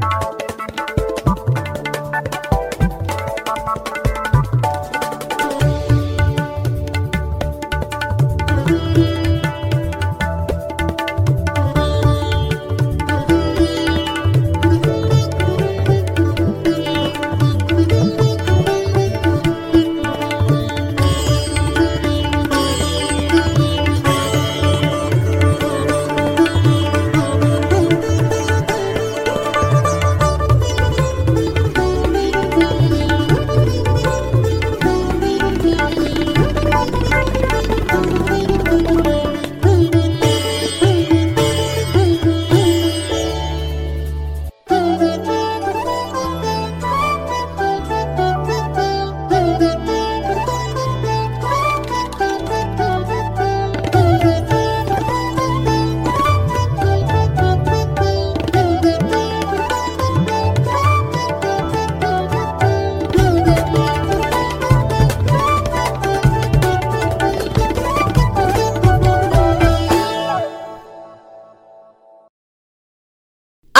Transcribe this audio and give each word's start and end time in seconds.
you 0.00 0.47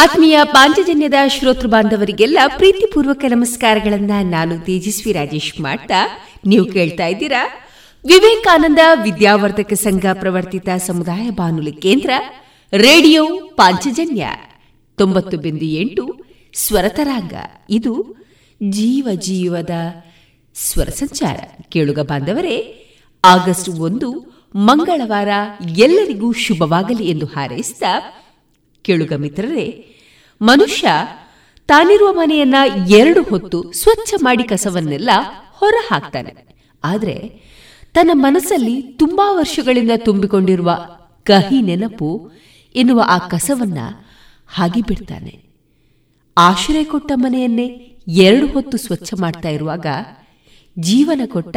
ಆತ್ಮೀಯ 0.02 0.38
ಪಾಂಚಜನ್ಯದ 0.44 1.14
ಶ್ರೋತೃ 1.28 1.66
ಬಾಂಧವರಿಗೆಲ್ಲ 1.66 2.38
ಪ್ರೀತಿಪೂರ್ವಕ 2.56 3.24
ನಮಸ್ಕಾರಗಳನ್ನ 3.28 4.10
ನಾನು 4.22 4.58
ತೇಜಸ್ವಿ 4.58 5.12
ರಾಜೇಶ್ 5.12 5.60
ಮಾಡ್ತಾ 5.60 6.20
ನೀವು 6.46 6.64
ಕೇಳ್ತಾ 6.64 7.06
ಇದ್ದೀರಾ? 7.06 7.48
ವಿವೇಕಾನಂದ 8.06 8.78
ವಿದ್ಯಾವರ್ಧಕ 9.02 9.72
ಸಂಘ 9.72 10.06
ಪ್ರವರ್ತಿತ 10.12 10.68
ಸಮುದಾಯ 10.86 11.30
ಬಾನುಲಿ 11.30 11.72
ಕೇಂದ್ರ, 11.72 12.10
ರೇಡಿಯೋ 12.72 13.26
ಪಾಂಚಜನ್ಯ, 13.54 14.26
ತೊಂಬತ್ತು 14.96 15.36
ಬಿಂದು 15.36 15.64
ಎಂಟು, 15.64 16.16
ಸ್ವರತರಾಂಗ. 16.54 17.32
ಇದು 17.70 18.16
ಜೀವ 18.70 19.08
ಜೀವದ 19.14 19.70
ಸ್ವರ 20.54 20.88
ಸಂಚಾರ. 20.88 21.36
ಕೇಳುಗ 21.62 21.98
ಬಾಂಧವರೇ, 21.98 22.86
ಆಗಸ್ಟ್ 23.24 23.68
ಒಂದು 23.68 24.10
ಮಂಗಳವಾರ 24.54 25.28
ಎಲ್ಲರಿಗೂ 25.76 26.32
ಶುಭವಾಗಲಿ 26.32 27.10
ಎಂದು 27.10 27.26
ಹಾರೈಸಿದ 27.26 27.82
ಕೇಳುಗ 28.82 29.12
ಮಿತ್ರರೇ, 29.12 29.96
ಮನುಷ್ಯ 30.42 30.88
ತಾನಿರುವ 31.66 32.12
ಮನೆಯನ್ನ 32.12 32.54
ಎರಡು 32.88 33.22
ಹೊತ್ತು 33.22 33.72
ಸ್ವಚ್ಛ 33.72 34.14
ಮಾಡಿ 34.22 34.44
ಕಸವನ್ನೆಲ್ಲ 34.44 35.10
ಹೊರ 35.52 35.74
ಹಾಕ್ತಾನೆ 35.90 36.34
ಆದ್ರೆ 36.84 37.32
ತನ್ನ 37.94 38.10
ಮನಸ್ಸಲ್ಲಿ 38.14 38.82
ತುಂಬಾ 38.82 39.32
ವರ್ಷಗಳಿಂದ 39.32 39.90
ತುಂಬಿಕೊಂಡಿರುವ 39.96 40.88
ಕಹಿ 41.24 41.62
ನೆನಪು 41.62 42.30
ಎನ್ನುವ 42.74 43.04
ಆ 43.06 43.18
ಕಸವನ್ನ 43.18 43.78
ಹಾಗೆ 44.48 44.80
ಬಿಡ್ತಾನೆ. 44.82 45.42
ಆಶ್ರಯ 46.38 46.84
ಕೊಟ್ಟ 46.84 47.12
ಮನೆಯನ್ನೇ 47.14 47.66
ಎರಡು 48.08 48.46
ಹೊತ್ತು 48.46 48.76
ಸ್ವಚ್ಛ 48.76 49.14
ಮಾಡ್ತಾ 49.20 49.48
ಇರುವಾಗ 49.48 49.86
ಜೀವನ 50.78 51.20
ಕೊಟ್ಟ 51.26 51.56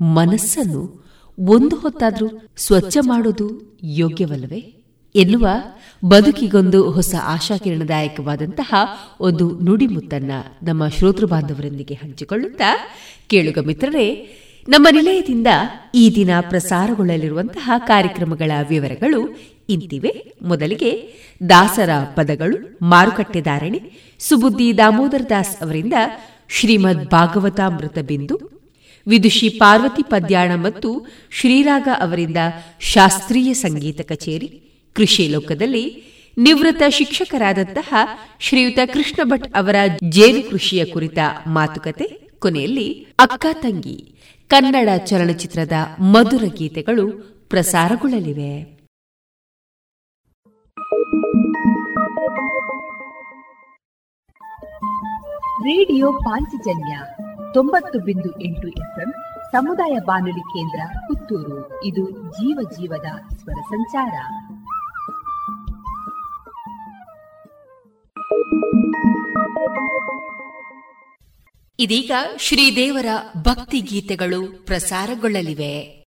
ಮನಸ್ಸನ್ನು 0.00 1.06
ಒಂದು 1.38 1.76
ಹೊತ್ತಾದ್ರೂ 1.76 2.28
ಸ್ವಚ್ಛ 2.56 2.96
ಮಾಡೋದು 3.06 3.78
ಯೋಗ್ಯವಲ್ಲವೇ 3.82 4.74
ಎನ್ನುವ 5.14 5.48
ಬದುಕಿಗೊಂದು 6.04 6.90
ಹೊಸ 6.90 7.14
ಆಶಾಕಿರಣದಾಯಕವಾದಂತಹ 7.24 8.74
ಒಂದು 9.20 9.60
ನುಡಿಮುತ್ತನ್ನ 9.60 10.30
ನಮ್ಮ 10.62 10.88
ಶ್ರೋತೃ 10.88 11.26
ಬಾಂಧವರೊಂದಿಗೆ 11.26 11.94
ಹಂಚಿಕೊಳ್ಳುತ್ತಾ, 11.94 12.76
ಕೇಳುಗ 13.26 13.58
ಮಿತ್ರರೇ, 13.58 14.28
ನಮ್ಮ 14.68 14.88
ನಿಲಯದಿಂದ 14.90 15.46
ಈ 15.94 16.12
ದಿನ 16.14 16.30
ಪ್ರಸಾರಗೊಳ್ಳಲಿರುವಂತಹ 16.40 17.70
ಕಾರ್ಯಕ್ರಮಗಳ 17.78 18.50
ವಿವರಗಳು 18.68 19.36
ಇಂತಿವೆ. 19.68 20.32
ಮೊದಲಿಗೆ 20.42 21.14
ದಾಸರ 21.48 21.90
ಪದಗಳು, 22.14 22.78
ಮಾರುಕಟ್ಟೆ 22.82 23.40
ಧಾರಣೆ, 23.40 23.80
ಸುಬುದ್ದಿ 24.18 24.78
ದಾಮೋದರ 24.78 25.20
ದಾಸ್ 25.28 25.62
ಅವರಿಂದ 25.62 25.92
ಶ್ರೀಮದ್ 26.48 27.10
ಭಾಗವತಾಮೃತ 27.10 27.98
ಬಿಂದು, 27.98 28.56
ವಿದುಷಿ 29.08 29.48
ಪಾರ್ವತಿ 29.48 30.02
ಪದ್ಯಾಣ 30.02 30.54
ಮತ್ತು 30.54 31.06
ಶ್ರೀರಾಗ 31.30 31.88
ಅವರಿಂದ 32.00 32.36
ಶಾಸ್ತ್ರೀಯ 32.80 33.54
ಸಂಗೀತ 33.54 34.00
ಕಚೇರಿ 34.00 34.65
ಕೃಷಿ 34.96 35.28
ಲೋಕದಲ್ಲಿ 35.28 36.02
ನಿವೃತ್ತ 36.38 36.82
ಶಿಕ್ಷಕರಾದಂತಹ 36.88 37.94
ಶ್ರೀಯುತ 38.40 38.78
ಕೃಷ್ಣ 38.92 39.22
ಭಟ್ 39.24 39.56
ಅವರ 39.56 39.74
ಜೇನು 40.08 40.50
ಕೃಷಿಯ 40.50 40.84
ಕುರಿತ 40.84 41.18
ಮಾತುಕತೆ 41.46 42.04
ಕೊನೆಯಲ್ಲಿ 42.38 43.06
ಅಕ್ಕ 43.18 43.46
ತಂಗಿ 43.52 44.16
ಕನ್ನಡ 44.48 44.88
ಚಲನಚಿತ್ರದ 45.04 45.72
ಮಧುರ 46.00 46.42
ಗೀತೆಗಳು 46.46 47.12
ಪ್ರಸಾರಗೊಳ್ಳಲಿವೆ. 47.48 48.76
ರೇಡಿಯೋ 55.60 56.12
ಪಾಂಚಜನ್ಯ 56.12 56.98
ತೊಂಬತ್ತು 57.54 57.98
ಬಿಂದು 57.98 58.40
ಎಂಟು 58.42 58.68
ಎಫ್ಎಂ 58.68 59.12
ಸಮುದಾಯ 59.52 59.98
ಬಾನುಲಿ 60.06 60.40
ಕೇಂದ್ರ 60.40 60.80
ಪುತ್ತೂರು. 61.00 61.84
ಇದು 61.84 62.10
ಜೀವ 62.10 62.58
ಜೀವದ 62.72 63.36
ಸ್ವರ 63.36 63.60
ಸಂಚಾರ. 63.68 64.14
ಇದೀಗ 71.80 72.10
ಶ್ರೀದೇವರ 72.38 73.06
ಭಕ್ತಿ 73.42 73.80
ಗೀತೆಗಳು 73.80 74.66
ಪ್ರಸಾರಗೊಳ್ಳಲಿವೆ. 74.66 76.05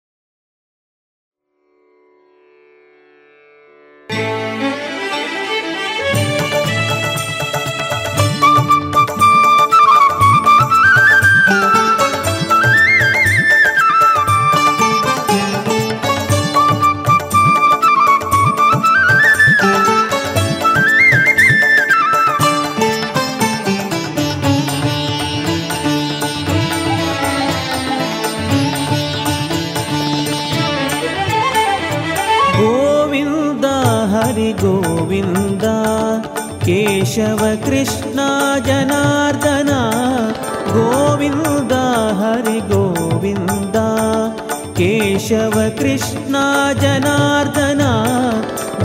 केशव 37.16 37.42
कृष्ण 37.66 38.24
जनार्दन 38.66 39.70
गोविन्द 40.72 41.72
हरि 42.20 42.60
गोविन्द 42.72 43.78
केशव 44.80 45.56
कृष्ण 45.80 46.42
जनार्दन 46.82 47.84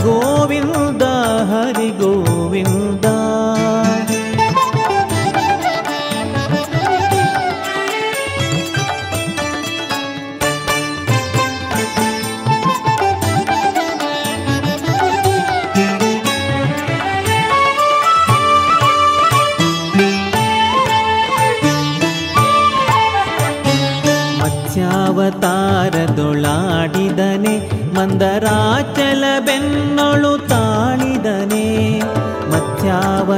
गोविन्द 0.05 1.03
हरि 1.51 1.89
गोविन्द 2.01 3.05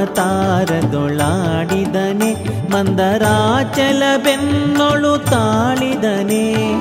ಮಧ್ಯಾವತಾರದೊಳಾಡಿದನೆ 0.04 2.34
ಮಂದರಾಚಲ 2.72 4.02
ಬೆನ್ನೊಳು 4.16 5.30
ತಾಳಿದನೆ, 5.30 6.74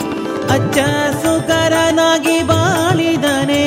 ಅಚ್ಚ 0.50 0.77
ಸುಕರನಾಗಿ 1.24 2.44
ಬಾಳಿದನೆ, 2.44 3.65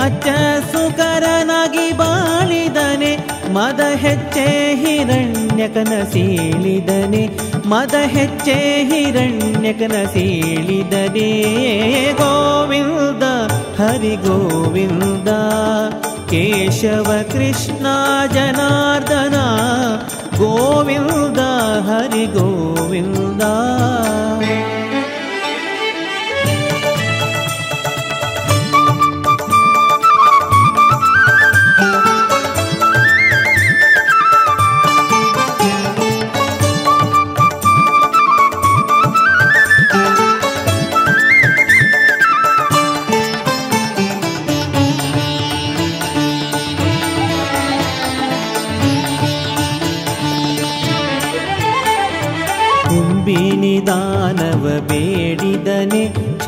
ಅಚ್ಚ 0.00 0.28
ಸುಕರನಾಗಿ 0.72 1.92
ಬಾಳಿದನೆ, 1.92 3.28
ಮದ 3.52 3.80
ಹೆಚ್ಚೆ 3.96 4.74
ಹಿರಣ್ಯಕನ 4.74 6.12
ಸೀಳಿದನೆ, 6.12 7.28
ಮದ 7.66 7.94
ಹೆಚ್ಚೆ 8.06 8.88
ಹಿರಣ್ಯಕನ 8.90 10.12
ಸೀಳಿದನೆ 10.12 11.32
ಗೋವಿಂದ 12.12 13.22
ಹರಿ 13.80 14.16
ಗೋವಿಂದ. 14.16 15.28
केशव 16.30 17.08
कृष्णा 17.32 17.94
जनार्दना 18.32 19.44
गोविन्द 20.40 21.38
हरिगोविन्द। 21.88 23.42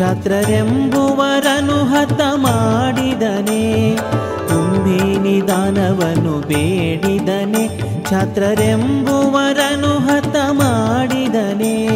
ಬೇಡಿದನೆ 0.01 0.21
ಛತ್ರರೆಂಬುವರನು 0.21 1.73
ಹತ 1.73 2.21
ಮಾಡಿದನೆ. 2.35 3.97
ತುಂಬಿ 4.49 5.19
ನಿಧಾನವನ್ನು 5.19 6.41
ಬೇಡಿದನೆ. 6.41 8.01
ಕ್ಷತ್ರರೆಂಬುವರನು 8.01 9.99
ಹತ 9.99 10.37
ಮಾಡಿದನೆ. 10.51 11.89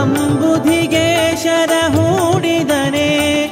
ಅಂಬುಧಿಗೆ 0.00 1.42
ಶರ 1.42 1.70
ಹೂಡಿದನೆ. 1.88 3.50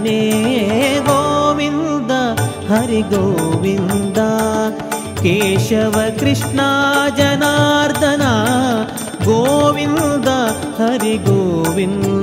हरे 0.00 1.00
गोविन्द 1.06 2.10
हरि 2.68 3.00
गोविन्द 3.12 4.18
केशव 5.20 5.96
कृष्णा 6.20 6.68
जनार्दना 7.18 8.30
गोविन्द 9.26 10.28
हरि 10.78 11.16
गोविन्द 11.28 12.19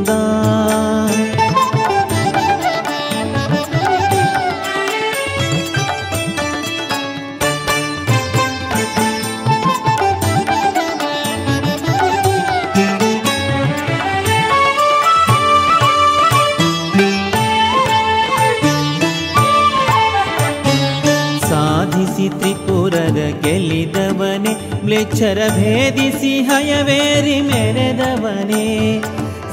ಮ್ಲೇಚ್ಛರ 25.17 25.43
ಭೇದಿಸಿ 25.49 26.31
ಹಯವೇರಿ 26.41 27.41
ಮೆರೆದವನೇ, 27.41 28.65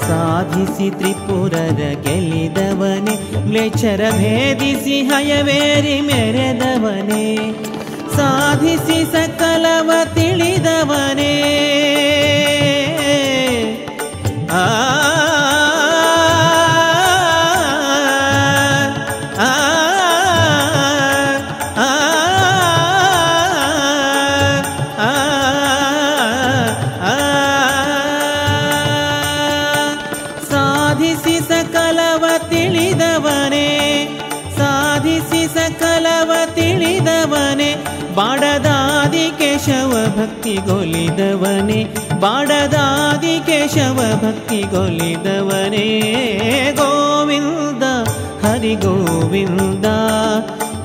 ಸಾಧಿಸಿ 0.09 0.90
ತ್ರಿಪುರರ 0.90 1.80
ಗೆಲ್ಲಿದವನೇ, 2.02 3.14
ಮ್ಲೇಚ್ಛರ 3.47 4.00
ಭೇದಿಸಿ 4.11 4.97
ಹಯವೇರಿ 5.02 6.00
ಮೆರೆದವನೇ, 6.00 7.25
ಸಾಧಿಸಿ 8.16 8.99
ಸಕಲವ 9.12 9.90
ತಿಳಿದವನೇ. 10.14 11.35
ಆ 14.52 14.64
ಭಕ್ತಿಗೊಲಿದವನೇ 40.43 41.79
ಬಾಡದಾದಿ 42.19 43.35
ಕೇಶವ 43.47 43.99
ಭಕ್ತಿಗೊಲಿದವನೇ 44.23 45.88
ಗೋವಿಂದ 46.79 47.85
ಹರಿ 48.43 48.73
ಗೋವಿಂದ 48.75 49.88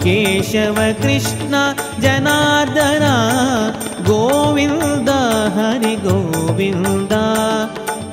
ಕೇಶವ 0.05 0.79
ಕೃಷ್ಣ 1.03 1.55
ಜನಾರ್ದನ 2.01 3.07
ಗೋವಿಂದ 4.07 5.11
ಹರಿ 5.57 5.95
ಗೋವಿಂದ 6.05 7.15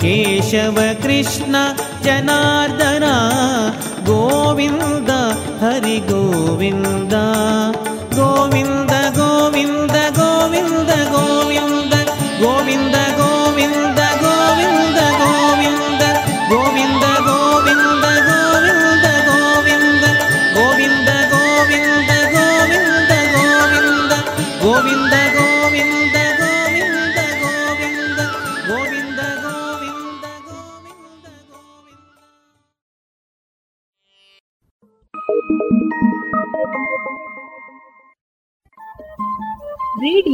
ಕೇಶವ 0.04 0.78
ಕೃಷ್ಣ 1.04 1.56
ಜನಾರ್ದನ 2.04 3.08
ಗೋವಿಂದ 4.06 5.12
ಹರಿ 5.63 5.98
ಗೋವಿಂದ 6.10 7.16
ಗೋವಿಂದ 8.16 8.85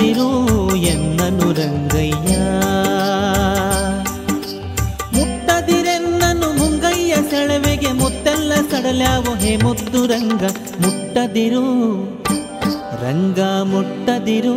ಮುಟ್ಟದಿರು 0.00 0.76
ಎನ್ನನು 0.76 1.52
ರಂಗಯ್ಯ. 1.52 2.36
ಮುಟ್ಟದಿರೆನ್ನನು 5.12 6.48
ಮುಂಗಯ್ಯ 6.58 7.14
ಸೆಳವೆಗೆ 7.30 7.92
ಮುತ್ತೆಲ್ಲ 7.92 8.52
ಸಡಲ್ಯಾವು 8.54 9.34
ಹೇ 9.34 9.56
ಮುದ್ದು 9.56 10.06
ರಂಗ. 10.06 10.42
ಮುಟ್ಟದಿರು 10.80 11.66
ರಂಗ 13.02 13.40
ಮುಟ್ಟದಿರು, 13.64 14.56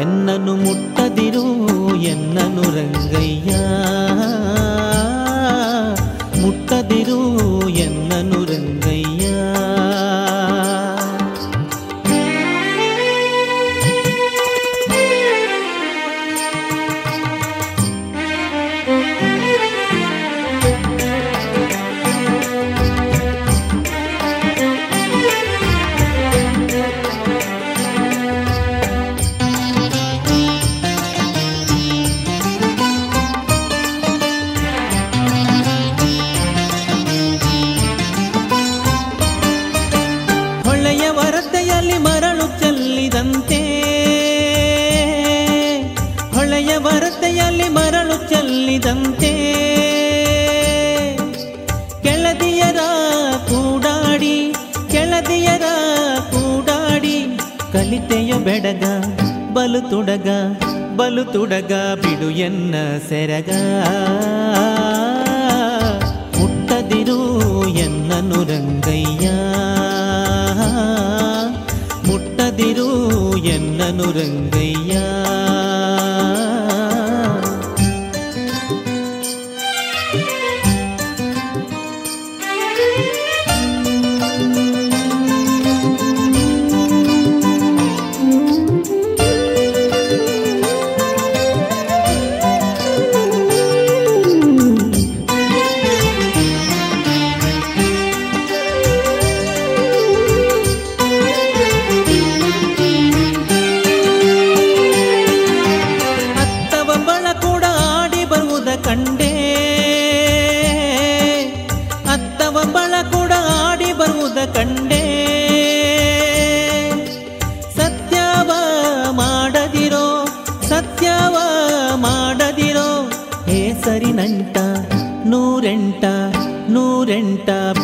ಎನ್ನನು 0.00 0.54
ಮುಟ್ಟದಿರು, 0.56 1.44
ಎನ್ನನು 1.96 2.62
ರಂಗಯ್ಯ. 2.62 3.52
ಮುಟ್ಟದಿರು, 6.40 7.20
ಎನ್ನನು 7.68 8.44
ರಂಗಯ್ಯ. 8.44 9.15
ಕಲಿತೆಯ 57.96 58.32
ಬೆಡಗ, 58.32 58.84
ಬಲು 59.52 59.90
ತುಡಗ 59.90 60.28
ಬಲು 60.96 61.24
ತುಡಗ 61.24 61.72
ಬಿಡು 61.72 62.30
ಎನ್ನ 62.30 62.74
ಸೆರಗ. 63.08 63.50
ಮುಟ್ಟದಿರು 66.38 67.18
ಎನ್ನನು 67.68 68.42
ರಂಗಯ್ಯ. 68.42 69.30
ಮುಟ್ಟದಿರು 72.08 73.36
ಎನ್ನನು 73.36 74.04
ರಂಗಯ್ಯ. 74.04 74.98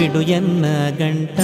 ಬಿಡು 0.03 0.21
ಎನ್ನ 0.21 0.65
ಗಂಟ. 0.99 1.41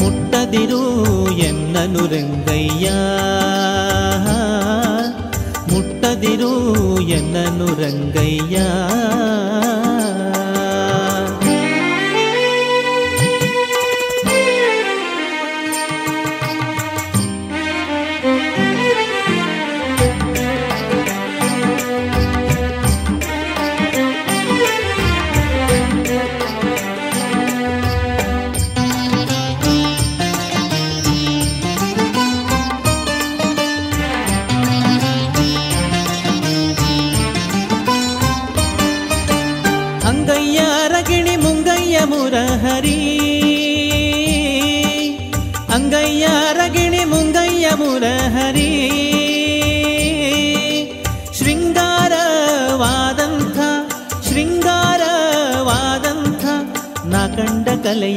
ಮುಟ್ಟದಿರು 0.00 0.82
ಎನ್ನನು 1.30 2.06
ರಂಗಯ್ಯ. 2.06 2.90
ಮುಟ್ಟದಿರು 5.72 7.00
ಎನ್ನನು 7.00 7.66
ರಂಗಯ್ಯ. 7.66 8.58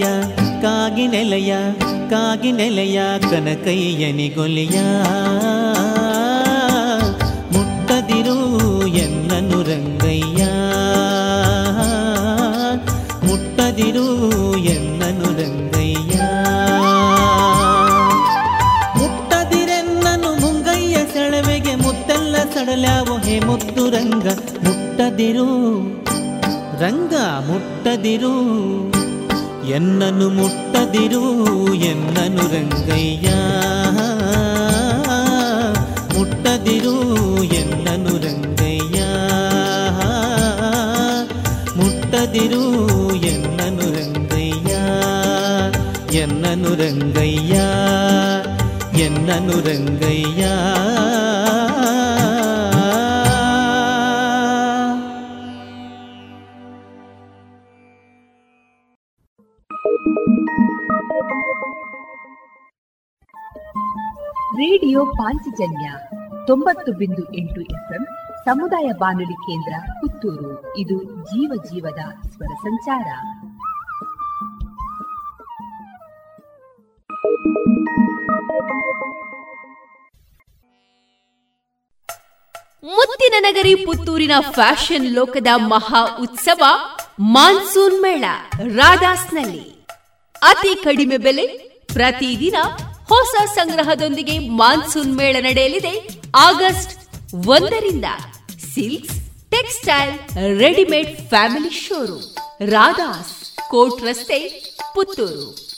ಕಲೆಯ 0.02 0.62
ಕಾಗಿ 0.62 1.08
ನೆಲೆಯ 1.08 1.56
ಕಾಗಿ 2.10 2.52
ನೆಲೆಯ 2.52 3.02
ಕನಕಯ್ಯನಿಗೊಲಿಯ 3.20 4.80
ಮುಟ್ಟದಿರು 7.52 8.38
ಎನ್ನನು 8.88 9.62
ರಂಗಯ್ಯ. 9.62 10.44
ಮುಟ್ಟದಿರು 13.28 14.08
ಎನ್ನನು 14.58 15.30
ರಂಗಯ್ಯ. 15.42 16.20
ಮುಟ್ಟದಿರೆನ್ನನು 19.00 20.40
ಮುಂಗಯ್ಯ 20.42 20.98
ಸೆಳವೆಗೆ 21.14 21.76
ಮುತ್ತೆಲ್ಲ 21.76 22.36
ಸಡಲ್ಯಾವು 22.38 23.18
ಹೇ 23.18 23.40
ಮುತ್ತು 23.40 23.90
ರಂಗ. 23.90 24.28
ಮುಟ್ಟದಿರು 24.64 25.48
ರಂಗ 26.80 27.14
ಮುಟ್ಟದಿರು. 27.48 29.01
ಎನ್ನನು 29.72 30.30
ಮುಟ್ಟದಿರು 30.30 31.74
ಎನ್ನನು 31.74 32.42
ರಂಗಯ್ಯ. 32.56 33.30
ಮುಟ್ಟದಿರು 36.20 36.96
ಎನ್ನನು 37.44 38.18
ರಂಗಯ್ಯ. 38.18 39.04
ಮುಟ್ಟದಿರು 41.76 42.64
ಎನ್ನನು 43.16 43.88
ರಂಗಯ್ಯ. 44.00 44.78
ಎನ್ನನು 46.18 46.76
ರಂಗಯ್ಯ 46.76 47.62
ಎನ್ನನು 49.02 49.60
ರಂಗಯ್ಯ. 49.70 50.46
ತೊಂಬತ್ತು 66.52 66.92
ಬಿಂದು 66.92 67.24
ಎಂಟು 67.38 67.62
ಎಫ್ಎಂ, 67.62 68.04
ಸಮುದಾಯ 68.46 68.88
ಬಾನುಲಿ 69.00 69.34
ಕೇಂದ್ರ 69.34 69.74
ಪುತ್ತೂರು. 70.02 70.78
ಇದು 70.78 71.04
ಜೀವ 71.04 71.52
ಜೀವದ 71.64 72.02
ಸ್ವರ 72.30 72.52
ಸಂಚಾರ. 72.62 73.08
ಮುತ್ತಿನ 82.86 83.34
ನಗರಿ 83.40 83.76
ಪುತ್ತೂರಿನ 83.76 84.32
ಫ್ಯಾಷನ್ 84.52 85.08
ಲೋಕದ 85.14 85.48
ಮಹಾ 85.56 86.18
ಉತ್ಸವ 86.22 86.64
ಮಾನ್ಸೂನ್ 87.20 88.02
ಮೇಳ 88.02 88.24
ರಾಧಾಸ್ನಲ್ಲಿ. 88.76 89.86
ಅತಿ 90.42 90.84
ಕಡಿಮೆ 90.84 91.18
ಬೆಲೆ 91.18 91.48
ಪ್ರತಿದಿನ 91.94 92.56
ಹೊಸ 93.12 93.36
ಸಂಗ್ರಹದೊಂದಿಗೆ 93.56 94.36
ಮಾನ್ಸೂನ್ 94.60 95.14
ಮೇಳ 95.18 95.36
ನಡೆಯಲಿದೆ. 95.40 95.94
ಆಗಸ್ಟ್ 96.36 96.94
ಒಂದರಿಂದ 97.48 98.06
silks 98.74 99.18
textile 99.50 100.14
readymade 100.60 101.12
family 101.30 101.74
showroom, 101.86 102.28
Radhas 102.70 103.34
court 103.70 104.04
ರಸ್ತೆ, 104.04 104.40
ಪುತ್ತೂರು. 104.96 105.71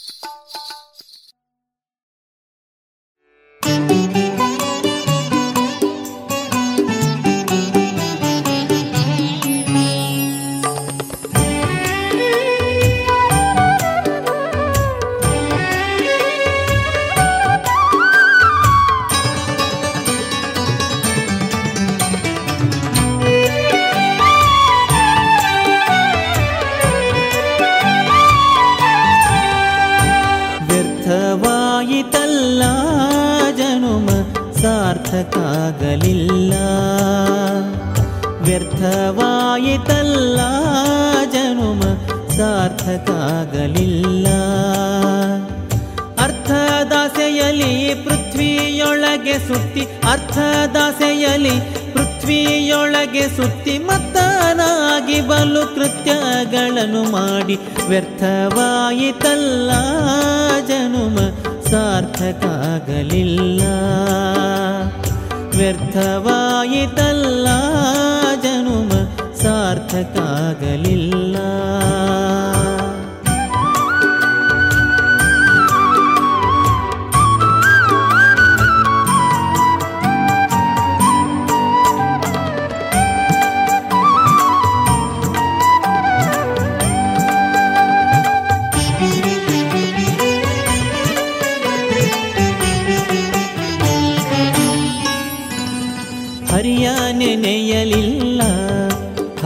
ಸಾರ್ಥಕಾಗಲಿಲ್ಲ. 34.64 36.52
ವ್ಯರ್ಥವಾಯಿತಲ್ಲ 38.42 40.40
ಜನುಮ, 41.32 41.80
ಸಾರ್ಥಕಾಗಲಿಲ್ಲ. 42.36 44.26
ಅರ್ಥದಾಸೆಯಲಿ 46.22 47.94
ಪೃಥ್ವಿಯೊಳಗೆ 47.94 49.36
ಸುತ್ತಿ 49.48 49.80
ಅರ್ಥದಾಸೆಯಲಿ 50.10 51.56
ಪೃಥ್ವಿಯೊಳಗೆ 51.92 53.36
ಸುತ್ತಿ 53.36 53.78
ಮತ್ತನಾಗಿ 53.78 55.20
ಬಲು 55.20 55.74
ಕೃತ್ಯಗಳನ್ನು 55.74 57.10
ಮಾಡಿ, 57.10 57.58
ವ್ಯರ್ಥವಾಯಿತಲ್ಲ 57.88 59.70
ಜನುಮ 60.68 61.18
ಸಾರ್ಥಕಾಗಲಿಲ್ಲ 61.74 63.62
ವ್ಯರ್ಥವಾಯಿತಲ್ಲ 65.58 67.48
ಜನುಮ 68.42 68.90
ಸಾರ್ಥಕಾಗಲಿಲ್ಲ 69.42 71.36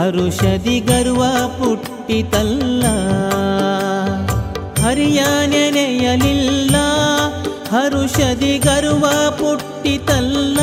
ಹರುಷದಿ 0.08 0.80
ಗರ್ವ 0.80 1.48
ಪುಟ್ಟಿತಲ್ಲ. 1.48 2.84
ಹರಿಯ 4.86 5.24
ನೆನೆಯಲಿಲ್ಲ 5.46 6.76
ಹರುಷದಿ 7.70 8.58
ಗರ್ವ 8.58 9.30
ಪುಟ್ಟಿತಲ್ಲ. 9.30 10.60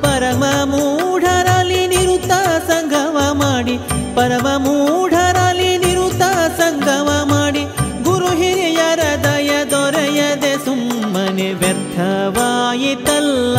ಪರಮ 0.00 0.44
ಮೂಢರಲ್ಲಿ 0.64 1.86
ನಿರುತ 1.86 2.32
ಸಂಗಮ 2.66 3.18
ಮಾಡಿ, 3.32 3.78
ಪರಮ 4.14 4.48
ಮೂಢರಲ್ಲಿ 4.56 5.78
ನಿರುತ 5.78 6.22
ಸಂಗಮ 6.58 7.08
ಮಾಡಿ, 7.24 7.66
ಗುರು 8.02 8.26
ಹಿರಿಯರ 8.26 9.00
ದಯ 9.24 9.50
ದೊರೆಯದೆ 9.70 10.64
ಸುಮ್ಮನೆ 10.64 11.52
ವ್ಯರ್ಥವಾಯಿತಲ್ಲ. 11.52 13.56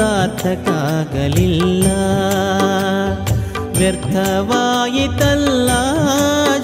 ಸಾರ್ಥಕಾಗಲಿಲ್ಲ. 0.00 1.86
ವ್ಯರ್ಥವಾಯಿತಲ್ಲ 3.78 5.70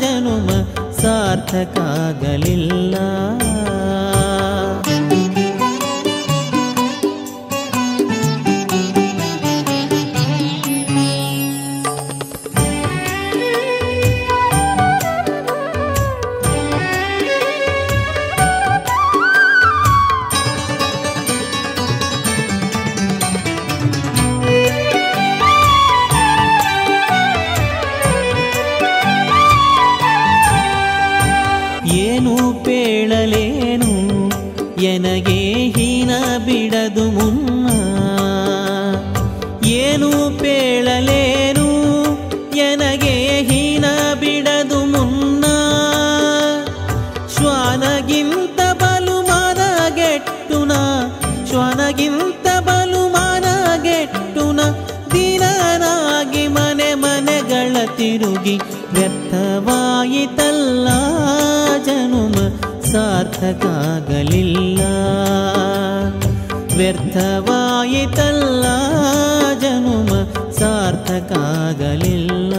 ಜನುಮ 0.01 0.49
ಸಾರ್ಥಕಾಗಲಿಲ್ಲ. 1.01 2.95
ಸಾರ್ಥಕಾಗಲಿಲ್ಲ 63.37 64.83
ವ್ಯರ್ಥವಾಯಿತಲ್ಲ 66.79 68.65
ಜನುಮ 69.61 70.13
ಸಾರ್ಥಕಾಗಲಿಲ್ಲ 70.59 72.55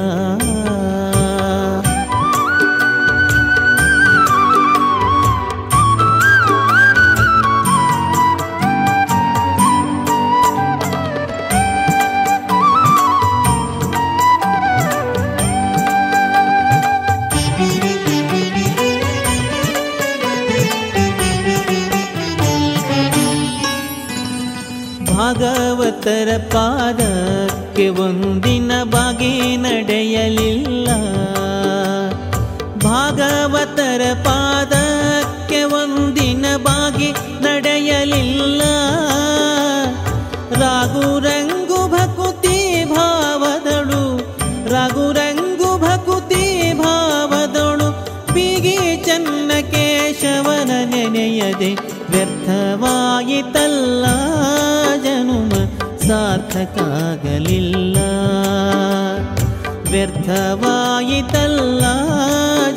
ಪಾದಕ್ಕೆ 26.58 27.90
ಒಂದಿನ 27.90 28.72
ಬಾಗಿ 28.84 29.58
ನಡೆಯಲಿಲ್ಲ. 29.58 30.88
ಭಾಗವತರ 32.80 34.02
ಪಾದಕ್ಕೆ 34.24 35.64
ಒಂದಿನ 35.64 36.46
ಬಾಗಿ 36.58 37.12
ನಡೆಯಲಿಲ್ಲ. 37.42 38.62
ರಾಘುರಂಗು 40.62 41.80
ಭಕುತಿ 41.88 42.86
ಭಾವದಳು 42.96 44.04
ರಾಘುರಂಗು 44.74 45.72
ಭಕುತಿ 45.78 46.74
ಭಾವದಳು, 46.74 47.90
ಬಿಗಿ 48.34 48.78
ಚನ್ನ 49.06 49.52
ಕೇಶವನ 49.72 50.72
ನೆನೆಯದೆ 50.86 51.72
ವ್ಯರ್ಥವಾಯಿತಲ್ಲ. 52.10 54.06
ಸಾರ್ಥಕಾಗಲಿಲ್ಲ. 56.08 57.98
ವ್ಯರ್ಥವಾಯಿತಲ್ಲ 59.92 61.84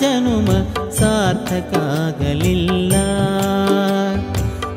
ಜನುಮ 0.01 0.47
ಸಾರ್ಥಕಾಗಲಿಲ್ಲ. 0.91 2.93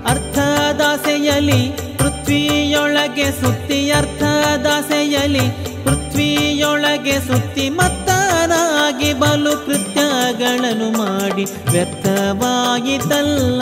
ಅರ್ಥದಾಸೆಯಲಿ 0.06 1.78
ಪೃಥ್ವಿಯೊಳಗೆ 1.98 3.32
ಸುತ್ತಿ 3.32 3.92
ಅರ್ಥದಾಸೆಯಲಿ 3.92 5.74
ಪೃಥ್ವಿಯೊಳಗೆ 5.84 7.20
ಸುತ್ತಿ 7.20 7.70
ಮತ್ತನಾಗಿ 7.70 9.14
ಬಲು 9.14 9.66
ಕೃತ್ಯಗಳನ್ನು 9.66 10.98
ಮಾಡಿ 10.98 11.46
ವ್ಯರ್ಥವಾಯಿತಲ್ಲ 11.72 13.62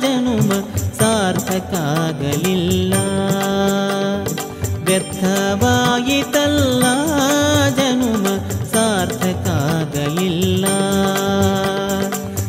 ಜನುಮ 0.00 0.52
ಸಾರ್ಥಕಾಗಲಿಲ್ಲ. 0.98 2.94
ವ್ಯರ್ಥವಾಯಿತಲ್ಲ 4.84 6.84
ಜನುಮ 7.76 8.26
ಸಾರ್ಥಕಾಗಲಿಲ್ಲ. 8.72 10.64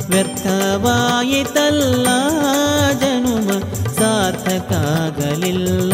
ವ್ಯರ್ಥವಾಯಿತಲ್ಲ 0.09 2.07
ಜನುಮ 2.99 3.49
ಸಾರ್ಥಕಾಗಲಿಲ್ಲ. 3.99 5.93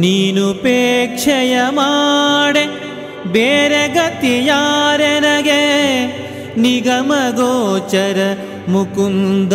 ನೀನುಪೇಕ್ಷೆಯ 0.00 1.54
ಮಾಡೆ 1.78 2.64
ಬೇರೆ 3.34 3.82
ಗತಿಯಾರೆನಗೆ 3.96 5.62
ನಿಗಮಗೋಚರ 6.64 8.18
ಮುಕುಂದ 8.72 9.54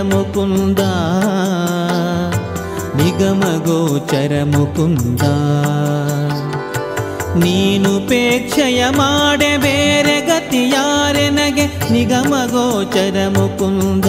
ಮುಕುಂದ. 0.01 0.79
ನಿಗಮಗೋಚರ 3.01 4.41
ಮುಕುಂದ. 4.45 5.21
ನೀನುಪೇಕ್ಷೆಯ 7.43 8.85
ಮಾಡೆ 8.89 9.57
ಬೇರೆ 9.57 10.21
ಗತಿಯಾರೆನಗೆ 10.21 11.93
ನಿಗಮಗೋಚರ 11.93 13.27
ಮುಕುಂದ. 13.29 14.05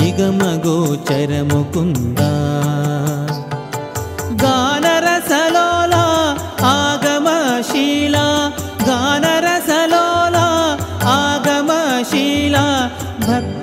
ನಿಗಮಗೋಚರ 0.00 1.42
ಮುಕುಂದ. 1.42 2.18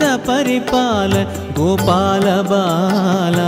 ಭಕ್ತ 0.04 0.16
ಪರಿಪಾಲ 0.28 1.14
ಗೋಪಾಲ 1.58 2.26
ಬಾಲ 2.50 3.40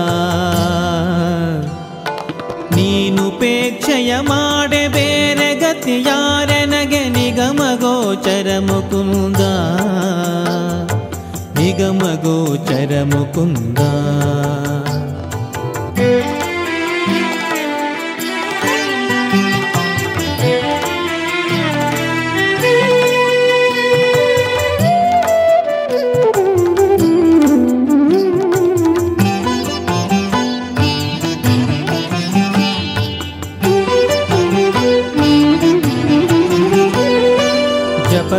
ನೀನುಪೇಕ್ಷೆಯ 2.76 4.12
ಮಾಡೆ 4.22 4.82
ಬೇರೆ 4.88 5.50
ಗತಿಯಾರೆನಗೆ 5.56 7.02
ನಿಗಮ 7.10 7.62
ಗೋಚರ 7.82 8.48
ಮುಕುಂದ 8.68 9.42
ನಿಗಮ 11.60 12.04
ಗೋಚರ 12.24 13.04
ಮುಕುಂದ 13.14 13.80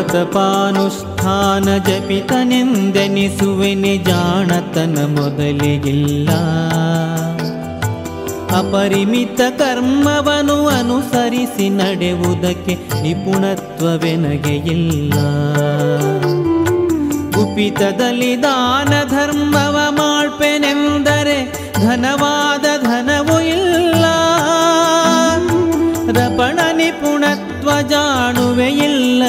ಜಪತಪಾನುಷ್ಠಾನ 0.07 1.77
ಜಪಿತನೆಂದೆನಿಸುವೆನೆ 1.77 3.81
ನಿಜಾಣತನ 3.81 5.09
ಮೊದಲಿಗಿಲ್ಲ. 5.09 6.31
ಅಪರಿಮಿತ 8.57 9.40
ಕರ್ಮವನ್ನು 9.59 10.66
ಅನುಸರಿಸಿ 10.66 11.69
ನಡೆಯುವುದಕ್ಕೆ 11.69 13.03
ನಿಪುಣತ್ವವೆನಗೆ 13.03 14.57
ಇಲ್ಲ 14.57 15.14
ಕುಪಿತದಲ್ಲಿ 17.35 18.42
ದಾನ 18.42 19.05
ಧರ್ಮವ 19.11 19.90
ಮಾಡ್ಪೆನೆಂದರೆ 19.90 21.51
ಘನವಾದ 21.87 22.83
ಧನವೂ 22.83 23.40
ಇಲ್ಲ. 23.40 24.05
ರಪಣ 26.16 26.59
ನಿಪುಣತ್ವ 26.77 27.69
ಜಾಣುವೆ 27.88 28.36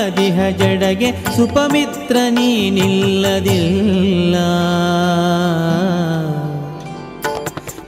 ಇಲ್ಲದಿಹ 0.07 0.49
ಜಡಗೆ 0.49 1.35
ಸುಪಮಿತ್ರ 1.35 2.17
ನೀನಿಲ್ಲದಿಲ್ಲ. 2.29 4.35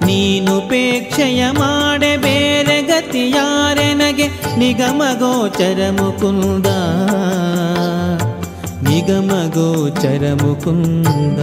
ನೀನು 0.05 0.45
ನೀನುಪೇಕ್ಷೆಯ 0.45 1.51
ಮಾಡೆ 1.51 2.17
ಬೇರೆ 2.17 2.81
ಗತಿ 2.81 3.29
ಯಾರೆನಗೆ 3.29 4.27
ನಿಗಮ 4.57 5.01
ಗೋಚರ 5.19 5.89
ಮುಕುಂದ. 5.91 6.65
ನಿಗಮ 8.87 9.31
ಗೋಚರ 9.53 10.37
ಮುಕುಂದ. 10.43 11.39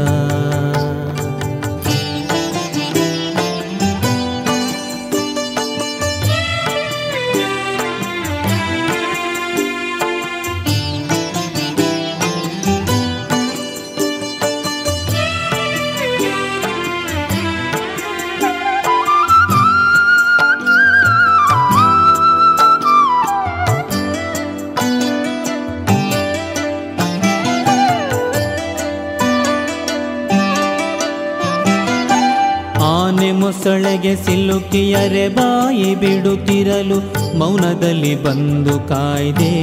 ಮೊಸಳೆಗೆ 33.66 34.10
ಸಿಲುಕಿಯರೆ 34.16 35.28
ಬಾಯಿ 35.28 35.94
ಬಿಡುತ್ತಿರಲು 35.94 36.98
ಮೌನದಲ್ಲಿ 37.38 38.12
ಬಂದು 38.22 38.74
ಕಾಯ್ದೆ. 38.88 39.54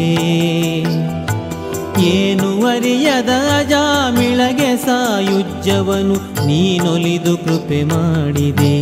ಏನು 2.10 2.50
ಅರಿಯದ 2.66 3.34
ಜಾಮಿಳಗೆ 3.70 4.72
ಸಾಯುಜ್ಯವನು 4.78 6.18
ನೀನೊಲಿದು 6.48 7.36
ಕೃಪೆ 7.38 7.80
ಮಾಡಿದೆ. 7.84 8.76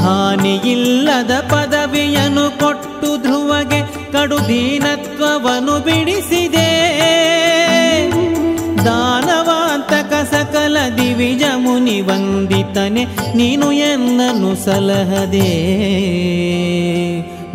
ಹಾನಿಯಿಲ್ಲದ 0.00 1.32
ಪದವಿಯನ್ನು 1.52 2.46
ಕೊಟ್ಟು 2.58 3.10
ಧ್ರುವಗೆ 3.22 3.82
ಕಡು 4.12 4.38
ದೀನತ್ವವನ್ನು 4.48 5.76
ಬಿಡಿಸಿದೆ. 5.84 6.68
ದಾನವಾಂತಕ 8.84 10.12
ಸಕಲ 10.32 10.76
ದಿವಿಜ 10.96 11.44
ಮುನಿ 11.80 12.00
ವಂದಿತನೆ, 12.00 13.02
ನೀನು 13.36 13.66
ಎನ್ನನು 13.72 14.48
ಸಲಹದೆ. 14.64 15.50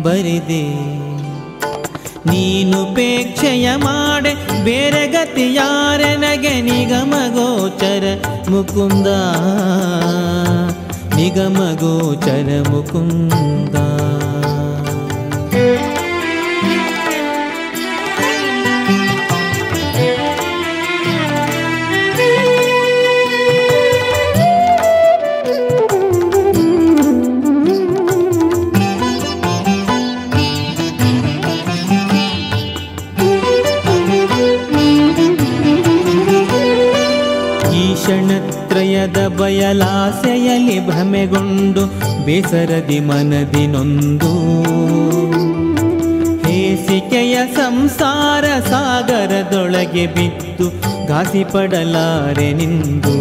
ಬರಿದೆ, 0.02 0.64
ನೀನು 2.30 2.78
ಪೇಕ್ಷೆಯ 2.94 3.66
ಮಾಡೆ, 3.76 4.32
ಬೇರೆ 4.64 5.02
ಗತಿ 5.06 5.46
ಯಾರನಗೆ 5.54 6.54
ನಿಗಮ 6.60 7.14
ಗೋಚರ 7.34 8.04
ಮುಕುಂದ. 8.50 9.06
ನಿಗಮ 11.16 11.60
ಗೋಚರ 11.80 12.48
ಮುಕುಂದ. 12.70 13.76
ಕ್ಷಣತ್ರಯದ 39.06 39.40
ಬಯಲಾಸೆಯಲ್ಲಿ 39.40 40.86
ಭ್ರಮೆಗೊಂಡು 40.86 41.82
ಬೇಸರದಿ 42.24 43.00
ಮನದಿ 43.00 43.66
ನೊಂದು 43.66 44.30
ಹೇಸಿಕೆಯ 46.46 47.36
ಸಂಸಾರ 47.54 48.44
ಸಾಗರದೊಳಗೆ 48.70 50.06
ಬಿದ್ದು 50.06 50.66
ಘಾಸಿಪಡಲಾರೆ 51.08 52.52
ನಿಂದು. 52.52 53.16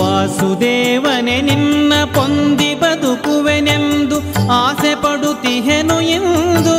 ವಾಸುದೇವನೆ, 0.00 1.40
ನಿನ್ನ 1.40 1.92
ಪೊಂದಿ 2.14 2.74
ಬದುಕುವೆನೆಂದು 2.74 4.18
ಆಸೆ 4.52 4.94
ಪಡುತ್ತಿಹೆನು 4.94 6.00
ಎಂದು 6.00 6.76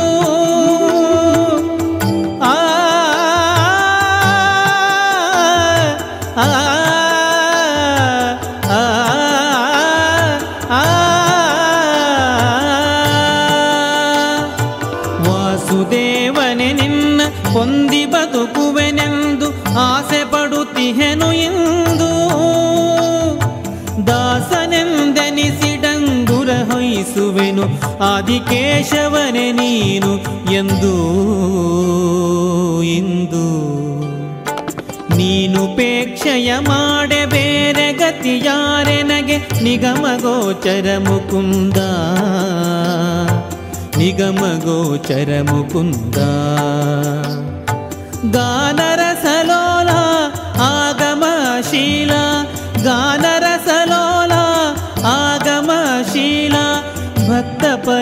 ಆದಿಕೇಶವನೆ 28.16 29.52
ನೀನು 29.52 30.12
ಎಂದು 30.52 30.92
ಇಂದು 32.90 33.46
ನೀನು 35.16 35.60
ಪೇಕ್ಷೆಯ 35.76 36.52
ಮಾಡೆ 36.68 37.20
ಬೇರೆ 37.26 37.86
ಗತಿ 37.92 38.34
ಯಾರೆನಗೆ 38.46 39.36
ನಿಗಮ 39.62 40.06
ಗೋಚರ 40.22 40.88
ಮುಕುಂದ 40.98 41.78
ನಿಗಮ 43.98 44.42
ಗೋಚರ 44.64 45.30
ಮುಕುಂದ 45.42 46.18
ಗಾನರಸಲೋಲ 48.36 48.75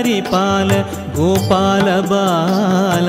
ಭಕ್ತ 0.04 0.10
ಪರಿಪಾಲ 0.26 0.70
ಗೋಪಾಲ 1.16 1.86
ಬಾಲ 2.08 3.08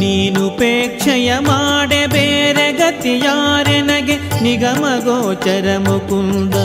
ನೀನು 0.00 0.42
ಪೇಕ್ಷೆಯ 0.58 1.30
ಮಾಡೆ 1.46 2.00
ಬೇರೆ 2.14 2.66
ಗತಿ 2.78 3.12
ಯಾರೆನಗೆ 3.24 4.16
ನಿಗಮ 4.44 4.84
ಗೋಚರ 5.06 5.66
ಮುಕುಂದ 5.86 6.56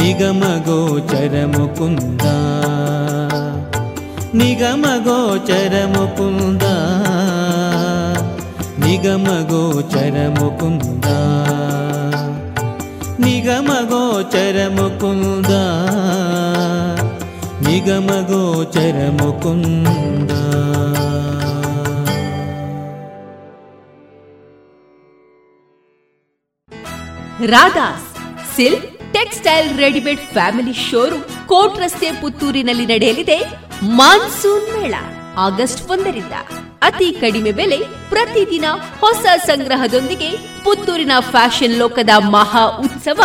ನಿಗಮ 0.00 0.42
ಗೋಚರ 0.66 1.34
ಮುಕುಂದ 1.54 2.26
ನಿಗಮ 4.34 4.84
ಗೋಚರ 5.06 5.74
ಮುಕುಂದ 5.94 6.64
ನಿಗಮ 8.84 9.28
ಗೋಚರ 9.50 10.16
ಮುಕುಂದ 10.38 11.06
ಮುಕುಂದ 14.68 15.46
ನಿಗಮ 17.66 18.10
ಗೋಚರ 18.28 18.96
Mukunda 19.10 20.30
Radhas 27.46 28.06
silk 28.56 29.12
textile 29.12 29.78
readymade 29.78 30.20
family 30.20 30.72
showroom 30.72 31.48
court 31.48 31.78
ರಸ್ತೆ 31.78 32.20
ಪುತ್ತೂರಿನಲ್ಲಿ 32.20 32.86
ನಡೆಯಲಿದೆ 32.86 33.38
ಮಾನ್ಸೂನ್ 33.82 34.80
ಮೇಳ. 34.80 34.94
ಆಗಸ್ಟ್ 35.36 35.90
ಒಂದರಿಂದ. 35.90 36.32
ಅತಿ 36.82 37.12
ಕಡಿಮೆ 37.20 37.52
ಬೆಲೆ 37.52 37.76
ಪ್ರತಿದಿನ 38.08 38.64
ಹೊಸ 39.00 39.26
ಸಂಗ್ರಹದೊಂದಿಗೆ 39.46 40.30
ಪುತ್ತೂರಿನ 40.64 41.12
ಫ್ಯಾಷನ್ 41.20 41.78
ಲೋಕದ 41.78 42.10
ಮಹಾ 42.18 42.66
ಉತ್ಸವ 42.66 43.20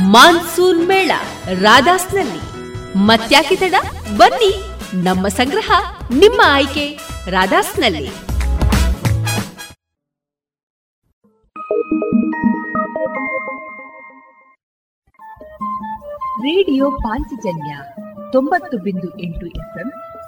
ಮಾನ್ಸೂನ್ 0.00 0.88
ಮೇಳ 0.88 1.10
ರಾಧಾಸ್ನಲ್ಲಿ. 1.60 2.52
ಮತ್ಯಾಕೆ 2.98 3.56
ತಡ? 3.56 3.74
ಬನ್ನಿ, 4.16 4.62
ನಮ್ಮ 5.04 5.28
ಸಂಗ್ರಹ 5.28 5.70
ನಿಮ್ಮ 6.14 6.42
ಆಯ್ಕೆ 6.44 6.98
ರಾಧಾಸ್ನಲ್ಲಿ. 7.30 8.10
ರೇಡಿಯೋ 16.42 16.90
ಪಾಂಚಜನ್ಯ 16.90 17.76
ತೊಂಬತ್ತು 18.32 18.78
ಬಿಂದು 18.78 19.20
ಎಂಟು 19.20 19.46
ಎಫ್ಎಂ 19.46 19.92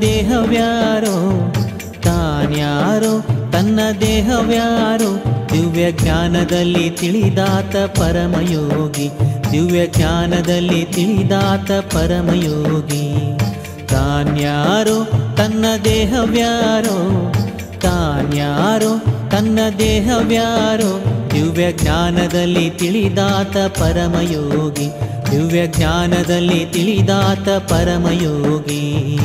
ದೇಹವ್ಯಾರೋ? 0.00 1.52
ತಾನ್ಯಾರೋ? 2.02 3.20
ತನ್ನ 3.50 3.80
ದೇಹವ್ಯಾರೋ? 4.00 5.22
ದಿವ್ಯ 5.52 5.92
ಜ್ಞಾನದಲ್ಲಿ 5.92 6.90
ತಿಳಿದಾತ 6.90 7.76
ಪರಮಯೋಗಿ. 7.76 9.10
ದಿವ್ಯ 9.52 9.86
ಜ್ಞಾನದಲ್ಲಿ 9.86 10.84
ತಿಳಿದಾತ 10.84 11.72
ಪರಮಯೋಗಿ. 11.72 13.14
ತಾನ್ಯಾರೋ? 13.86 15.04
ತನ್ನ 15.36 15.64
ದೇಹವ್ಯಾರೋ? 15.84 17.32
ತಾನ್ಯಾರೋ? 17.80 18.98
ತನ್ನ 19.30 19.58
ದೇಹವ್ಯಾರೋ? 19.78 21.04
ದಿವ್ಯ 21.34 21.72
ಜ್ಞಾನದಲ್ಲಿ 21.72 22.70
ತಿಳಿದಾತ 22.70 23.56
ಪರಮಯೋಗಿ. 23.56 24.88
ದಿವ್ಯ 25.32 25.66
ಜ್ಞಾನದಲ್ಲಿ 25.66 26.66
ತಿಳಿದಾತ 26.72 27.48
ಪರಮಯೋಗಿ. 27.48 29.16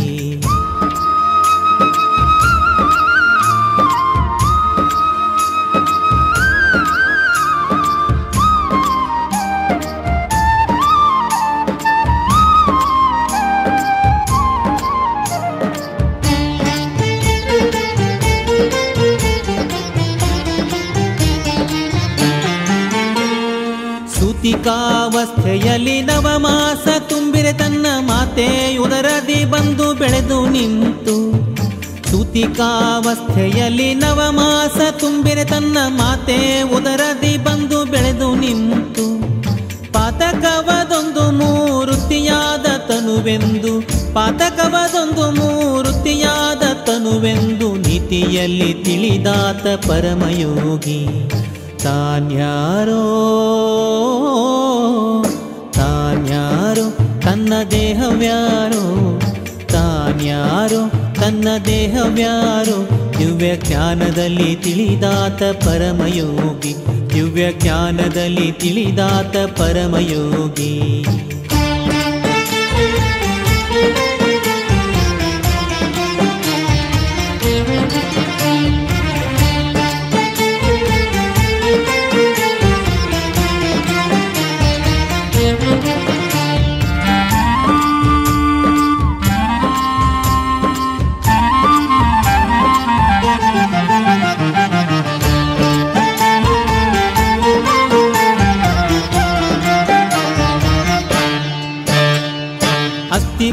ಸೂತಿಕಾವಸ್ಥೆಯಲ್ಲಿ 24.66 26.02
ನವಮಾಸ 26.02 26.86
ತುಂಬಿರೆ 27.00 27.54
ತನ್ನ 27.54 27.86
ಮಾತೆ 28.00 28.78
ಉದರದಿ 28.78 29.46
ಬಂದು 29.46 29.94
ಬೆಳೆದು 29.94 30.50
ನಿಂತು. 30.50 31.16
ಸೂತಿಕಾವಸ್ಥೆಯಲ್ಲಿ 32.12 33.94
ನವಮಾಸ 33.94 34.78
ತುಂಬಿರೆ 35.00 35.46
ತನ್ನ 35.46 35.78
ಮಾತೆ 35.88 36.62
ಉದರದಿ 36.78 37.38
ಬಂದು 37.38 37.86
ಬೆಳೆದು 37.86 38.36
ನಿಂತು. 38.36 39.06
ಪಾತಕವದೊಂದು 39.94 41.26
ಮೂರುತಿಯಾದ 41.32 42.66
ತನುವೆಂದು, 42.90 43.74
ಪಾತಕವದೊಂದು 44.14 45.28
ಮೂರುತಿಯಾದ 45.32 46.64
ತನುವೆಂದು 46.86 47.70
ನೀತಿಯಲ್ಲಿ 47.76 48.74
ತಿಳಿದಾತ 48.74 49.68
ಪರಮಯೋಗಿ. 49.88 51.02
ತಾನ್ಯಾರೋ? 51.86 53.02
ತಾನ್ಯಾರೋ 55.74 57.20
ತನ್ನ 57.20 57.54
ದೇಹವ್ಯಾರೋ? 57.72 59.20
ತಾನ್ಯಾರೋ 59.68 61.14
ತನ್ನ 61.22 61.48
ದೇಹವ್ಯಾರೋ? 61.66 62.90
ದಿವ್ಯ 63.20 63.56
ಜ್ಞಾನದಲ್ಲಿ 63.56 64.56
ತಿಳಿದಾತ 64.56 65.44
ಪರಮಯೋಗಿ. 65.44 66.76
ದಿವ್ಯ 67.14 67.52
ಜ್ಞಾನದಲ್ಲಿ 67.52 68.52
ತಿಳಿದಾತ 68.52 69.38
ಪರಮಯೋಗಿ. 69.60 71.06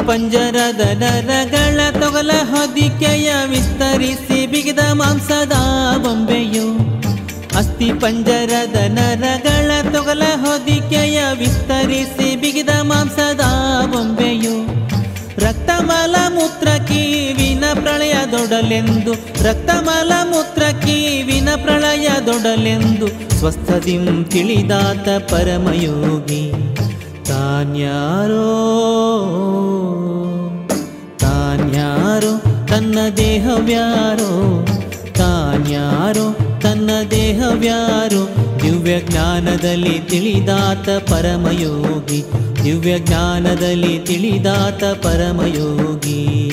ಪಂಜರದ 0.06 0.80
ನರಗಳ 0.80 1.80
ತೊಗಲ 2.00 2.30
ಹೊದಿಕೆಯ 2.50 3.32
ವಿಸ್ತರಿಸಿ 3.50 4.46
ಬಿಗಿದ 4.46 4.78
ಮಾಂಸದ 4.92 5.52
ಬೊಂಬೆಯು. 5.96 6.66
ಅಸ್ಥಿ 7.58 7.92
ಪಂಜರದ 7.92 8.76
ನರಗಳ 8.88 9.70
ತೊಗಲ 9.92 10.22
ಹೊದಿಕೆಯ 10.34 11.22
ವಿಸ್ತರಿಸಿ 11.38 12.36
ಬಿಗಿದ 12.36 12.68
ಮಾಂಸದ 12.82 13.40
ಬೊಂಬೆಯು. 13.86 14.56
ರಕ್ತಮಲ 15.40 16.16
ಮೂತ್ರ 16.28 16.68
ಕೀವಿನ 16.88 17.64
ಪ್ರಳಯದೊಡಲೆಂದು 17.74 19.12
ರಕ್ತಮಲ 19.44 20.12
ಮೂತ್ರ 20.30 20.62
ಕೀವಿನ 20.62 21.48
ಪ್ರಳಯದೊಡಲೆಂದು 21.54 23.38
ಸ್ವಸ್ಥದಿಂ 23.38 24.24
ತಿಳಿದಾತ 24.24 25.08
ಪರಮಯೋಗಿ. 25.32 26.71
ತಾನ್ಯಾರೋ? 27.24 28.58
ತಾನ್ಯಾರೋ 31.20 32.66
ತನ್ನ 32.66 32.98
ದೇಹವ್ಯಾರೋ? 33.16 34.66
ತಾನ್ಯಾರೋ 35.12 36.36
ತನ್ನ 36.60 36.90
ದೇಹವ್ಯಾರೋ? 37.10 38.28
ದಿವ್ಯ 38.62 39.00
ಜ್ಞಾನದಲ್ಲಿ 39.00 39.98
ತಿಳಿದಾತ 39.98 40.88
ಪರಮಯೋಗಿ. 41.10 42.24
ದಿವ್ಯ 42.64 42.98
ಜ್ಞಾನದಲ್ಲಿ 42.98 43.98
ತಿಳಿದಾತ 43.98 44.84
ಪರಮಯೋಗಿ. 44.84 46.51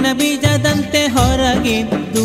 ಹಣ್ಣಿನ 0.00 0.18
ಬೀಜದಂತೆ 0.18 1.00
ಹೊರಗಿದ್ದು, 1.06 2.22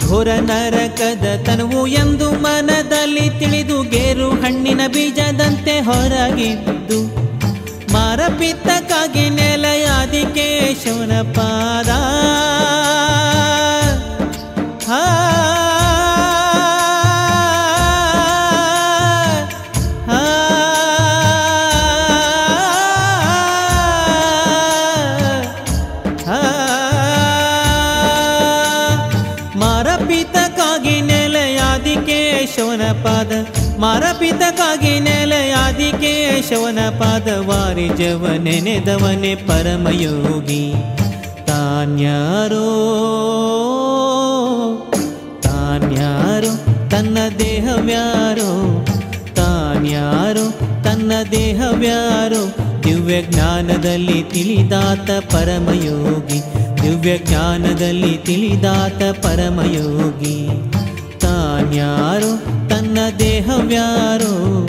ಘೋರ 0.00 0.28
ನರಕದ 0.40 1.26
ತನುವು 1.46 1.80
ಎಂದು 1.92 2.26
ಮನದಲ್ಲಿ 2.42 3.24
ತಿಳಿದು 3.40 3.78
ಗೇರು 3.90 4.28
ಹಣ್ಣಿನ 4.42 4.82
ಬೀಜದಂತೆ 4.86 5.74
ಹೊರಗಿದ್ದು, 5.80 6.98
ಮಾರಪಿತ್ತಕ್ಕಾಗಿ 7.92 9.26
ನೆಲೆಯಾದಿ 9.30 10.22
ಕೇಶವನ 10.36 11.16
ಪಾದ. 11.38 11.90
ಆ 14.92 15.02
ಕೇಶವನ 36.00 36.78
ಪಾದವಾರಿ 36.98 37.88
ಜವನೆ 37.88 38.10
ಜವ 38.10 38.26
ನೆನೆದವನೆ 38.42 39.34
ಪರಮಯೋಗಿ. 39.34 40.72
ತಾನ್ಯಾರೋ 41.46 42.66
ತಾನ್ಯಾರೋ 45.42 46.88
ತನ್ನ 46.88 47.18
ದೇಹವ್ಯಾರೋ. 47.38 48.84
ತಾನ್ಯಾರೋ 49.34 50.50
ತನ್ನ 50.84 51.12
ದೇಹವ್ಯಾರೋ. 51.32 52.54
ದಿವ್ಯ 52.84 53.22
ಜ್ಞಾನದಲ್ಲಿ 53.22 54.22
ತಿಳಿದಾತ 54.22 55.10
ಪರಮಯೋಗಿ. 55.32 56.42
ದಿವ್ಯ 56.82 57.18
ಜ್ಞಾನದಲ್ಲಿ 57.18 58.18
ತಿಳಿದಾತ 58.18 59.02
ಪರಮಯೋಗಿ. 59.26 60.48
ತಾನ್ಯಾರೋ 61.20 62.36
ತನ್ನ 62.68 62.98
ದೇಹವ್ಯಾರೋ. 63.18 64.66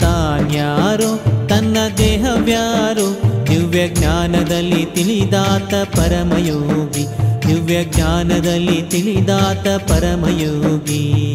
ತಾನ್ಯಾರೋ 0.00 1.16
ತನ್ನ 1.48 1.76
ದೇಹವ್ಯಾರು? 1.98 3.30
ದಿವ್ಯ 3.50 3.88
ಜ್ಞಾನದಲ್ಲಿ 3.88 4.84
ತಿಳಿದಾತ 4.84 5.74
ಪರಮಯೋಗಿ. 5.96 7.06
ದಿವ್ಯ 7.48 7.84
ಜ್ಞಾನದಲ್ಲಿ 7.84 8.82
ತಿಳಿದಾತ 8.82 9.68
ಪರಮಯೋಗಿ. 9.90 11.34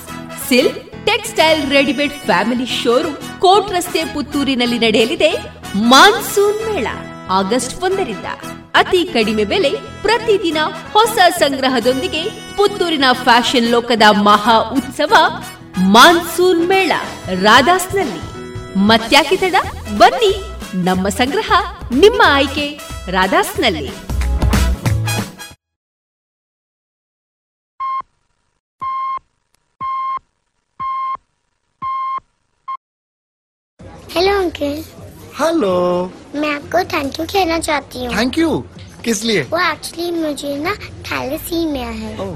silk 0.51 0.79
textile 1.07 1.61
readymade 1.75 2.15
family 2.25 2.65
showroom 2.79 3.19
court 3.43 3.69
ರಸ್ತೆ 3.75 4.01
ಪುತ್ತೂರಿನಲ್ಲಿ 4.13 4.79
ನಡೆಯಲಿದೆ 4.83 5.29
ಮಾನ್ಸೂನ್ 5.91 6.59
ಮೇಳ, 6.69 6.87
ಆಗಸ್ಟ್ 7.37 7.75
ಒಂದರಿಂದ. 7.87 8.27
ಅತಿ 8.79 9.01
ಕಡಿಮೆ 9.13 9.43
ಬೆಲೆ 9.51 9.71
ಪ್ರತಿದಿನ 10.01 10.59
ಹೊಸ 10.95 11.17
ಸಂಗ್ರಹದೊಂದಿಗೆ 11.39 12.23
ಪುತ್ತೂರಿನ 12.57 13.05
ಫ್ಯಾಷನ್ 13.23 13.71
ಲೋಕದ 13.73 14.05
ಮಹಾ 14.27 14.57
ಉತ್ಸವ 14.77 15.13
ಮಾನ್ಸೂನ್ 15.95 16.63
ಮೇಳ, 16.73 16.91
ರಾಧಾಸ್ನಲ್ಲಿ. 17.47 18.21
ಮತ್ಯಾಕೆ 18.89 19.37
ತಡ? 19.37 19.55
ಬನ್ನಿ, 19.97 20.33
ನಮ್ಮ 20.89 21.07
ಸಂಗ್ರಹ 21.21 21.51
ನಿಮ್ಮ 22.03 22.21
ಆಯ್ಕೆ, 22.37 22.67
ರಾಧಾಸ್ನಲ್ಲಿ. 23.17 24.10
हेलो 34.15 34.31
अंकल 34.39 34.83
हेलो 35.39 35.73
मैं 36.35 36.49
आपको 36.55 36.83
थैंक 36.83 37.19
यू 37.19 37.25
कहना 37.25 37.59
चाहती 37.59 38.05
हूँ। 38.05 38.15
थैंक 38.17 38.37
यू 38.37 38.57
किस 39.05 39.23
लिए? 39.23 39.41
वो 39.41 39.59
एक्चुअली 39.71 40.11
मुझे 40.11 40.55
ना 40.57 40.73
थैलेसीमिया 41.07 41.87
है। 41.89 42.17
Oh. 42.17 42.35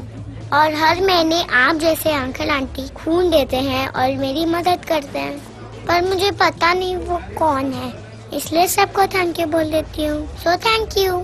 और 0.53 0.73
हर 0.73 1.01
महीने 1.01 1.41
आप 1.53 1.75
जैसे 1.75 2.11
अंकल 2.11 2.49
आंटी 2.49 2.87
खून 2.87 3.29
देते 3.31 3.57
हैं 3.57 3.87
और 3.87 4.17
मेरी 4.17 4.45
मदद 4.45 4.85
करते 4.85 5.19
हैं। 5.19 5.37
पर 5.85 6.01
मुझे 6.01 6.31
पता 6.31 6.73
नहीं 6.73 6.95
वो 6.95 7.19
कौन 7.37 7.71
है। 7.73 7.93
इसलिए 8.33 8.67
सबको 8.67 9.07
थैंक 9.07 9.39
यू 9.39 9.45
बोल 9.47 9.71
देती 9.71 10.05
हूँ। 10.05 10.25
सो 10.37 10.57
थैंक 10.57 10.97
यू 10.97 11.17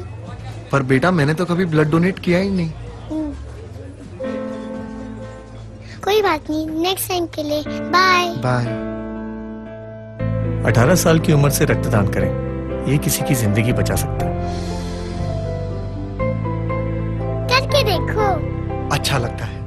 पर 0.72 0.84
बेटा 0.84 1.12
मैंने 1.12 1.34
तो 1.34 1.46
कभी 1.46 1.66
ब्लड 1.66 1.92
डोनेट 1.92 2.20
किया 2.20 2.40
ही 2.40 2.50
नहीं। 2.50 2.72
हम्म। 3.12 3.34
कोई 6.04 6.22
बात 6.22 6.50
नहीं। 6.50 6.68
नेक्स्ट 6.68 7.10
टाइम 7.10 7.26
के 7.26 7.44
लिए। 7.44 7.64
बाय 7.68 8.28
बाय 8.28 9.01
18 10.66 10.96
साल 10.96 11.20
की 11.20 11.34
उम्र 11.34 11.50
से 11.50 11.66
रक्तदान 11.66 12.08
करें। 12.08 12.52
ये 12.92 12.98
किसी 12.98 13.24
की 13.24 13.36
ज़िंदगी 13.36 13.74
बचा 13.74 13.96
सकता 13.96 14.26
है। 14.26 14.32
करके 17.50 17.84
देखो। 17.84 18.28
अच्छा 18.96 19.18
लगता 19.18 19.46
है। 19.46 19.61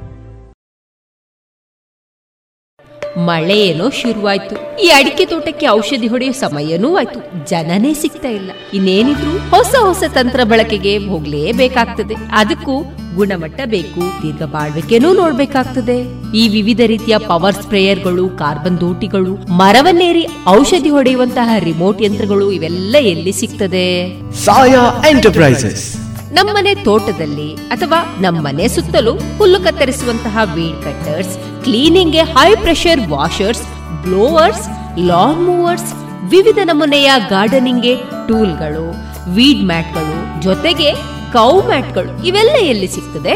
ಮಳೆ 3.17 3.59
ಏನೋ 3.59 3.89
ಶುರುವಾಯ್ತು. 3.89 4.83
ಈ 4.83 4.87
ಅಡಿಕೆ 4.87 5.25
ತೋಟಕ್ಕೆ 5.25 5.67
ಔಷಧಿ 5.67 6.07
ಹೊಡೆಯೋ 6.07 6.31
ಸಮಯನೂ 6.31 6.97
ಆಯ್ತು. 6.97 7.49
ಜನನೇ 7.49 7.93
ಸಿಗ್ತಾ 7.93 8.27
ಇಲ್ಲ. 8.27 8.51
ಇನ್ನೇನಿದ್ರು 8.73 9.49
ಹೊಸ 9.55 9.75
ಹೊಸ 9.81 10.03
ತಂತ್ರ 10.13 10.39
ಬಳಕೆಗೆ 10.43 10.97
ಹೋಗ್ಲೇಬೇಕಾಗ್ತದೆ. 10.97 12.15
ಅದಕ್ಕೂ 12.31 12.83
ಗುಣಮಟ್ಟ 13.15 13.61
ಬೇಕು, 13.65 13.99
ದೀರ್ಘ 13.99 14.43
ಬಾಳ್ವಿಕೆನೂ 14.43 15.13
ನೋಡ್ಬೇಕಾಗ್ತದೆ. 15.13 15.97
ಈ 16.37 16.47
ವಿವಿಧ 16.47 16.81
ರೀತಿಯ 16.85 17.17
ಪವರ್ 17.17 17.55
ಸ್ಪ್ರೇಯರ್ಗಳು, 17.55 18.29
ಕಾರ್ಬನ್ 18.29 18.81
ದೋಟಿಗಳು, 18.81 19.33
ಮರವನ್ನೇರಿ 19.33 20.27
ಔಷಧಿ 20.47 20.89
ಹೊಡೆಯುವಂತಹ 20.89 21.49
ರಿಮೋಟ್ 21.59 22.01
ಯಂತ್ರಗಳು 22.01 22.51
ಇವೆಲ್ಲ 22.51 22.95
ಎಲ್ಲಿ 22.99 23.31
ಸಿಗ್ತದೆ? 23.31 24.19
ಸಾಯಾ 24.33 25.03
ಎಂಟರ್ಪ್ರೈಸಸ್. 25.09 26.04
ನಮ್ಮನೆ 26.35 26.75
ತೋಟದಲ್ಲಿ 26.75 27.53
ಅಥವಾ 27.53 27.99
ನಮ್ಮನೆ 28.21 28.67
ಸುತ್ತಲೂ 28.67 29.13
ಹುಲ್ಲು 29.37 29.59
ಕತ್ತರಿಸುವಂತಹ 29.59 30.37
weed 30.55 30.83
cutters 30.83 31.63
ಕ್ಲೀನಿಂಗ್ಗೆ 31.63 32.21
high 32.21 32.55
pressure 32.55 32.99
washers 33.09 33.63
blowers 34.01 34.65
lawn 34.99 35.41
mowers 35.41 35.93
ವಿವಿಧ 36.29 36.59
ನಮೂನೆಯ 36.63 37.11
ಗಾರ್ಡನಿಂಗ್ಗೆ 37.29 37.95
ಟೂಲ್ಗಳು 38.27 38.85
ವೀಡ್ 39.33 39.65
ಮ್ಯಾಟ್ಗಳು 39.65 40.41
ಜೊತೆಗೆ 40.41 40.89
ಕೌ 41.33 41.61
ಮ್ಯಾಟ್ಗಳು 41.61 42.25
ಇವೆಲ್ಲ 42.25 42.55
ಎಲ್ಲಿ 42.61 42.87
ಸಿಗ್ತದೆ? 42.87 43.33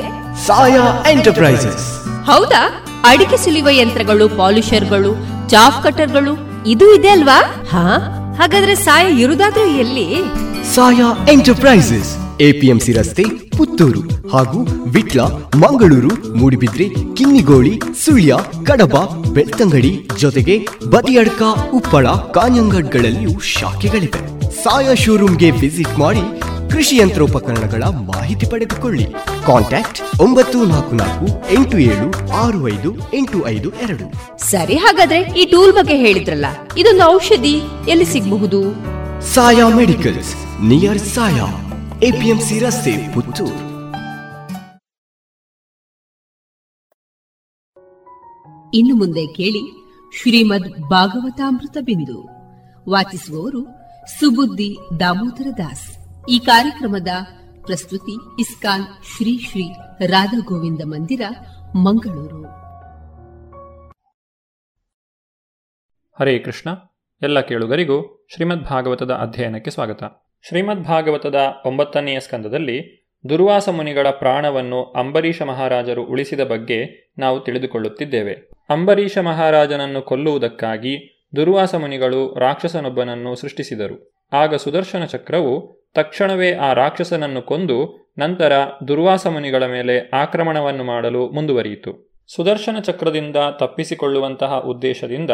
ಸಾಯಾ 0.47 1.03
ಎಂಟರ್ಪ್ರೈಸಸ್. 1.09 1.85
ಹೌದಾ? 2.25 2.61
ಅಡಿಕೆ 3.05 3.37
ಸುಲಿಯುವ 3.37 3.69
ಯಂತ್ರಗಳು 3.71 4.29
ಪಾಲಿಷರ್ಗಳು 4.29 5.11
ಚಾಫ್ 5.49 5.83
ಕಟರ್ಗಳು 5.83 6.33
ಇದು 6.65 6.95
ಇದೆ 6.95 7.09
ಅಲ್ವಾ? 7.09 7.37
ಹಾ? 7.71 7.85
ಹಾಗಾದ್ರೆ 8.39 8.75
ಸಾಯ 8.75 9.21
ಇರುದಾದ್ರೂ 9.21 9.65
ಎಲ್ಲಿ? 9.65 10.07
ಸಾಯಾ 10.75 11.25
ಎಂಟರ್ಪ್ರೈಸಸ್. 11.31 12.41
ಎಪಿಎಂಸಿ 12.41 12.93
ರಸ್ತೆ 12.93 13.23
ಪುತ್ತೂರು 13.57 14.29
ಹಾಗೂ 14.29 14.59
ವಿಟ್ಲ 14.89 15.21
ಮಂಗಳೂರು 15.55 16.33
ಮೂಡಿಬಿದ್ರೆ 16.33 16.89
ಕಿನ್ನಿಗೋಳಿ 16.89 17.81
ಸುಳ್ಯ 18.05 18.35
ಕಡಬ 18.65 18.97
ಬೆಳ್ತಂಗಡಿ 19.33 20.07
ಜೊತೆಗೆ 20.17 20.67
ಬದಿಯಡ್ಕ 20.89 21.41
ಉಪ್ಪಳ 21.73 22.07
ಕಾಂಜಂಗಡ್ಗಳಲ್ಲಿಯೂ 22.09 23.39
ಶಾಖೆಗಳಿವೆ. 23.39 24.21
ಸಾಯಾ 24.63 24.93
ಶೋರೂಮ್ಗೆ 24.93 25.51
ವಿಸಿಟ್ 25.51 25.99
ಮಾಡಿ 25.99 26.23
ಕೃಷಿ 26.69 26.97
ಯಂತ್ರೋಪಕರಣಗಳ 26.97 27.83
ಮಾಹಿತಿ 27.83 28.45
ಪಡೆದುಕೊಳ್ಳಿ. 28.49 29.05
ಕಾಂಟ್ಯಾಕ್ಟ್ 29.45 30.21
ಒಂಬತ್ತು 30.21 30.63
ನಾಲ್ಕು 30.63 30.95
ನಾಲ್ಕು 30.95 31.53
ಎಂಟು 31.53 31.77
ಏಳು 31.77 32.31
ಆರು 32.31 32.69
ಐದು 32.69 33.13
ಎಂಟು 33.13 33.47
ಐದು 33.47 33.75
ಎರಡು. 33.75 34.37
ಸರಿ 34.37 34.75
ಹಾಗಾದ್ರೆ 34.75 35.21
ಈ 35.21 35.51
ಟೂಲ್ 35.51 35.73
ಬಗ್ಗೆ 35.73 35.97
ಹೇಳಿದ್ರಲ್ಲ 35.97 36.45
ಇದೊಂದು 36.77 37.03
ಔಷಧಿ 37.03 37.61
ಎಲ್ಲಿ 37.89 38.05
ಸಿಗಬಹುದು? 38.05 38.59
Saya 39.21 39.69
medicals 39.69 40.63
near 40.63 40.99
Saya 40.99 41.45
APMC 42.03 42.59
ರಸ್ತೆ 42.59 43.13
ಪುತ್ತೂರು. 43.13 43.69
ಇನ್ನು 48.73 48.95
ಮುಂದೆ 48.95 49.27
ಕೇಳಿ 49.27 49.63
ಶ್ರೀಮದ್ 50.21 50.89
ಭಾಗವತಾಮೃತ 50.89 51.77
ಬಿಂದು. 51.81 52.29
ವಾಚಿಸುವವರು 52.89 53.65
ಸುಬುದ್ದಿ 54.19 54.77
ದಾಮೋದರ 54.99 55.47
ದಾಸ್. 55.57 55.98
ಈ 56.29 56.39
ಕಾರ್ಯಕ್ರಮದ 56.39 57.07
ಪ್ರಸ್ತುತಿ 57.65 58.41
ಇಸ್ಕಾನ್ 58.41 58.83
ಶ್ರೀ 58.83 59.39
ಶ್ರೀ 59.39 59.73
ರಾಧಾ 60.05 60.39
ಗೋವಿಂದ 60.39 60.81
ಮಂದಿರ, 60.85 61.21
ಮಂಗಳೂರು. 61.75 62.43
ಹರೇ 66.19 66.39
ಕೃಷ್ಣ. 66.39 66.69
ಎಲ್ಲ 67.21 67.39
ಕೇಳುಗರಿಗೂ 67.39 68.27
ಶ್ರೀಮದ್ 68.33 68.63
ಭಾಗವತದ 68.63 69.11
ಅಧ್ಯಯನಕ್ಕೆ 69.11 69.71
ಸ್ವಾಗತ. 69.71 70.03
ಶ್ರೀಮದ್ 70.47 70.83
ಭಾಗವತದ 70.83 71.35
ಒಂಬತ್ತನೆಯ 71.65 72.19
ಸ್ಕಂದದಲ್ಲಿ 72.19 73.09
ದುರ್ವಾಸ 73.29 73.69
ಮುನಿಗಳ 73.69 74.07
ಪ್ರಾಣವನ್ನು 74.09 74.83
ಅಂಬರೀಷ 74.83 75.41
ಮಹಾರಾಜರು 75.41 76.03
ಉಳಿಸಿದ 76.03 76.39
ಬಗ್ಗೆ 76.39 77.11
ನಾವು 77.17 77.39
ತಿಳಿದುಕೊಳ್ಳುತ್ತಿದ್ದೇವೆ. 77.39 78.33
ಅಂಬರೀಷ 78.69 79.17
ಮಹಾರಾಜನನ್ನು 79.17 80.01
ಕೊಲ್ಲುವುದಕ್ಕಾಗಿ 80.01 81.25
ದುರ್ವಾಸ 81.35 81.75
ಮುನಿಗಳು 81.75 82.39
ರಾಕ್ಷಸನೊಬ್ಬನನ್ನು 82.39 83.35
ಸೃಷ್ಟಿಸಿದರು. 83.35 84.27
ಆಗ 84.33 84.55
ಸುದರ್ಶನ 84.55 85.05
ಚಕ್ರವು 85.05 85.78
ತಕ್ಷಣವೇ 85.93 86.53
ಆ 86.53 86.73
ರಾಕ್ಷಸನನ್ನು 86.73 87.41
ಕೊಂದು 87.41 88.09
ನಂತರ 88.17 88.51
ದುರ್ವಾಸ 88.87 89.27
ಮುನಿಗಳ 89.27 89.65
ಮೇಲೆ 89.65 90.09
ಆಕ್ರಮಣವನ್ನು 90.13 90.83
ಮಾಡಲು 90.83 91.29
ಮುಂದುವರಿಯಿತು. 91.29 92.09
ಸುದರ್ಶನ 92.27 92.79
ಚಕ್ರದಿಂದ 92.79 93.35
ತಪ್ಪಿಸಿಕೊಳ್ಳುವಂತಹ 93.59 94.59
ಉದ್ದೇಶದಿಂದ 94.59 95.29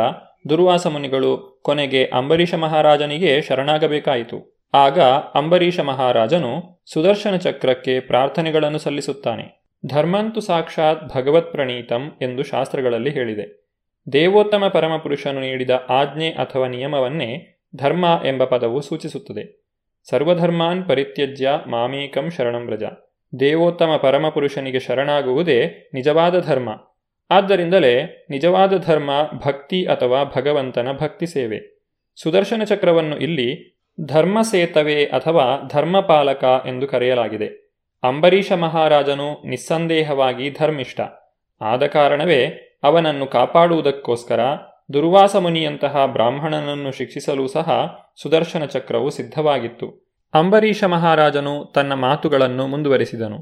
ದುರ್ವಾಸ 0.49 0.88
ಮುನಿಗಳು 0.88 1.62
ಕೊನೆಗೆ 1.64 2.06
ಅಂಬರೀಷ 2.06 2.53
ಮಹಾರಾಜನಿಗೆ 2.53 3.41
ಶರಣಾಗಬೇಕಾಯಿತು. 3.41 4.68
ಆಗ 4.74 4.99
ಅಂಬರೀಷ 5.36 5.80
ಮಹಾರಾಜನು 5.80 6.84
ಸುದರ್ಶನ 6.93 7.36
ಚಕ್ರಕ್ಕೆ 7.36 7.99
ಪ್ರಾರ್ಥನೆಗಳನ್ನು 7.99 8.78
ಸಲ್ಲಿಸುತ್ತಾನೆ. 8.78 9.66
ಧರ್ಮಂತು 9.86 10.41
ಸಾಕ್ಷಾತ್ 10.41 11.18
ಭಗವತ್ 11.18 11.51
ಪ್ರಣೀತಂ 11.51 12.12
ಎಂದು 12.22 12.43
ಶಾಸ್ತ್ರಗಳಲ್ಲಿ 12.43 13.10
ಹೇಳಿದೆ. 13.10 13.66
ದೇವೋತ್ತಮ 14.14 14.68
ಪರಮಪುರುಷನು 14.68 15.39
ನೀಡಿದ 15.39 15.70
ಆಜ್ಞೆ 15.89 16.30
ಅಥವಾ 16.30 16.68
ನಿಯಮವನ್ನೇ 16.68 17.62
ಧರ್ಮ 17.76 18.22
ಎಂಬ 18.26 18.43
ಪದವು 18.43 18.82
ಸೂಚಿಸುತ್ತದೆ. 18.82 19.64
ಸರ್ವಧರ್ಮಾನ್ 20.10 20.86
ಪರಿತ್ಯಜ್ಯ 20.86 21.49
ಮಾಮೇಕಂ 21.68 22.30
ಶರಣಂ 22.30 22.70
ರಜ 22.70 22.84
ದೇವೋತ್ತಮ 23.39 23.99
ಪರಮಪುರುಷನಿಗೆ 24.01 24.80
ಶರಣಾಗುವುದೇ 24.80 25.89
ನಿಜವಾದ 25.93 26.39
ಧರ್ಮ. 26.39 26.70
ಆದ್ದರಿಂದಲೇ 27.32 28.28
ನಿಜವಾದ 28.30 28.78
ಧರ್ಮ 28.78 29.10
ಭಕ್ತಿ 29.45 29.86
ಅಥವಾ 29.86 30.24
ಭಗವಂತನ 30.24 30.91
ಭಕ್ತಿ 30.91 31.28
ಸೇವೆ. 31.28 31.88
ಸುದರ್ಶನ 32.16 32.64
ಚಕ್ರವನ್ನು 32.64 33.18
ಇಲ್ಲಿ 33.18 33.80
ಧರ್ಮ 34.06 34.41
ಸೇತವೆ 34.41 35.06
ಅಥವಾ 35.06 35.70
ಧರ್ಮಪಾಲಕ 35.74 36.43
ಎಂದು 36.66 36.88
ಕರೆಯಲಾಗಿದೆ. 36.88 37.45
ಅಂಬರೀಷ 38.03 38.51
ಮಹಾರಾಜನು 38.51 39.47
ನಿಸ್ಸಂದೇಹವಾಗಿ 39.47 40.49
ಧರ್ಮಿಷ್ಠ. 40.49 40.99
ಆದ 41.62 41.86
ಕಾರಣವೇ 41.86 42.45
ಅವನನ್ನು 42.84 43.26
ಕಾಪಾಡುವುದಕ್ಕೋಸ್ಕರ 43.26 44.39
ದುರ್ವಾಸ 44.93 45.36
ಮುನಿಯಂತಹ 45.36 46.05
ಬ್ರಾಹ್ಮಣನನ್ನು 46.05 46.91
ಶಿಕ್ಷಿಸಲು 46.91 47.47
ಸಹ 47.47 47.97
ಸುದರ್ಶನ 48.21 48.65
ಚಕ್ರವು 48.65 49.09
ಸಿದ್ಧವಾಗಿತ್ತು. 49.09 50.05
ಅಂಬರೀಷ 50.33 50.83
ಮಹಾರಾಜನು 50.83 51.71
ತನ್ನ 51.75 51.93
ಮಾತುಗಳನ್ನು 51.93 52.67
ಮುಂದುವರಿಸಿದನು. 52.67 53.38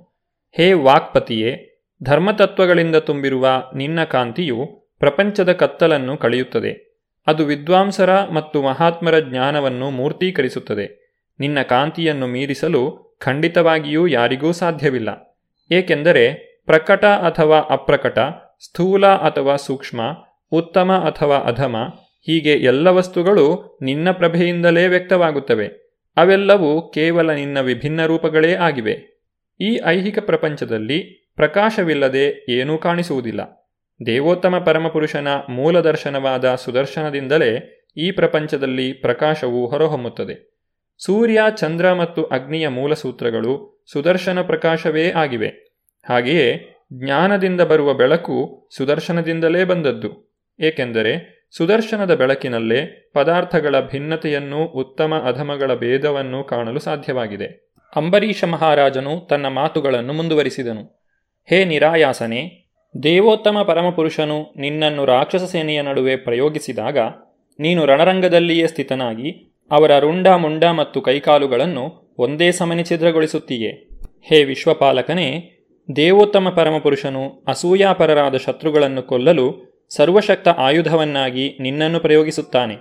ಹೇ 0.51 0.73
ವಾಕ್ಪತಿಯೇ, 0.73 1.81
ಧರ್ಮತತ್ವಗಳಿಂದ 2.03 2.95
ತುಂಬಿರುವ 2.95 3.47
ನಿನ್ನ 3.75 4.03
ಕಾಂತಿಯು 4.03 4.89
ಪ್ರಪಂಚದ 4.99 5.51
ಕತ್ತಲನ್ನು 5.51 6.17
ಕಳೆಯುತ್ತದೆ. 6.17 6.99
ಅದು 7.27 7.45
ವಿದ್ವಾಂಸರ 7.45 8.29
ಮತ್ತು 8.29 8.61
ಮಹಾತ್ಮರ 8.61 9.19
ಜ್ಞಾನವನ್ನು 9.19 9.89
ಮೂರ್ತೀಕರಿಸುತ್ತದೆ. 9.89 11.03
ನಿನ್ನ 11.39 11.61
ಕಾಂತಿಯನ್ನು 11.61 12.27
ಮೀರಿಸಲು 12.27 13.13
ಖಂಡಿತವಾಗಿಯೂ 13.19 14.07
ಯಾರಿಗೂ 14.07 14.51
ಸಾಧ್ಯವಿಲ್ಲ. 14.51 15.39
ಏಕೆಂದರೆ 15.71 16.33
ಪ್ರಕಟ 16.65 17.05
ಅಥವಾ 17.05 17.59
ಅಪ್ರಕಟ, 17.59 18.19
ಸ್ಥೂಲ 18.65 19.07
ಅಥವಾ 19.07 19.55
ಸೂಕ್ಷ್ಮ 19.55 20.01
ಉತ್ತಮ 20.53 20.91
ಅಥವಾ 20.91 21.37
ಅಧಮ, 21.37 21.75
ಹೀಗೆ 22.21 22.51
ಎಲ್ಲ 22.51 22.87
ವಸ್ತುಗಳು 22.87 23.77
ನಿನ್ನ 23.81 24.11
ಪ್ರಭೆಯಿಂದಲೇ 24.11 24.87
ವ್ಯಕ್ತವಾಗುತ್ತವೆ. 24.87 25.67
ಅವೆಲ್ಲವೂ 26.17 26.81
ಕೇವಲ 26.81 27.31
ನಿನ್ನ 27.31 27.59
ವಿಭಿನ್ನ 27.59 28.05
ರೂಪಗಳೇ 28.05 28.53
ಆಗಿವೆ. 28.53 29.13
ಈ 29.61 29.79
ಐಹಿಕ 29.85 30.19
ಪ್ರಪಂಚದಲ್ಲಿ 30.19 31.29
ಪ್ರಕಾಶವಿಲ್ಲದೆ 31.35 32.45
ಏನೂ 32.51 32.77
ಕಾಣಿಸುವುದಿಲ್ಲ. 32.77 33.71
ದೇವೋತ್ತಮ 34.05 34.57
ಪರಮಪುರುಷನ 34.57 35.27
ಮೂಲದರ್ಶನವಾದ 35.49 36.55
ಸುದರ್ಶನದಿಂದಲೇ 36.55 37.79
ಈ 37.97 38.11
ಪ್ರಪಂಚದಲ್ಲಿ 38.11 38.93
ಪ್ರಕಾಶವು 38.93 39.69
ಹೊರಹೊಮ್ಮುತ್ತದೆ. 39.69 40.53
ಸೂರ್ಯ, 41.05 41.39
ಚಂದ್ರ 41.57 41.93
ಮತ್ತು 41.93 42.23
ಅಗ್ನಿಯ 42.23 42.67
ಮೂಲಸೂತ್ರಗಳು 42.67 43.83
ಸುದರ್ಶನ 43.91 44.41
ಪ್ರಕಾಶವೇ 44.41 45.11
ಆಗಿವೆ. 45.11 45.47
ಹಾಗೆಯೇ 46.09 46.75
ಜ್ಞಾನದಿಂದ 46.93 47.61
ಬರುವ 47.61 47.93
ಬೆಳಕು 47.93 48.69
ಸುದರ್ಶನದಿಂದಲೇ 48.77 49.63
ಬಂದದ್ದು. 49.63 50.32
ಏಕೆಂದರೆ 50.59 51.33
ಸುದರ್ಶನದ 51.57 52.15
ಬೆಳಕಿನಲ್ಲೇ 52.15 53.11
ಪದಾರ್ಥಗಳ 53.13 53.79
ಭಿನ್ನತೆಯನ್ನು 53.79 54.65
ಉತ್ತಮ 54.65 55.23
ಅಧಮಗಳ 55.27 55.75
ಭೇದವನ್ನೂ 55.75 56.43
ಕಾಣಲು 56.43 56.79
ಸಾಧ್ಯವಾಗಿದೆ. 56.79 57.73
ಅಂಬರೀಷ 57.95 58.43
ಮಹಾರಾಜನು 58.43 59.27
ತನ್ನ 59.29 59.47
ಮಾತುಗಳನ್ನು 59.47 60.13
ಮುಂದುವರಿಸಿದನು. 60.13 61.03
ಹೇ 61.49 61.65
ನಿರಾಯಾಸನೆ, 61.65 62.71
ದೇವೋತ್ತಮ 63.03 63.61
ಪರಮಪುರುಷನು 63.61 64.53
ನಿನ್ನನ್ನು 64.57 65.05
ರಾಕ್ಷಸ 65.05 65.43
ಸೇನೆಯ 65.43 65.81
ನಡುವೆ 65.81 66.15
ಪ್ರಯೋಗಿಸಿದಾಗ 66.15 66.97
ನೀನು 67.59 67.85
ರಣರಂಗದಲ್ಲಿಯೇ 67.85 68.67
ಸ್ಥಿತನಾಗಿ 68.67 69.59
ಅವರ 69.71 69.99
ರುಂಡ 69.99 70.27
ಮುಂಡ 70.27 70.63
ಮತ್ತು 70.63 71.01
ಕೈಕಾಲುಗಳನ್ನು 71.01 72.15
ಒಂದೇ 72.17 72.51
ಸಮನೆ 72.51 72.83
ಛಿದ್ರಗೊಳಿಸುತ್ತೀಯೆ. 72.83 73.89
ಹೇ 74.23 74.43
ವಿಶ್ವಪಾಲಕನೇ, 74.43 75.51
ದೇವೋತ್ತಮ 75.95 76.49
ಪರಮಪುರುಷನು 76.49 77.43
ಅಸೂಯಾಪರರಾದ 77.47 78.35
ಶತ್ರುಗಳನ್ನು 78.37 79.01
ಕೊಲ್ಲಲು 79.01 79.72
ಸರ್ವಶಕ್ತ 79.95 80.47
ಆಯುಧವನ್ನಾಗಿ 80.47 81.57
ನಿನ್ನನ್ನು 81.59 81.99
ಪ್ರಯೋಗಿಸುತ್ತಾನೆ. 81.99 82.75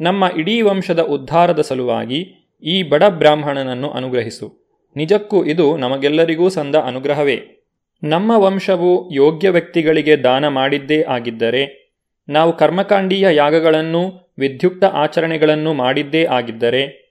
ನಮ್ಮ 0.00 0.24
ಇಡೀ 0.36 0.60
ವಂಶದ 0.60 1.00
ಉದ್ಧಾರದ 1.00 1.60
ಸಲುವಾಗಿ 1.60 2.50
ಈ 2.62 2.82
ಬಡ 2.82 3.02
ಬ್ರಾಹ್ಮಣನನ್ನು 3.08 3.90
ಅನುಗ್ರಹಿಸು. 3.90 4.70
ನಿಜಕ್ಕೂ 4.96 5.44
ಇದು 5.44 5.76
ನಮಗೆಲ್ಲರಿಗೂ 5.76 6.48
ಸಂದ 6.48 6.74
ಅನುಗ್ರಹವೇ. 6.74 7.68
ನಮ್ಮ 8.04 8.32
ವಂಶವು 8.36 9.14
ಯೋಗ್ಯ 9.14 9.50
ವ್ಯಕ್ತಿಗಳಿಗೆ 9.50 10.16
ದಾನ 10.16 10.48
ಮಾಡಿದ್ದೇ 10.48 11.02
ಆಗಿದ್ದರೆ, 11.02 11.92
ನಾವು 12.28 12.56
ಕರ್ಮಕಾಂಡೀಯ 12.56 13.26
ಯಾಗಗಳನ್ನು 13.32 14.32
ವಿಧ್ಯುಕ್ತ 14.38 14.84
ಆಚರಣೆಗಳನ್ನು 14.84 15.72
ಮಾಡಿದ್ದೇ 15.74 16.24
ಆಗಿದ್ದರೆ, 16.24 17.02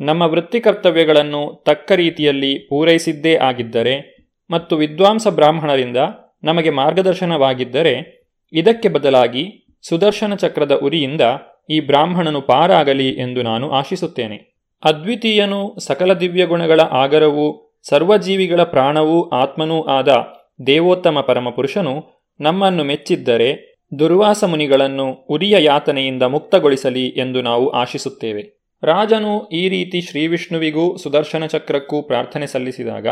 ನಮ್ಮ 0.00 0.22
ವೃತ್ತಿ 0.22 0.60
ಕರ್ತವ್ಯಗಳನ್ನು 0.60 1.62
ತಕ್ಕ 1.66 1.92
ರೀತಿಯಲ್ಲಿ 1.92 2.58
ಪೂರೈಸಿದ್ದೇ 2.58 3.36
ಆಗಿದ್ದರೆ 3.36 4.16
ಮತ್ತು 4.50 4.76
ವಿದ್ವಾಂಸ 4.76 5.26
ಬ್ರಾಹ್ಮಣರಿಂದ 5.26 5.96
ನಮಗೆ 6.44 6.70
ಮಾರ್ಗದರ್ಶನವಾಗಿದ್ದರೆ 6.70 8.15
ಇದಕ್ಕೆ 8.52 8.88
ಬದಲಾಗಿ 8.88 9.66
ಸುದರ್ಶನ 9.88 10.34
ಚಕ್ರದ 10.34 10.72
ಉರಿಯಿಂದ 10.72 11.20
ಈ 11.70 11.80
ಬ್ರಾಹ್ಮಣನು 11.80 12.40
ಪಾರಾಗಲಿ 12.40 13.08
ಎಂದು 13.08 13.42
ನಾನು 13.42 13.70
ಆಶಿಸುತ್ತೇನೆ. 13.70 14.56
ಅದ್ವಿತೀಯನು 14.84 15.78
ಸಕಲ 15.78 16.12
ದಿವ್ಯಗುಣಗಳ 16.12 16.80
ಆಗರವೂ, 16.80 17.78
ಸರ್ವಜೀವಿಗಳ 17.88 18.62
ಪ್ರಾಣವೂ 18.62 19.28
ಆತ್ಮನೂ 19.28 19.82
ಆದ 19.82 20.08
ದೇವೋತ್ತಮ 20.66 21.20
ಪರಮಪುರುಷನು 21.20 22.16
ನಮ್ಮನ್ನು 22.40 22.84
ಮೆಚ್ಚಿದ್ದರೆ 22.84 23.76
ದುರ್ವಾಸ 23.98 24.44
ಮುನಿಗಳನ್ನು 24.44 25.26
ಉರಿಯ 25.30 25.56
ಯಾತನೆಯಿಂದ 25.58 26.22
ಮುಕ್ತಗೊಳಿಸಲಿ 26.22 27.08
ಎಂದು 27.08 27.42
ನಾವು 27.42 27.68
ಆಶಿಸುತ್ತೇವೆ. 27.68 28.72
ರಾಜನು 28.82 29.48
ಈ 29.48 29.68
ರೀತಿ 29.68 30.00
ಶ್ರೀವಿಷ್ಣುವಿಗೂ 30.00 30.96
ಸುದರ್ಶನ 30.96 31.46
ಚಕ್ರಕ್ಕೂ 31.46 32.02
ಪ್ರಾರ್ಥನೆ 32.02 32.46
ಸಲ್ಲಿಸಿದಾಗ 32.46 33.08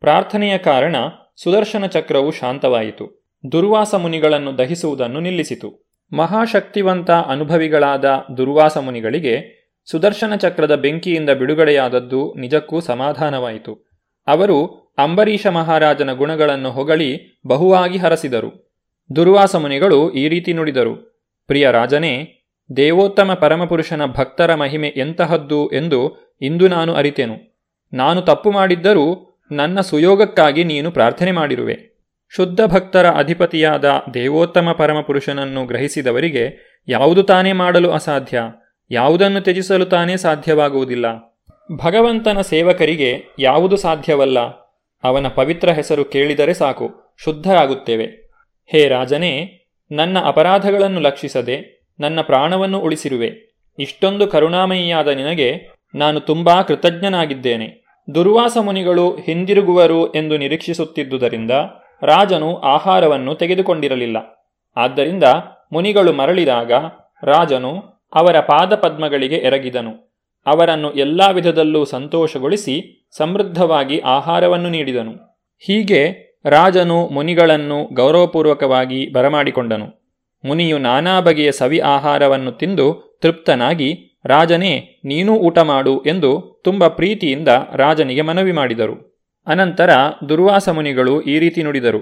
ಪ್ರಾರ್ಥನೆಯ 0.00 0.58
ಕಾರಣ 0.58 0.96
ಸುದರ್ಶನ 1.36 1.86
ಚಕ್ರವು 1.86 2.30
ಶಾಂತವಾಯಿತು. 2.30 3.17
ದುರ್ವಾಸ 3.52 3.94
ಮುನಿಗಳನ್ನು 3.94 4.58
ದಹಿಸುವುದನ್ನು 4.58 5.20
ನಿಲ್ಲಿಸಿತು. 5.20 5.88
ಮಹಾಶಕ್ತಿವಂತ 6.12 7.10
ಅನುಭವಿಗಳಾದ 7.10 8.04
ದುರ್ವಾಸ 8.36 8.78
ಮುನಿಗಳಿಗೆ 8.78 9.58
ಸುದರ್ಶನ 9.90 10.34
ಚಕ್ರದ 10.34 10.74
ಬೆಂಕಿಯಿಂದ 10.74 11.30
ಬಿಡುಗಡೆಯಾದದ್ದು 11.30 12.34
ನಿಜಕ್ಕೂ 12.34 12.80
ಸಮಾಧಾನವಾಯಿತು. 12.80 13.94
ಅವರು 14.26 14.88
ಅಂಬರೀಷ 14.98 15.46
ಮಹಾರಾಜನ 15.46 16.12
ಗುಣಗಳನ್ನು 16.12 16.70
ಹೊಗಳಿ 16.70 17.40
ಬಹುವಾಗಿ 17.46 17.98
ಹರಸಿದರು. 17.98 18.68
ದುರ್ವಾಸ 19.16 19.56
ಮುನಿಗಳು 19.56 20.10
ಈ 20.12 20.28
ರೀತಿ 20.28 20.52
ನುಡಿದರು, 20.52 21.24
ಪ್ರಿಯ 21.46 21.70
ರಾಜನೇ, 21.70 22.44
ದೇವೋತ್ತಮ 22.76 23.34
ಪರಮಪುರುಷನ 23.34 24.04
ಭಕ್ತರ 24.04 24.54
ಮಹಿಮೆ 24.54 24.88
ಎಂತಹದ್ದು 24.96 25.68
ಎಂದು 25.68 26.00
ಇಂದು 26.40 26.68
ನಾನು 26.68 26.94
ಅರಿತೆನು. 26.94 27.36
ನಾನು 27.92 28.22
ತಪ್ಪು 28.22 28.50
ಮಾಡಿದ್ದರೂ 28.50 29.38
ನನ್ನ 29.52 29.80
ಸುಯೋಗಕ್ಕಾಗಿ 29.80 30.64
ನೀನು 30.64 30.90
ಪ್ರಾರ್ಥನೆ 30.90 31.32
ಮಾಡಿರುವೆ. 31.32 31.87
ಶುದ್ಧ 32.28 32.60
ಭಕ್ತರ 32.66 33.06
ಅಧಿಪತಿಯಾದ 33.10 33.84
ದೇವೋತ್ತಮ 34.14 34.72
ಪರಮಪುರುಷನನ್ನು 34.78 35.64
ಗ್ರಹಿಸಿದವರಿಗೆ 35.64 36.44
ಯಾವುದು 36.88 37.22
ತಾನೇ 37.22 37.52
ಮಾಡಲು 37.52 37.90
ಅಸಾಧ್ಯ, 37.90 38.42
ಯಾವುದನ್ನು 38.90 39.40
ತ್ಯಜಿಸಲು 39.40 39.84
ತಾನೇ 39.84 40.16
ಸಾಧ್ಯವಾಗುವುದಿಲ್ಲ. 40.16 41.06
ಭಗವಂತನ 41.84 42.40
ಸೇವಕರಿಗೆ 42.40 43.22
ಯಾವುದು 43.38 43.76
ಸಾಧ್ಯವಲ್ಲ? 43.76 44.38
ಅವನ 45.04 45.28
ಪವಿತ್ರ 45.28 45.70
ಹೆಸರು 45.70 46.04
ಕೇಳಿದರೆ 46.04 46.54
ಸಾಕು, 46.54 47.16
ಶುದ್ಧರಾಗುತ್ತೇವೆ. 47.24 48.06
ಹೇ 48.66 48.88
ರಾಜನೇ, 48.88 49.32
ನನ್ನ 49.90 50.18
ಅಪರಾಧಗಳನ್ನು 50.24 51.00
ಲಕ್ಷಿಸದೆ 51.00 51.86
ನನ್ನ 52.00 52.20
ಪ್ರಾಣವನ್ನು 52.20 52.78
ಉಳಿಸಿರುವೆ. 52.78 53.30
ಇಷ್ಟೊಂದು 53.78 54.26
ಕರುಣಾಮಯಿಯಾದ 54.26 55.08
ನಿನಗೆ 55.08 55.74
ನಾನು 55.94 56.20
ತುಂಬಾ 56.20 56.62
ಕೃತಜ್ಞನಾಗಿದ್ದೇನೆ. 56.62 57.68
ದುರ್ವಾಸ 58.14 58.56
ಮುನಿಗಳು 58.60 59.16
ಹಿಂದಿರುಗುವರು 59.16 60.12
ಎಂದು 60.12 60.38
ನಿರೀಕ್ಷಿಸುತ್ತಿದ್ದುದರಿಂದ 60.38 61.50
ರಾಜನು 62.02 62.56
ಆಹಾರವನ್ನು 62.56 63.34
ತೆಗೆದುಕೊಂಡಿರಲಿಲ್ಲ. 63.34 64.16
ಆದ್ದರಿಂದ 64.76 65.24
ಮುನಿಗಳು 65.72 66.12
ಮರಳಿದಾಗ 66.12 66.72
ರಾಜನು 67.22 67.76
ಅವರ 68.14 68.40
ಪಾದಪದ್ಮಗಳಿಗೆ 68.40 69.36
ಎರಗಿದನು. 69.36 70.08
ಅವರನ್ನು 70.46 70.92
ಎಲ್ಲ 70.92 71.30
ವಿಧದಲ್ಲೂ 71.32 71.84
ಸಂತೋಷಗೊಳಿಸಿ 71.84 73.08
ಸಮೃದ್ಧವಾಗಿ 73.16 73.98
ಆಹಾರವನ್ನು 73.98 74.68
ನೀಡಿದನು. 74.68 75.12
ಹೀಗೆ 75.66 76.28
ರಾಜನು 76.44 77.08
ಮುನಿಗಳನ್ನು 77.08 77.94
ಗೌರವಪೂರ್ವಕವಾಗಿ 77.94 79.12
ಬರಮಾಡಿಕೊಂಡನು. 79.12 80.18
ಮುನಿಯು 80.44 80.78
ನಾನಾ 80.78 81.20
ಬಗೆಯ 81.20 81.52
ಸವಿ 81.52 81.78
ಆಹಾರವನ್ನು 81.78 82.52
ತಿಂದು 82.52 83.18
ತೃಪ್ತನಾಗಿ, 83.22 84.20
ರಾಜನೇ, 84.24 85.00
ನೀನೂ 85.04 85.34
ಊಟ 85.34 85.58
ಮಾಡು 85.58 86.02
ಎಂದು 86.02 86.60
ತುಂಬ 86.64 86.88
ಪ್ರೀತಿಯಿಂದ 86.88 87.48
ರಾಜನಿಗೆ 87.74 88.22
ಮನವಿ 88.22 88.52
ಮಾಡಿದರು. 88.52 89.17
ಅನಂತರ 89.48 89.90
ದುರ್ವಾಸ 90.28 90.68
ಮುನಿಗಳು 90.68 91.22
ಈ 91.22 91.38
ರೀತಿ 91.38 91.62
ನುಡಿದರು, 91.62 92.00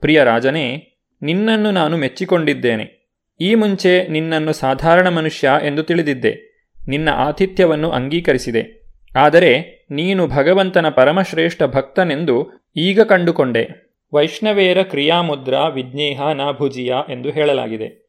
ಪ್ರಿಯ 0.00 0.24
ರಾಜನೇ, 0.24 0.92
ನಿನ್ನನ್ನು 1.22 1.70
ನಾನು 1.70 1.96
ಮೆಚ್ಚಿಕೊಂಡಿದ್ದೇನೆ. 1.96 2.96
ಈ 3.40 3.54
ಮುಂಚೆ 3.54 4.08
ನಿನ್ನನ್ನು 4.08 4.52
ಸಾಧಾರಣ 4.52 5.08
ಮನುಷ್ಯ 5.08 5.50
ಎಂದು 5.66 5.82
ತಿಳಿದಿದ್ದೆ. 5.82 6.46
ನಿನ್ನ 6.88 7.08
ಆತಿಥ್ಯವನ್ನು 7.12 7.90
ಅಂಗೀಕರಿಸಿದೆ. 7.90 8.86
ಆದರೆ 9.16 9.86
ನೀನು 9.90 10.26
ಭಗವಂತನ 10.26 10.88
ಪರಮಶ್ರೇಷ್ಠ 10.88 11.62
ಭಕ್ತನೆಂದು 11.62 12.50
ಈಗ 12.76 13.00
ಕಂಡುಕೊಂಡೆ. 13.00 13.86
ವೈಷ್ಣವೇರ 14.14 14.82
ಕ್ರಿಯಾಮುದ್ರಾ 14.82 15.68
ವಿಜ್ಞೇಹ 15.68 16.28
ನಾಭುಜಿಯ 16.34 16.94
ಎಂದು 17.08 17.30
ಹೇಳಲಾಗಿದೆ. 17.30 18.06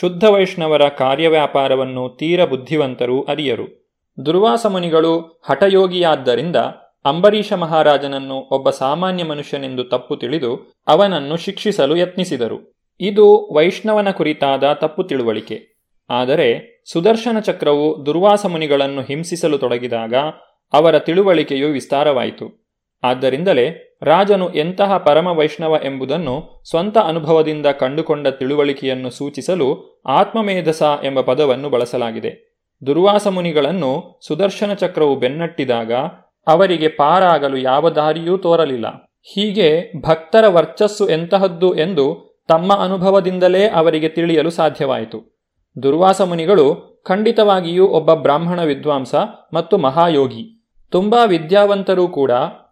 ಶುದ್ಧ 0.00 0.24
ವೈಷ್ಣವರ 0.24 0.88
ಕಾರ್ಯವ್ಯಾಪಾರವನ್ನು 0.88 2.16
ತೀರ 2.18 2.44
ಬುದ್ಧಿವಂತರು 2.44 3.22
ಅರಿಯರು. 3.22 3.96
ದುರ್ವಾಸ 4.26 4.66
ಮುನಿಗಳು 4.66 5.42
ಹಠಯೋಗಿಯಾದ್ದರಿಂದ 5.48 6.56
ಅಂಬರೀಷ 7.04 7.52
ಮಹಾರಾಜನನ್ನು 7.52 8.34
ಒಬ್ಬ 8.34 8.70
ಸಾಮಾನ್ಯ 8.70 9.24
ಮನುಷ್ಯನೆಂದು 9.24 9.84
ತಪ್ಪು 9.84 10.16
ತಿಳಿದು 10.16 10.74
ಅವನನ್ನು 10.86 11.36
ಶಿಕ್ಷಿಸಲು 11.36 11.96
ಯತ್ನಿಸಿದರು. 11.96 12.86
ಇದು 13.00 13.54
ವೈಷ್ಣವನ 13.54 14.10
ಕುರಿತಾದ 14.10 14.72
ತಪ್ಪು 14.72 15.02
ತಿಳುವಳಿಕೆ. 15.02 15.86
ಆದರೆ 16.10 16.82
ಸುದರ್ಶನ 16.92 17.38
ಚಕ್ರವು 17.38 18.06
ದುರ್ವಾಸ 18.06 18.46
ಮುನಿಗಳನ್ನು 18.46 19.02
ಹಿಂಸಿಸಲು 19.02 19.58
ತೊಡಗಿದಾಗ 19.58 20.14
ಅವರ 20.72 20.98
ತಿಳುವಳಿಕೆಯು 20.98 21.68
ವಿಸ್ತಾರವಾಯಿತು. 21.68 22.76
ಆದ್ದರಿಂದಲೇ 23.02 23.98
ರಾಜನು 24.02 24.54
ಎಂತಹ 24.54 24.96
ಪರಮ 24.96 25.26
ವೈಷ್ಣವ 25.26 25.80
ಎಂಬುದನ್ನು 25.84 26.62
ಸ್ವಂತ 26.70 26.98
ಅನುಭವದಿಂದ 26.98 27.66
ಕಂಡುಕೊಂಡ 27.66 28.28
ತಿಳುವಳಿಕೆಯನ್ನು 28.28 29.10
ಸೂಚಿಸಲು 29.10 30.00
ಆತ್ಮಮೇಧಸ 30.06 30.82
ಎಂಬ 31.04 31.20
ಪದವನ್ನು 31.20 31.70
ಬಳಸಲಾಗಿದೆ. 31.70 32.60
ದುರ್ವಾಸ 32.86 33.26
ಮುನಿಗಳನ್ನು 33.26 34.20
ಸುದರ್ಶನ 34.26 34.72
ಚಕ್ರವು 34.74 35.16
ಬೆನ್ನಟ್ಟಿದಾಗ 35.16 35.92
ಅವರಿಗೆ 36.46 36.88
ಪಾರಾಗಲು 36.88 37.56
ಯಾವ 37.56 37.90
ದಾರಿಯೂ 37.90 38.36
ತೋರಲಿಲ್ಲ. 38.36 38.86
ಹೀಗೆ 39.22 39.92
ಭಕ್ತರ 40.02 40.44
ವರ್ಚಸ್ಸು 40.48 41.08
ಎಂತಹದ್ದು 41.08 41.78
ಎಂದು 41.78 42.30
ತಮ್ಮ 42.48 42.72
ಅನುಭವದಿಂದಲೇ 42.72 43.68
ಅವರಿಗೆ 43.68 44.08
ತಿಳಿಯಲು 44.08 44.50
ಸಾಧ್ಯವಾಯಿತು. 44.50 45.40
ದುರ್ವಾಸ 45.82 46.20
ಮುನಿಗಳು 46.20 46.90
ಖಂಡಿತವಾಗಿಯೂ 47.06 47.86
ಒಬ್ಬ 47.86 48.14
ಬ್ರಾಹ್ಮಣ 48.14 48.64
ವಿದ್ವಾಂಸ 48.64 49.14
ಮತ್ತು 49.54 49.78
ಮಹಾಯೋಗಿ. 49.78 50.66
ತುಂಬಾ 50.90 51.24
ವಿದ್ಯಾವಂತರೂ 51.24 52.08
ಕೂಡ 52.08 52.30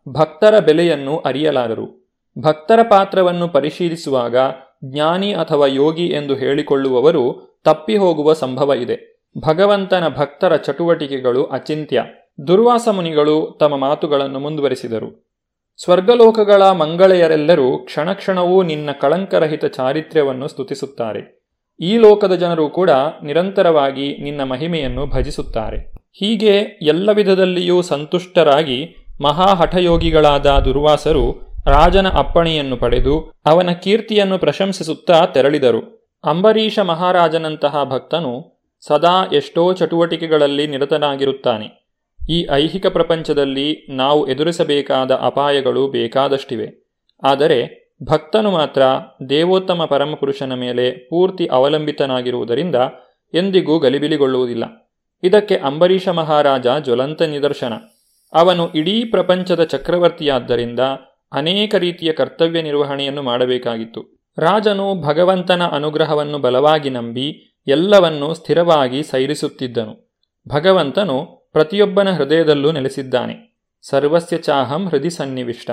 ಭಕ್ತರ 0.09 0.59
ಬೆಲೆಯನ್ನು 0.59 1.19
ಅರಿಯಲಾರರು. 1.19 2.16
ಭಕ್ತರ 2.39 2.81
ಪಾತ್ರವನ್ನು 2.91 3.49
ಪರಿಶೀಲಿಸುವಾಗ 3.49 4.37
ಜ್ಞಾನಿ 4.85 5.33
ಅಥವಾ 5.33 5.66
ಯೋಗಿ 5.66 6.07
ಎಂದು 6.07 6.35
ಹೇಳಿಕೊಳ್ಳುವವರು 6.35 7.59
ತಪ್ಪಿ 7.64 7.97
ಹೋಗುವ 7.97 8.33
ಸಂಭವ 8.33 8.73
ಇದೆ. 8.73 9.23
ಭಗವಂತನ 9.47 10.09
ಭಕ್ತರ 10.09 10.57
ಚಟುವಟಿಕೆಗಳು 10.57 11.45
ಅಚಿಂತ್ಯ. 11.45 12.05
ದುರ್ವಾಸ 12.47 12.89
ಮುನಿಗಳು 12.91 13.57
ತಮ್ಮ 13.61 13.76
ಮಾತುಗಳನ್ನು 13.76 14.41
ಮುಂದುವರಿಸಿದರು. 14.41 15.28
ಸ್ವರ್ಗಲೋಕಗಳ 15.76 16.62
ಮಂಗಳೆಯರೆಲ್ಲರೂ 16.62 17.78
ಕ್ಷಣಕ್ಷಣವೂ 17.78 18.62
ನಿನ್ನ 18.62 18.91
ಕಳಂಕರಹಿತ 19.01 19.64
ಚಾರಿತ್ರ್ಯವನ್ನು 19.64 20.49
ಸ್ತುತಿಸುತ್ತಾರೆ. 20.49 21.43
ಈ 21.80 21.97
ಲೋಕದ 21.97 22.34
ಜನರು 22.34 22.68
ಕೂಡ 22.68 22.91
ನಿರಂತರವಾಗಿ 23.22 24.22
ನಿನ್ನ 24.22 24.43
ಮಹಿಮೆಯನ್ನು 24.43 25.07
ಭಜಿಸುತ್ತಾರೆ. 25.07 25.93
ಹೀಗೆ 26.12 26.57
ಎಲ್ಲ 26.82 27.12
ವಿಧದಲ್ಲಿಯೂ 27.12 27.82
ಸಂತುಷ್ಟರಾಗಿ 27.82 28.97
ಮಹಾಹಠಯೋಗಿಗಳಾದ 29.20 30.47
ದುರ್ವಾಸರು 30.47 31.41
ರಾಜನ 31.66 32.09
ಅಪ್ಪಣೆಯನ್ನು 32.09 32.76
ಪಡೆದು 32.76 33.32
ಅವನ 33.47 33.70
ಕೀರ್ತಿಯನ್ನು 33.72 34.39
ಪ್ರಶಂಸಿಸುತ್ತಾ 34.39 35.26
ತೆರಳಿದರು. 35.26 36.11
ಅಂಬರೀಷ 36.24 36.78
ಮಹಾರಾಜನಂತಹ 36.78 37.84
ಭಕ್ತನು 37.84 38.62
ಸದಾ 38.80 39.24
ಎಷ್ಟೋ 39.32 39.72
ಚಟುವಟಿಕೆಗಳಲ್ಲಿ 39.72 40.66
ನಿರತನಾಗಿರುತ್ತಾನೆ. 40.66 41.88
ಈ 42.29 42.47
ಐಹಿಕ 42.53 42.87
ಪ್ರಪಂಚದಲ್ಲಿ 42.87 43.87
ನಾವು 43.91 44.29
ಎದುರಿಸಬೇಕಾದ 44.29 45.11
ಅಪಾಯಗಳು 45.11 45.89
ಬೇಕಾದಷ್ಟಿವೆ. 45.89 46.89
ಆದರೆ 47.22 47.89
ಭಕ್ತನು 48.05 48.51
ಮಾತ್ರ 48.51 48.83
ದೇವೋತ್ತಮ 49.29 49.85
ಪರಮಪುರುಷನ 49.85 50.55
ಮೇಲೆ 50.55 50.91
ಪೂರ್ತಿ 50.91 51.47
ಅವಲಂಬಿತನಾಗಿರುವುದರಿಂದ 51.47 52.74
ಎಂದಿಗೂ 53.35 53.79
ಗಲಿಬಿಲಿಗೊಳ್ಳುವುದಿಲ್ಲ. 53.79 54.64
ಇದಕ್ಕೆ 55.22 55.57
ಅಂಬರೀಷ 55.57 56.09
ಮಹಾರಾಜ 56.09 56.66
ಜ್ವಲಂತ 56.85 57.22
ನಿದರ್ಶನ. 57.22 57.72
ಅವನು 58.33 58.72
ಇಡೀ 58.72 59.05
ಪ್ರಪಂಚದ 59.05 59.64
ಚಕ್ರವರ್ತಿಯಾದ್ದರಿಂದ 59.64 60.81
ಅನೇಕ 61.33 61.74
ರೀತಿಯ 61.74 62.12
ಕರ್ತವ್ಯ 62.12 62.62
ನಿರ್ವಹಣೆಯನ್ನು 62.62 63.22
ಮಾಡಬೇಕಾಗಿತ್ತು. 63.22 64.18
ರಾಜನು 64.39 65.03
ಭಗವಂತನ 65.03 65.66
ಅನುಗ್ರಹವನ್ನು 65.66 66.39
ಬಲವಾಗಿ 66.39 66.91
ನಂಬಿ 66.91 67.61
ಎಲ್ಲವನ್ನೂ 67.66 68.35
ಸ್ಥಿರವಾಗಿ 68.35 69.03
ಸೈರಿಸುತ್ತಿದ್ದನು. 69.03 70.12
ಭಗವಂತನು 70.49 71.38
ಪ್ರತಿಯೊಬ್ಬನ 71.53 72.11
ಹೃದಯದಲ್ಲೂ 72.11 72.72
ನೆಲೆಸಿದ್ದಾನೆ. 72.72 73.59
ಸರ್ವಸ್ಯ 73.82 74.38
ಚಾಹಂ 74.38 74.88
ಹೃದಯ 74.88 75.09
ಸನ್ನಿವಿಷ್ಟ. 75.09 75.70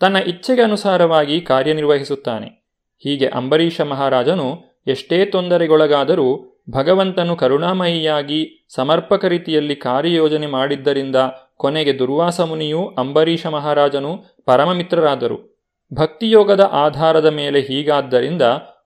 ತನ್ನ 0.00 0.16
ಇಚ್ಛೆಗೆ 0.16 0.62
ಅನುಸಾರವಾಗಿ 0.62 1.40
ಕಾರ್ಯನಿರ್ವಹಿಸುತ್ತಾನೆ. 1.40 2.68
ಹೀಗೆ 2.98 3.26
ಅಂಬರೀಷ 3.26 3.80
ಮಹಾರಾಜನು 3.80 4.58
ಎಷ್ಟೇ 4.86 5.24
ತೊಂದರೆಗೊಳಗಾದರೂ 5.24 6.54
ಭಗವಂತನು 6.70 7.36
ಕರುಣಾಮಯಿಯಾಗಿ 7.36 8.66
ಸಮರ್ಪಕ 8.74 9.24
ರೀತಿಯಲ್ಲಿ 9.24 9.76
ಕಾರ್ಯಯೋಜನೆ 9.76 10.46
ಮಾಡಿದ್ದರಿಂದ 10.46 11.16
ಕೊನೆಗೆ 11.56 11.98
ದುರ್ವಾಸ 11.98 12.40
ಮುನಿಯೂ 12.40 12.86
ಅಂಬರೀಷ 12.86 13.46
ಮಹಾರಾಜನು 13.46 14.24
ಪರಮಮಿತ್ರರಾದರು. 14.44 15.58
ಭಕ್ತಿಯೋಗದ 15.94 16.70
ಆಧಾರದ 16.72 17.26
ಮೇಲೆ 17.26 17.60
ಹೀಗಾದ್ದರಿಂದ 17.60 18.42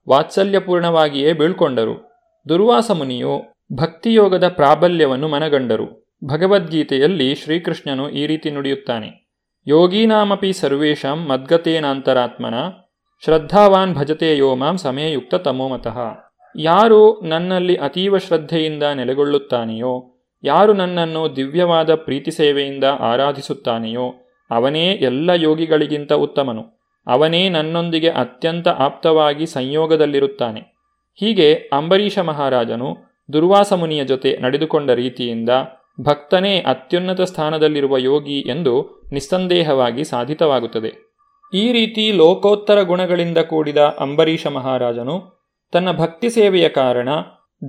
ವಾತ್ಸಲ್ಯಪೂರ್ಣವಾಗಿಯೇ 0.09 1.33
ಬೀಳ್ಕೊಂಡರು. 1.33 2.11
ದುರ್ವಾಸ 2.49 2.91
ಮುನಿಯು 2.91 3.41
ಭಕ್ತಿಯೋಗದ 3.73 4.47
ಪ್ರಾಬಲ್ಯವನ್ನು 4.47 5.27
ಮನಗಂಡರು. 5.27 6.02
ಭಗವದ್ಗೀತೆಯಲ್ಲಿ 6.25 7.35
ಶ್ರೀಕೃಷ್ಣನು 7.35 8.09
ಈ 8.09 8.27
ರೀತಿ 8.27 8.49
ನುಡಿಯುತ್ತಾನೆ. 8.51 9.09
ಯೋಗೀನಾಮಪಿ 9.67 10.53
ಸರ್ವೇಷಾಂ 10.53 11.27
ಮದ್ಗತೇನಾಂತರಾತ್ಮನ 11.27 12.53
ಶ್ರದ್ಧಾವಾನ್ 13.23 13.93
ಭಜತೆ 13.93 14.37
ಯೋಮಾಂ 14.37 14.77
ಸಮಯುಕ್ತ 14.77 15.35
ತಮೋಮತಃ 15.35 15.97
ಯಾರು 16.57 17.21
ನನ್ನಲ್ಲಿ 17.23 17.75
ಅತೀವ 17.75 18.17
ಶ್ರದ್ಧೆಯಿಂದ 18.17 18.83
ನೆಲೆಗೊಳ್ಳುತ್ತಾನೆಯೋ, 18.83 19.93
ಯಾರು 20.43 20.73
ನನ್ನನ್ನು 20.73 21.35
ದಿವ್ಯವಾದ 21.35 21.95
ಪ್ರೀತಿ 21.95 22.31
ಸೇವೆಯಿಂದ 22.31 22.83
ಆರಾಧಿಸುತ್ತಾನೆಯೋ, 22.83 24.13
ಅವನೇ 24.51 24.85
ಎಲ್ಲ 24.91 25.29
ಯೋಗಿಗಳಿಗಿಂತ 25.29 26.13
ಉತ್ತಮನು. 26.13 26.63
ಅವನೇ 27.07 27.49
ನನ್ನೊಂದಿಗೆ 27.49 28.09
ಅತ್ಯಂತ 28.09 28.67
ಆಪ್ತವಾಗಿ 28.67 29.45
ಸಂಯೋಗದಲ್ಲಿರುತ್ತಾನೆ. 29.45 30.61
ಹೀಗೆ 31.15 31.53
ಅಂಬರೀಷ 31.53 32.19
ಮಹಾರಾಜನು 32.19 32.97
ದುರ್ವಾಸ 33.33 33.73
ಮುನಿಯ 33.73 34.05
ಜೊತೆ 34.05 34.37
ನಡೆದುಕೊಂಡ 34.41 34.91
ರೀತಿಯಿಂದ 34.91 35.49
ಭಕ್ತನೇ 36.01 36.59
ಅತ್ಯುನ್ನತ 36.59 37.21
ಸ್ಥಾನದಲ್ಲಿರುವ 37.21 37.97
ಯೋಗಿ 37.97 38.39
ಎಂದು 38.39 39.03
ನಿಸ್ಸಂದೇಹವಾಗಿ 39.11 40.03
ಸಾಧಿತವಾಗುತ್ತದೆ. 40.03 41.13
ಈ 41.53 41.71
ರೀತಿ 41.71 42.11
ಲೋಕೋತ್ತರ 42.11 42.81
ಗುಣಗಳಿಂದ 42.81 43.37
ಕೂಡಿದ 43.37 43.77
ಅಂಬರೀಷ 43.77 44.47
ಮಹಾರಾಜನು 44.47 45.43
ತನ್ನ 45.71 45.91
ಭಕ್ತಿ 45.91 46.29
ಸೇವೆಯ 46.29 46.69
ಕಾರಣ 46.69 47.09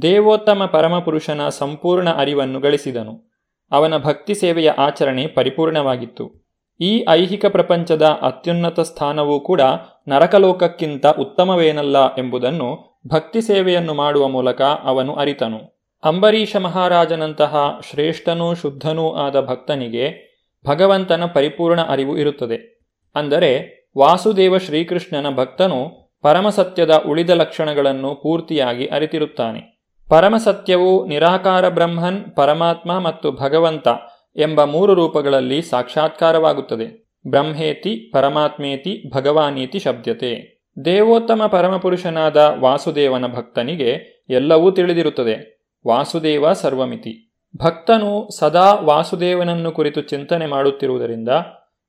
ದೇವೋತ್ತಮ 0.03 0.64
ಪರಮಪುರುಷನ 0.72 1.49
ಸಂಪೂರ್ಣ 1.49 2.11
ಅರಿವನ್ನು 2.11 2.61
ಗಳಿಸಿದನು. 2.61 3.31
ಅವನ 3.72 3.97
ಭಕ್ತಿ 3.97 4.35
ಸೇವೆಯ 4.35 4.70
ಆಚರಣೆ 4.70 5.27
ಪರಿಪೂರ್ಣವಾಗಿತ್ತು. 5.27 6.45
ಈ 6.81 7.05
ಐಹಿಕ 7.09 7.47
ಪ್ರಪಂಚದ 7.47 8.03
ಅತ್ಯುನ್ನತ 8.03 8.81
ಸ್ಥಾನವೂ 8.81 9.41
ಕೂಡ 9.41 9.61
ನರಕಲೋಕಕ್ಕಿಂತ 10.09 11.07
ಉತ್ತಮವೇನಲ್ಲ 11.07 12.14
ಎಂಬುದನ್ನು 12.14 13.01
ಭಕ್ತಿ 13.09 13.41
ಸೇವೆಯನ್ನು 13.41 13.95
ಮಾಡುವ 13.95 14.29
ಮೂಲಕ 14.29 14.62
ಅವನು 14.62 15.14
ಅರಿತನು. 15.14 15.84
ಅಂಬರೀಷ 16.05 16.57
ಮಹಾರಾಜನಂತಹ 16.57 17.81
ಶ್ರೇಷ್ಠನೂ 17.91 18.55
ಶುದ್ಧನೂ 18.55 19.13
ಆದ 19.13 19.41
ಭಕ್ತನಿಗೆ 19.41 20.35
ಭಗವಂತನ 20.67 21.25
ಪರಿಪೂರ್ಣ 21.35 21.81
ಅರಿವು 21.81 22.19
ಇರುತ್ತದೆ. 22.19 22.81
ಅಂದರೆ 23.15 23.85
ವಾಸುದೇವ 23.99 24.59
ಶ್ರೀಕೃಷ್ಣನ 24.59 25.37
ಭಕ್ತನು 25.37 26.11
ಪರಮಸತ್ಯದ 26.23 27.03
ಉಳಿದ 27.09 27.31
ಲಕ್ಷಣಗಳನ್ನು 27.31 28.15
ಪೂರ್ತಿಯಾಗಿ 28.15 28.87
ಅರಿತಿರುತ್ತಾನೆ. 28.87 29.75
ಪರಮಸತ್ಯವು 30.09 31.07
ನಿರಾಕಾರ 31.07 31.69
ಬ್ರಹ್ಮನ್, 31.69 32.37
ಪರಮಾತ್ಮ 32.37 32.99
ಮತ್ತು 32.99 33.33
ಭಗವಂತ 33.33 33.89
ಎಂಬ 34.37 34.65
ಮೂರು 34.65 34.95
ರೂಪಗಳಲ್ಲಿ 34.95 35.63
ಸಾಕ್ಷಾತ್ಕಾರವಾಗುತ್ತದೆ. 35.63 37.17
ಬ್ರಹ್ಮೇತಿ, 37.27 38.11
ಪರಮಾತ್ಮೇತಿ, 38.13 39.11
ಭಗವಾನೀತಿ 39.15 39.79
ಶಬ್ದತೆ 39.79 40.63
ದೇವೋತ್ತಮ 40.85 41.47
ಪರಮಪುರುಷನಾದ 41.47 42.37
ವಾಸುದೇವನ 42.61 43.27
ಭಕ್ತನಿಗೆ 43.27 44.25
ಎಲ್ಲವೂ 44.31 44.71
ತಿಳಿದಿರುತ್ತದೆ. 44.71 45.54
ವಾಸುದೇವ 45.87 46.53
ಸರ್ವಮಿತಿ. 46.53 47.32
ಭಕ್ತನು 47.57 48.28
ಸದಾ 48.39 48.74
ವಾಸುದೇವನನ್ನು 48.74 49.72
ಕುರಿತು 49.72 50.01
ಚಿಂತನೆ 50.01 50.47
ಮಾಡುತ್ತಿರುವುದರಿಂದ 50.47 51.28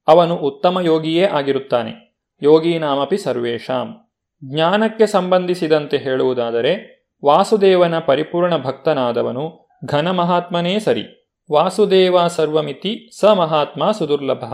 ಅವನು 0.07 0.35
ಉತ್ತಮ 0.35 0.79
ಯೋಗಿಯೇ 0.79 1.25
ಆಗಿರುತ್ತಾನೆ. 1.25 2.17
ಯೋಗೀನಾಮಪಿ 2.41 3.17
ಸರ್ವೇಶಾಂ 3.17 3.95
ಜ್ಞಾನಕ್ಕೆ 4.43 5.05
ಸಂಬಂಧಿಸಿದಂತೆ 5.05 5.97
ಹೇಳುವುದಾದರೆ, 5.97 7.05
ವಾಸುದೇವನ 7.25 7.99
ಪರಿಪೂರ್ಣ 7.99 8.57
ಭಕ್ತನಾದವನು 8.57 9.67
ಘನ 9.85 10.11
ಮಹಾತ್ಮನೇ 10.11 10.79
ಸರಿ. 10.79 11.31
ವಾಸುದೇವ 11.51 12.27
ಸರ್ವಮಿತಿ 12.27 13.19
ಸ 13.19 13.25
ಮಹಾತ್ಮ 13.25 13.91
ಸುದುರ್ಲಭ. 13.91 14.53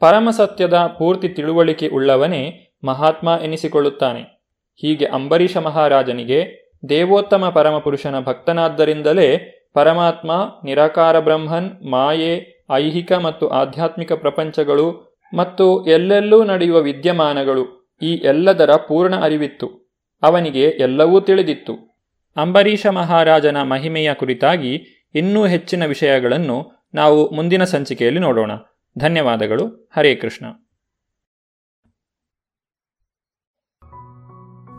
ಪರಮಸತ್ಯದ 0.00 0.74
ಪೂರ್ತಿ 0.74 1.28
ತಿಳುವಳಿಕೆ 1.28 1.88
ಉಳ್ಳವನೇ 1.88 2.72
ಮಹಾತ್ಮ 2.84 3.38
ಎನಿಸಿಕೊಳ್ಳುತ್ತಾನೆ. 3.44 4.20
ಹೀಗೆ 4.76 5.04
ಅಂಬರೀಷ 5.04 5.56
ಮಹಾರಾಜನಿಗೆ 5.56 6.59
ದೇವೋತ್ತಮ 6.88 7.48
ಪರಮಪುರುಷನ 7.48 8.20
ಭಕ್ತನಾದ್ದರಿಂದಲೇ 8.20 9.56
ಪರಮಾತ್ಮ, 9.74 10.30
ನಿರಾಕಾರ 10.64 11.20
ಬ್ರಹ್ಮನ್, 11.20 11.90
ಮಾಯೆ, 11.90 12.64
ಐಹಿಕ 12.72 13.12
ಮತ್ತು 13.12 13.48
ಆಧ್ಯಾತ್ಮಿಕ 13.48 14.12
ಪ್ರಪಂಚಗಳು 14.12 15.18
ಮತ್ತು 15.36 15.86
ಎಲ್ಲೆಲ್ಲೂ 15.86 16.44
ನಡೆಯುವ 16.44 16.80
ವಿದ್ಯಮಾನಗಳು 16.80 17.96
ಈ 18.02 18.14
ಎಲ್ಲದರ 18.14 18.70
ಪೂರ್ಣ 18.70 19.16
ಅರಿವಿತ್ತು. 19.16 19.90
ಅವನಿಗೆ 20.22 20.62
ಎಲ್ಲವೂ 20.62 21.20
ತಿಳಿದಿತ್ತು. 21.20 21.96
ಅಂಬರೀಷ 22.36 22.86
ಮಹಾರಾಜನ 22.86 23.62
ಮಹಿಮೆಯ 23.62 24.14
ಕುರಿತಾಗಿ 24.14 24.82
ಇನ್ನೂ 25.14 25.46
ಹೆಚ್ಚಿನ 25.46 25.86
ವಿಷಯಗಳನ್ನು 25.86 26.88
ನಾವು 26.94 27.30
ಮುಂದಿನ 27.30 27.64
ಸಂಚಿಕೆಯಲ್ಲಿ 27.64 28.20
ನೋಡೋಣ. 28.20 28.50
ಧನ್ಯವಾದಗಳು. 28.98 29.90
ಹರೇ 29.96 30.14
ಕೃಷ್ಣ. 30.14 30.46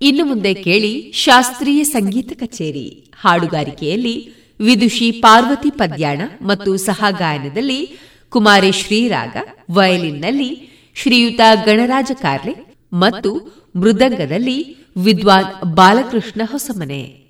ಇನ್ನು 0.00 0.24
ಮುಂದೆ 0.24 0.54
ಕೇಳಿ 0.54 1.12
ಶಾಸ್ತ್ರೀಯ 1.12 1.84
ಸಂಗೀತ 1.84 2.32
ಕಚೇರಿ. 2.40 3.10
ಹಾಡುಗಾರಿಕೆಯಲ್ಲಿ 3.20 4.14
ವಿದುಷಿ 4.60 5.10
ಪಾರ್ವತಿ 5.10 5.70
ಪದ್ಯಾಣ 5.70 6.20
ಮತ್ತು 6.42 6.76
ಸಹಗಾಯನದಲ್ಲಿ 6.76 7.98
ಕುಮಾರಿ 8.30 8.72
ಶ್ರೀರಾಗ 8.72 9.36
ವಯಲಿನ್ನಲ್ಲಿ 9.70 10.68
ಶ್ರೀಯುತ 10.94 11.40
ಗಣರಾಜ 11.64 12.10
ಕಾರ್ಲೆ 12.20 12.54
ಮತ್ತು 12.92 13.30
ಮೃದಂಗದಲ್ಲಿ 13.76 14.76
ವಿದ್ವಾನ್ 14.96 15.74
ಬಾಲಕೃಷ್ಣ 15.74 16.40
ಹೊಸಮನೆ. 16.44 17.23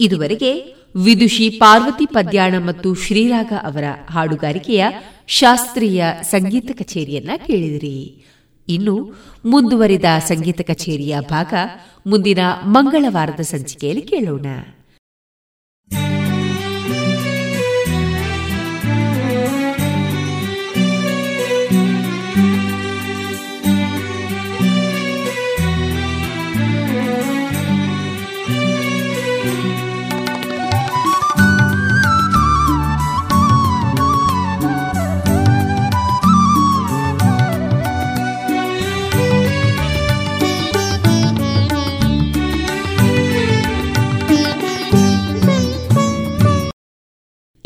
ಇದುವರೆಗೆ 0.00 0.74
ವಿದುಷಿ 1.04 1.50
ಪಾರ್ವತಿ 1.50 2.06
ಪದ್ಯಾಣ 2.06 2.54
ಮತ್ತು 2.66 2.94
ಶ್ರೀರಾಗ 2.94 3.52
ಅವರ 3.62 3.84
ಹಾಡುಗಾರಿಕೆಯ 4.10 4.84
ಶಾಸ್ತ್ರೀಯ 5.26 6.04
ಸಂಗೀತ 6.22 6.70
ಕಚೇರಿಯನ್ನ 6.78 7.30
ಕೇಳಿದಿರಿ. 7.46 8.24
ಇನ್ನು 8.68 9.14
ಮುಂದುವರಿದ 9.44 10.04
ಸಂಗೀತ 10.18 10.60
ಕಚೇರಿಯ 10.60 11.16
ಭಾಗ 11.20 11.54
ಮುಂದಿನ 12.06 12.38
ಮಂಗಳವಾರದ 12.64 13.40
ಸಂಚಿಕೆಯಲ್ಲಿ 13.40 14.02
ಕೇಳೋಣ. 14.02 14.46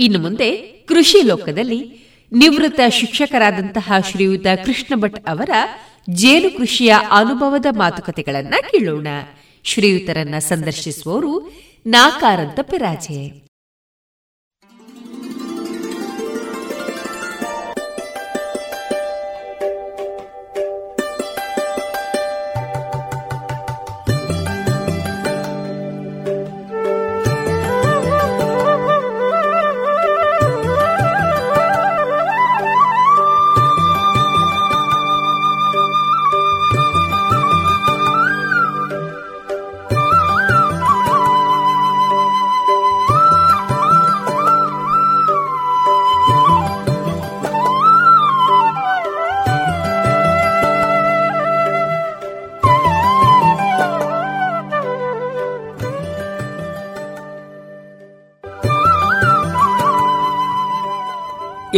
ಇನ್ನು 0.01 0.19
ಮುಂದೆ 0.19 0.57
ಕೃಷಿ 0.87 1.23
ಲೋಕದಲ್ಲಿ 1.23 2.11
ನಿವೃತ್ತ 2.33 2.81
ಶಿಕ್ಷಕರಾದಂತಹ 2.89 3.93
ಶ್ರೀಯುತ 4.11 4.47
ಕೃಷ್ಣ 4.65 4.95
ಭಟ್ 4.97 5.29
ಅವರ 5.29 5.51
ಜೇನು 6.11 6.57
ಕೃಷಿಯ 6.57 6.95
ಅನುಭವದ 7.11 7.67
ಮಾತುಕತೆಗಳನ್ನ 7.71 8.55
ಕೇಳೋಣ. 8.71 9.07
ಶ್ರೀಯುತರನ್ನ 9.65 10.39
ಸಂದರ್ಶಿಸುವವರು 10.39 11.53
ನಾಕಾರಂತ 11.87 12.61
ಪೆರಾಜೆ 12.63 13.50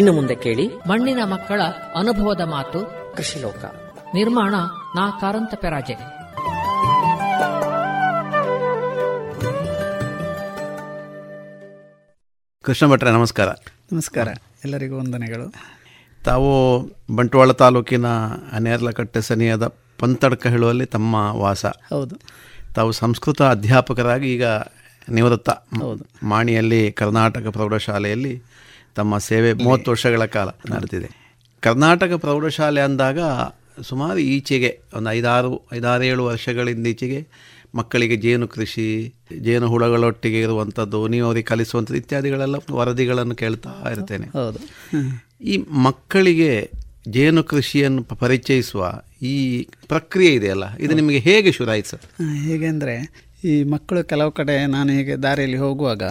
ಇನ್ನು 0.03 0.17
ಮುಂದೆ 0.17 0.35
ಕೇಳಿ. 0.35 0.69
ಮಣ್ಣಿನ 0.69 1.19
ಮಕ್ಕಳ 1.25 1.61
ಅನುಭವದ 1.97 2.41
ಮಾತು. 2.41 2.81
ಕೃಷಿ 3.17 3.41
ಲೋಕ 3.41 3.65
ನಿರ್ಮಾಣ 4.15 4.55
ನಾ 4.97 5.11
ಕಾರಂತ 5.11 5.55
ಪೆರಾಜೆ. 5.55 5.95
ಕೃಷ್ಣ 12.63 12.87
ಭಟ್ರೆ 12.87 13.11
ನಮಸ್ಕಾರ. 13.11 13.49
ನಮಸ್ಕಾರ. 13.93 14.29
ಎಲ್ಲರಿಗೂ 14.65 14.99
ವಂದನೆಗಳು. 14.99 15.55
ತಾವು 16.25 16.81
ಬಂಟ್ವಾಳ 17.17 17.53
ತಾಲೂಕಿನ 17.53 18.07
ಅನೇರ್ಲಕಟ್ಟೆ 18.53 19.21
ಸನಿಯಾದ 19.21 19.67
ಪಂತಡ್ಕ 19.99 20.47
ಹೇಳುವಲ್ಲಿ 20.47 20.87
ತಮ್ಮ 20.87 21.15
ವಾಸ. 21.15 21.67
ಹೌದು. 21.67 22.17
ತಾವು 22.75 22.93
ಸಂಸ್ಕೃತ 22.93 23.43
ಅಧ್ಯಾಪಕರಾಗಿ 23.43 24.35
ಈಗ 24.35 24.45
ನಿವೃತ್ತ. 25.09 25.51
ಹೌದು. 25.51 26.27
ಮಾಣಿಯಲ್ಲಿ 26.27 26.93
ಕರ್ನಾಟಕ 26.93 27.47
ಪ್ರೌಢಶಾಲೆಯಲ್ಲಿ 27.51 28.43
ತಮ್ಮ 28.97 29.19
ಸೇವೆ 29.19 29.53
ಮೂವತ್ತು 29.53 29.91
ವರ್ಷಗಳ 29.91 30.25
ಕಾಲ 30.25 30.49
ನಡೆದಿದೆ. 30.49 31.09
ಕರ್ನಾಟಕ 31.63 32.13
ಪ್ರೌಢಶಾಲೆ 32.17 32.81
ಅಂದಾಗ 32.81 33.19
ಸುಮಾರು 33.83 34.19
ಈಚೆಗೆ 34.19 34.81
ಒಂದು 34.95 35.11
ಐದಾರು 35.11 35.63
ಐದಾರು 35.73 36.05
ಏಳು 36.05 36.25
ವರ್ಷಗಳಿಂದೀಚೆಗೆ 36.25 37.27
ಮಕ್ಕಳಿಗೆ 37.75 38.17
ಜೇನು 38.17 38.49
ಕೃಷಿ 38.49 39.15
ಜೇನು 39.41 39.69
ಹುಳಗಳೊಟ್ಟಿಗೆ 39.69 40.41
ಇರುವಂಥದ್ದು 40.41 41.09
ನೀವು 41.09 41.27
ಅವರಿಗೆ 41.27 41.47
ಕಲಿಸುವಂಥದ್ದು 41.47 41.99
ಇತ್ಯಾದಿಗಳೆಲ್ಲ 41.99 42.55
ವರದಿಗಳನ್ನು 42.71 43.35
ಕೇಳ್ತಾ 43.35 43.89
ಇರ್ತೇನೆ. 43.91 44.27
ಹೌದು. 44.27 44.59
ಈ 45.41 45.57
ಮಕ್ಕಳಿಗೆ 45.57 46.71
ಜೇನು 47.09 47.45
ಕೃಷಿಯನ್ನು 47.45 48.03
ಪರಿಚಯಿಸುವ 48.03 48.83
ಈ 49.23 49.67
ಪ್ರಕ್ರಿಯೆ 49.89 50.35
ಇದೆಯಲ್ಲ 50.35 50.77
ಇದು 50.77 50.95
ನಿಮಗೆ 50.95 51.19
ಹೇಗೆ 51.19 51.53
ಶುರುವಾಯಿತು 51.53 51.89
ಸರ್? 51.89 52.01
ಹೇಗೆ 52.47 52.67
ಅಂದರೆ 52.67 52.95
ಈ 53.45 53.63
ಮಕ್ಕಳು 53.65 54.05
ಕೆಲವು 54.05 54.33
ಕಡೆ 54.33 54.67
ನಾನು 54.67 54.93
ಹೀಗೆ 54.93 55.23
ದಾರಿಯಲ್ಲಿ 55.23 55.57
ಹೋಗುವಾಗ 55.57 56.03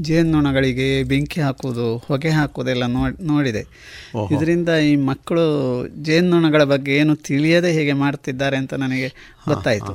ಜೇನುನೊಣಗಳಿಗೆ 0.00 1.02
ಬೆಂಕಿ 1.02 1.40
ಹಾಕುವುದು 1.40 1.96
ಹೊಗೆ 1.96 2.30
ಹಾಕುವುದೆಲ್ಲ 2.30 2.84
ನೋಡಿದೆ. 3.32 3.62
ಇದರಿಂದ 4.32 4.68
ಈ 4.68 4.96
ಮಕ್ಕಳು 4.96 5.44
ಜೇನುನೊಣಗಳ 6.02 6.64
ಬಗ್ಗೆ 6.64 6.96
ಏನು 6.96 7.14
ತಿಳಿಯದೆ 7.14 7.72
ಹೇಗೆ 7.72 7.92
ಮಾಡ್ತಿದ್ದಾರೆ 7.92 8.56
ಅಂತ 8.56 8.74
ನನಗೆ 8.74 9.08
ಗೊತ್ತಾಯಿತು. 9.48 9.94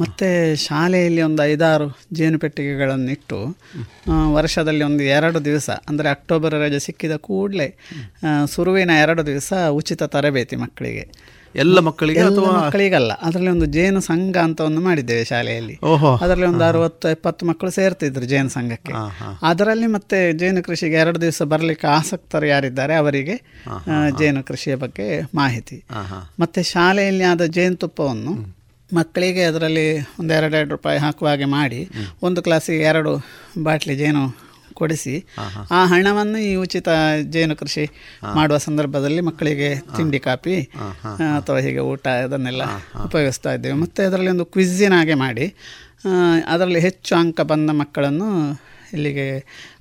ಮತ್ತು 0.00 0.56
ಶಾಲೆಯಲ್ಲಿ 0.56 1.22
ಒಂದು 1.22 1.42
ಐದಾರು 1.42 1.86
ಜೇನು 2.12 2.38
ಪೆಟ್ಟಿಗೆಗಳನ್ನು 2.38 3.10
ಇಟ್ಟು 3.12 3.38
ವರ್ಷದಲ್ಲಿ 4.32 4.84
ಒಂದು 4.84 5.02
ಎರಡು 5.02 5.44
ದಿವಸ 5.44 5.70
ಅಂದರೆ 5.88 6.08
ಅಕ್ಟೋಬರ್ 6.08 6.54
ರಜೆ 6.54 6.78
ಸಿಕ್ಕಿದ 6.78 7.16
ಕೂಡಲೇ 7.16 7.68
ಸುರುವಿನ 8.46 8.90
ಎರಡು 8.90 9.26
ದಿವಸ 9.26 9.52
ಉಚಿತ 9.70 10.02
ತರಬೇತಿ 10.02 10.56
ಮಕ್ಕಳಿಗೆ. 10.56 11.35
ಎಲ್ಲ 11.56 11.78
ಮಕ್ಕಳಿಗೆ 11.80 12.20
ಅಥವಾ 12.20 12.50
ಮಕ್ಕಳಿಗಲ್ಲ. 12.50 13.12
ಅದರಲ್ಲಿ 13.22 13.50
ಒಂದು 13.50 13.66
ಜೇನು 13.66 14.00
ಸಂಘ 14.00 14.36
ಅಂತ 14.36 14.60
ಒಂದು 14.60 14.80
ಮಾಡಿದ್ದೇವೆ 14.80 15.24
ಶಾಲೆಯಲ್ಲಿ. 15.24 15.78
ಅದರಲ್ಲಿ 16.20 16.46
ಒಂದು 16.46 16.64
ಅರವತ್ತು 16.64 17.08
ಎಪ್ಪತ್ತು 17.08 17.46
ಮಕ್ಕಳು 17.46 17.70
ಸೇರ್ತಿದ್ರು 17.70 18.24
ಜೇನು 18.24 18.48
ಸಂಘಕ್ಕೆ. 18.48 18.92
ಅದರಲ್ಲಿ 19.42 19.86
ಮತ್ತೆ 19.86 20.32
ಜೇನು 20.32 20.62
ಕೃಷಿಗೆ 20.62 20.96
ಎರಡು 20.96 21.20
ದಿವಸ 21.20 21.42
ಬರಲಿಕ್ಕೆ 21.42 21.86
ಆಸಕ್ತರು 21.86 22.46
ಯಾರಿದ್ದಾರೆ 22.46 22.94
ಅವರಿಗೆ 22.94 23.36
ಜೇನು 24.18 24.42
ಕೃಷಿಯ 24.42 24.74
ಬಗ್ಗೆ 24.74 25.20
ಮಾಹಿತಿ. 25.34 25.84
ಮತ್ತೆ 26.40 26.62
ಶಾಲೆಯಲ್ಲಿ 26.62 27.24
ಆದ 27.24 27.42
ಜೇನುತುಪ್ಪವನ್ನು 27.42 28.34
ಮಕ್ಕಳಿಗೆ 28.94 29.42
ಅದರಲ್ಲಿ 29.42 30.00
ಒಂದು 30.00 30.34
ಎರಡೆರಡು 30.34 30.70
ರೂಪಾಯಿ 30.70 30.98
ಹಾಕುವ 30.98 31.28
ಹಾಗೆ 31.28 31.44
ಮಾಡಿ 31.44 31.88
ಒಂದು 32.22 32.42
ಕ್ಲಾಸಿಗೆ 32.42 32.82
ಎರಡು 32.82 33.12
ಬಾಟ್ಲಿ 33.62 33.96
ಜೇನು 33.96 34.45
ಕೊಡಿಸಿ 34.80 35.14
ಆ 35.70 35.80
ಹಣವನ್ನು 35.84 36.38
ಈ 36.48 36.52
ಉಚಿತ 36.54 36.88
ಜೇನು 37.34 37.56
ಕೃಷಿ 37.56 37.84
ಮಾಡುವ 38.34 38.58
ಸಂದರ್ಭದಲ್ಲಿ 38.58 39.22
ಮಕ್ಕಳಿಗೆ 39.28 39.70
ತಿಂಡಿ 39.96 40.20
ಕಾಪಿ 40.20 40.56
ಅಥವಾ 41.36 41.58
ಹೀಗೆ 41.58 41.82
ಊಟ 41.92 42.06
ಅದನ್ನೆಲ್ಲ 42.24 42.64
ಉಪಯೋಗಿಸ್ತಾ 43.04 43.52
ಇದ್ದೇವೆ. 43.52 43.76
ಮತ್ತು 43.84 44.00
ಅದರಲ್ಲಿ 44.06 44.30
ಒಂದು 44.30 44.46
ಕ್ವಿಝಿನ 44.54 44.94
ಹಾಗೆ 44.94 45.16
ಮಾಡಿ 45.24 45.46
ಅದರಲ್ಲಿ 46.48 46.80
ಹೆಚ್ಚು 46.80 47.12
ಅಂಕ 47.16 47.40
ಬಂದ 47.52 47.70
ಮಕ್ಕಳನ್ನು 47.80 48.30
ಇಲ್ಲಿಗೆ 48.92 49.24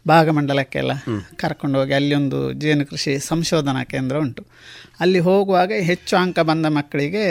ಭಾಗಮಂಡಲಕ್ಕೆಲ್ಲ 0.07 0.93
ಕರ್ಕೊಂಡು 1.35 1.75
ಹೋಗಿ 1.79 1.93
ಅಲ್ಲಿ 1.93 2.13
ಒಂದು 2.15 2.39
ಜೇನು 2.61 2.85
ಕೃಷಿ 2.85 3.13
ಸಂಶೋಧನಾ 3.27 3.81
ಕೇಂದ್ರ 3.83 4.15
ಉಂಟು. 4.17 4.43
ಅಲ್ಲಿ 4.99 5.19
ಹೋಗುವಾಗ 5.27 5.71
ಹೆಚ್ಚು 5.81 6.15
ಅಂಕ 6.17 6.39
ಬಂದ 6.49 6.65
ಮಕ್ಕಳಿಗೆ 6.77 7.25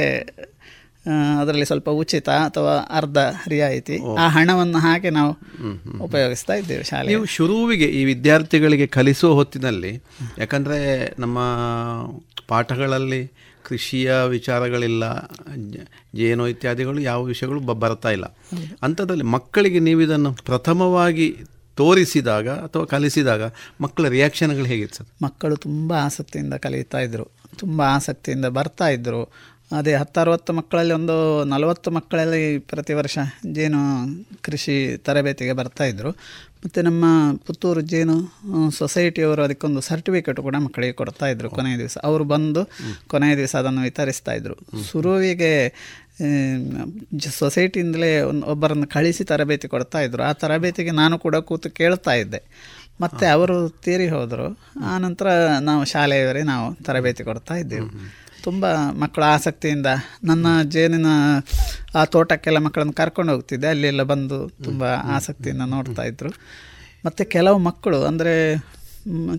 ಅದರಲ್ಲಿ 1.40 1.64
ಸ್ವಲ್ಪ 1.64 1.88
ಉಚಿತ 1.90 2.28
ಅಥವಾ 2.28 2.78
ಅರ್ಧ 2.90 3.18
ರಿಯಾಯಿತಿ 3.48 3.96
ಆ 4.18 4.28
ಹಣವನ್ನು 4.28 4.78
ಹಾಗೆ 4.78 5.10
ನಾವು 5.10 5.32
ಉಪಯೋಗಿಸ್ತಾ 6.02 6.54
ಇದ್ದೇವೆ 6.54 6.84
ಶಾಲೆ 6.84 7.08
ನೀವು 7.08 7.24
ಶುರುವಿಗೆ 7.26 7.84
ಈ 7.84 8.04
ವಿದ್ಯಾರ್ಥಿಗಳಿಗೆ 8.04 8.86
ಕಲಿಸುವ 8.86 9.32
ಹೊತ್ತಿನಲ್ಲಿ 9.32 9.92
ಯಾಕಂದರೆ 10.38 10.78
ನಮ್ಮ 11.18 11.38
ಪಾಠಗಳಲ್ಲಿ 12.48 13.22
ಕೃಷಿಯ 13.64 14.12
ವಿಚಾರಗಳಿಲ್ಲ 14.28 15.04
ಜೇನು 16.14 16.48
ಇತ್ಯಾದಿಗಳು 16.48 17.00
ಯಾವ 17.00 17.24
ವಿಷಯಗಳು 17.24 17.60
ಬರ್ತಾ 17.60 18.10
ಇಲ್ಲ. 18.10 18.26
ಅಂಥದ್ರಲ್ಲಿ 18.82 19.24
ಮಕ್ಕಳಿಗೆ 19.24 19.78
ನೀವು 19.78 20.00
ಇದನ್ನು 20.00 20.32
ಪ್ರಥಮವಾಗಿ 20.44 21.26
ತೋರಿಸಿದಾಗ 21.78 22.48
ಅಥವಾ 22.48 22.84
ಕಲಿಸಿದಾಗ 22.84 23.42
ಮಕ್ಕಳ 23.80 24.08
ರಿಯಾಕ್ಷನ್ಗಳು 24.08 24.64
ಹೇಗಿತ್ತು 24.64 24.96
ಸರ್? 24.96 25.08
ಮಕ್ಕಳು 25.22 25.56
ತುಂಬ 25.56 25.92
ಆಸಕ್ತಿಯಿಂದ 25.98 26.54
ಕಲಿತಾ 26.54 26.98
ಇದ್ದರು 26.98 27.26
ತುಂಬ 27.58 27.82
ಆಸಕ್ತಿಯಿಂದ 27.86 28.46
ಬರ್ತಾ 28.46 28.88
ಇದ್ದರು 28.88 29.22
ಅದೇ 29.72 29.94
ಹತ್ತರವತ್ತು 29.94 30.52
ಮಕ್ಕಳಲ್ಲಿ 30.52 30.94
ಒಂದು 30.94 31.44
ನಲವತ್ತು 31.44 31.90
ಮಕ್ಕಳಲ್ಲಿ 31.90 32.58
ಪ್ರತಿ 32.58 32.92
ವರ್ಷ 32.92 33.18
ಜೇನು 33.52 33.80
ಕೃಷಿ 34.42 34.96
ತರಬೇತಿಗೆ 34.96 35.52
ಬರ್ತಾಯಿದ್ರು 35.52 36.10
ಮತ್ತು 36.64 36.82
ನಮ್ಮ 36.82 37.04
ಪುತ್ತೂರು 37.46 37.80
ಜೇನು 37.80 38.32
ಸೊಸೈಟಿಯವರು 38.70 39.42
ಅದಕ್ಕೊಂದು 39.42 39.80
ಸರ್ಟಿಫಿಕೇಟ್ 39.80 40.40
ಕೂಡ 40.40 40.56
ಮಕ್ಕಳಿಗೆ 40.56 40.92
ಕೊಡ್ತಾಯಿದ್ರು 40.92 41.50
ಕೊನೆಯ 41.50 41.78
ದಿವಸ. 41.78 41.98
ಅವರು 42.04 42.24
ಬಂದು 42.24 42.68
ಕೊನೆಯ 43.06 43.36
ದಿವಸ 43.36 43.56
ಅದನ್ನು 43.56 43.80
ವಿತರಿಸ್ತಾ 43.80 44.32
ಇದ್ರು. 44.32 44.84
ಶುರುವಿಗೆ 44.84 45.72
ಸೊಸೈಟಿಯಿಂದಲೇ 47.28 48.20
ಒಂದು 48.20 48.46
ಒಬ್ಬರನ್ನು 48.46 48.86
ಕಳಿಸಿ 48.86 49.24
ತರಬೇತಿ 49.24 49.68
ಕೊಡ್ತಾ 49.68 50.00
ಇದ್ರು. 50.00 50.22
ಆ 50.22 50.32
ತರಬೇತಿಗೆ 50.32 50.90
ನಾನು 50.90 51.18
ಕೂಡ 51.18 51.36
ಕೂತು 51.36 51.70
ಕೇಳ್ತಾ 51.70 52.12
ಇದ್ದೆ. 52.12 52.42
ಮತ್ತು 53.00 53.32
ಅವರು 53.32 53.68
ತೀರಿ 53.68 54.08
ಹೋದರು. 54.08 54.58
ಆನಂತರ 54.84 55.26
ನಾವು 55.60 55.84
ಶಾಲೆಯವರೇ 55.84 56.42
ನಾವು 56.42 56.74
ತರಬೇತಿ 56.74 57.24
ಕೊಡ್ತಾ 57.24 57.54
ಇದ್ದೆವು. 57.54 57.86
ತುಂಬ 58.44 58.66
ಮಕ್ಕಳು 59.00 59.24
ಆಸಕ್ತಿಯಿಂದ 59.24 59.86
ನನ್ನ 60.24 60.46
ಜೇನಿನ 60.68 61.06
ಆ 61.94 62.04
ತೋಟಕ್ಕೆಲ್ಲ 62.04 62.58
ಮಕ್ಕಳನ್ನು 62.58 62.92
ಕರ್ಕೊಂಡು 62.92 63.32
ಹೋಗ್ತಿದ್ದೆ. 63.32 63.66
ಅಲ್ಲೆಲ್ಲ 63.66 64.02
ಬಂದು 64.02 64.38
ತುಂಬ 64.64 64.84
ಆಸಕ್ತಿಯಿಂದ 64.84 65.62
ನೋಡ್ತಾ 65.66 66.02
ಇದ್ರು. 66.02 66.30
ಮತ್ತು 67.06 67.22
ಕೆಲವು 67.30 67.58
ಮಕ್ಕಳು 67.58 68.04
ಅಂದರೆ 68.04 68.34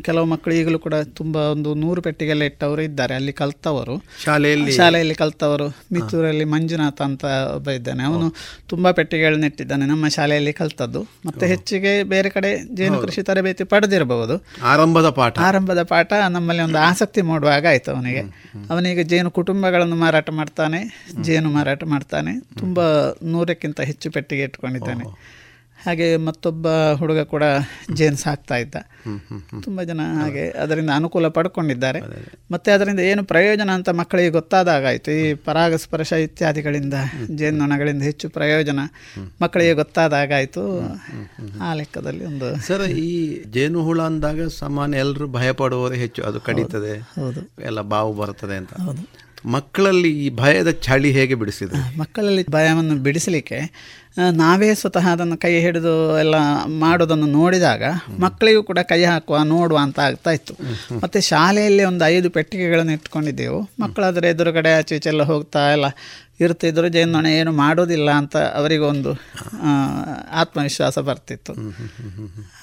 ಕೆಲವು 0.02 0.26
ಮಕ್ಕಳು 0.26 0.54
ಈಗಲೂ 0.54 0.80
ಕೂಡ 0.80 0.94
ತುಂಬ 0.94 1.36
ಒಂದು 1.36 1.74
ನೂರು 1.74 2.02
ಪೆಟ್ಟಿಗೆಲ್ಲ 2.02 2.44
ಇಟ್ಟವರು 2.44 2.82
ಇದ್ದಾರೆ. 2.82 3.16
ಅಲ್ಲಿ 3.16 3.34
ಕಲ್ತವರು. 3.34 4.04
ಶಾಲೆಯಲ್ಲಿ? 4.24 4.72
ಶಾಲೆಯಲ್ಲಿ 4.72 5.16
ಕಲ್ತವರು. 5.16 5.68
ಮಿತ್ತೂರಲ್ಲಿ 5.68 6.46
ಮಂಜುನಾಥ 6.46 7.02
ಅಂತ 7.02 7.26
ಒಬ್ಬ 7.56 7.70
ಇದ್ದಾನೆ. 7.70 8.04
ಅವನು 8.04 8.34
ತುಂಬ 8.70 8.92
ಪೆಟ್ಟಿಗೆಗಳನ್ನ 8.92 9.44
ಇಟ್ಟಿದ್ದಾನೆ 9.44 9.86
ನಮ್ಮ 9.86 10.08
ಶಾಲೆಯಲ್ಲಿ 10.08 10.54
ಕಲ್ತದ್ದು. 10.54 11.08
ಮತ್ತೆ 11.26 11.48
ಹೆಚ್ಚಿಗೆ 11.48 12.04
ಬೇರೆ 12.04 12.30
ಕಡೆ 12.30 12.76
ಜೇನು 12.76 12.98
ಕೃಷಿ 13.02 13.24
ತರಬೇತಿ 13.24 13.64
ಪಡೆದಿರಬಹುದು. 13.64 14.46
ಆರಂಭದ 14.64 15.10
ಪಾಠ. 15.10 15.40
ಆರಂಭದ 15.40 15.84
ಪಾಠ 15.84 16.14
ನಮ್ಮಲ್ಲಿ 16.30 16.64
ಒಂದು 16.64 16.78
ಆಸಕ್ತಿ 16.78 17.22
ಮೂಡುವಾಗ 17.22 17.66
ಆಯ್ತು 17.68 17.92
ಅವನಿಗೆ. 17.92 18.20
ಅವನೀಗ 18.70 19.02
ಜೇನು 19.02 19.32
ಕುಟುಂಬಗಳನ್ನು 19.32 19.96
ಮಾರಾಟ 19.96 20.30
ಮಾಡ್ತಾನೆ 20.30 21.08
ಜೇನು 21.22 21.50
ಮಾರಾಟ 21.50 21.84
ಮಾಡ್ತಾನೆ. 21.84 22.40
ತುಂಬ 22.40 22.80
ನೂರಕ್ಕಿಂತ 23.24 23.82
ಹೆಚ್ಚು 23.82 24.12
ಪೆಟ್ಟಿಗೆ 24.12 24.42
ಇಟ್ಕೊಂಡಿದ್ದಾನೆ. 24.42 25.36
ಹಾಗೆ 25.86 26.18
ಮತ್ತೊಬ್ಬ 26.18 26.68
ಹುಡುಗ 26.94 27.20
ಕೂಡ 27.20 27.44
ಜೇನ್ಸ್ 27.94 28.28
ಹಾಕ್ತಾ 28.28 28.56
ಇದ್ದ. 28.56 28.76
ತುಂಬ 29.64 29.82
ಜನ 29.82 30.02
ಹಾಗೆ 30.22 30.50
ಅದರಿಂದ 30.50 30.90
ಅನುಕೂಲ 30.96 31.28
ಪಡ್ಕೊಂಡಿದ್ದಾರೆ. 31.28 32.00
ಮತ್ತೆ 32.52 32.72
ಅದರಿಂದ 32.72 33.00
ಏನು 33.00 33.24
ಪ್ರಯೋಜನ 33.24 33.70
ಅಂತ 33.74 33.90
ಮಕ್ಕಳಿಗೆ 33.90 34.30
ಗೊತ್ತಾದಾಗಾಯಿತು. 34.30 35.12
ಈ 35.12 35.34
ಪರಾಗಸ್ಪರ್ಶ 35.34 36.12
ಇತ್ಯಾದಿಗಳಿಂದ 36.12 36.94
ಜೇನುನೊಣಗಳಿಂದ 37.36 38.04
ಹೆಚ್ಚು 38.04 38.30
ಪ್ರಯೋಜನ 38.30 38.80
ಮಕ್ಕಳಿಗೆ 39.42 39.74
ಗೊತ್ತಾದಾಗಾಯಿತು. 39.74 40.64
ಆ 41.62 41.74
ಲೆಕ್ಕದಲ್ಲಿ 41.74 42.26
ಒಂದು 42.26 42.68
ಸರ್ 42.68 42.82
ಈ 42.82 43.44
ಜೇನು 43.52 43.84
ಹುಳ 43.84 44.02
ಅಂದಾಗ 44.02 44.48
ಸಾಮಾನ್ಯ 44.48 44.98
ಎಲ್ಲರೂ 44.98 45.28
ಭಯ 45.28 45.52
ಪಡುವವರೇ 45.52 45.98
ಹೆಚ್ಚು. 45.98 46.24
ಅದು 46.24 46.40
ಕಡಿತದೆ. 46.40 47.00
ಹೌದು. 47.00 47.64
ಎಲ್ಲ 47.64 47.82
ಬಾವು 47.82 48.14
ಬರ್ತದೆ 48.14 48.56
ಅಂತ. 48.56 48.70
ಮಕ್ಕಳಲ್ಲಿ 49.46 50.26
ಈ 50.26 50.30
ಭಯದ 50.30 50.70
ಚಳಿ 50.70 51.12
ಹೇಗೆ 51.12 51.36
ಬಿಡಿಸಿದೆ 51.36 51.98
ಮಕ್ಕಳಲ್ಲಿ 51.98 52.46
ಭಯವನ್ನು 52.52 52.96
ಬಿಡಿಸಲಿಕ್ಕೆ 52.96 53.60
ನಾವೇ 54.18 54.74
ಸ್ವತಃ 54.74 55.06
ಅದನ್ನು 55.12 55.38
ಕೈ 55.38 55.52
ಹಿಡಿದು 55.62 56.20
ಎಲ್ಲ 56.20 56.36
ಮಾಡೋದನ್ನು 56.68 57.26
ನೋಡಿದಾಗ 57.26 57.84
ಮಕ್ಕಳಿಗೂ 58.20 58.64
ಕೂಡ 58.64 58.80
ಕೈ 58.92 59.04
ಹಾಕುವ 59.04 59.38
ನೋಡುವ 59.44 59.78
ಅಂತ 59.78 60.00
ಆಗ್ತಾ 60.00 60.32
ಇತ್ತು. 60.32 60.54
ಮತ್ತು 61.04 61.22
ಶಾಲೆಯಲ್ಲಿ 61.22 61.84
ಒಂದು 61.84 62.06
ಐದು 62.06 62.30
ಪೆಟ್ಟಿಗೆಗಳನ್ನು 62.30 62.94
ಇಟ್ಕೊಂಡಿದ್ದೆವು. 62.94 63.60
ಮಕ್ಕಳಾದರೆ 63.80 64.30
ಎದುರುಗಡೆ 64.30 64.74
ಆಚೆ 64.78 64.96
ಈಚೆ 64.96 65.10
ಎಲ್ಲ 65.10 65.24
ಹೋಗ್ತಾ 65.24 65.72
ಎಲ್ಲ 65.72 65.86
ಇರ್ತಿದ್ರು 66.40 66.88
ಜೇನುನೊಣ 66.88 67.26
ಏನು 67.26 67.52
ಮಾಡೋದಿಲ್ಲ 67.52 68.10
ಅಂತ 68.12 68.36
ಅವರಿಗೊಂದು 68.38 69.12
ಆತ್ಮವಿಶ್ವಾಸ 70.32 70.98
ಬರ್ತಿತ್ತು. 71.00 71.54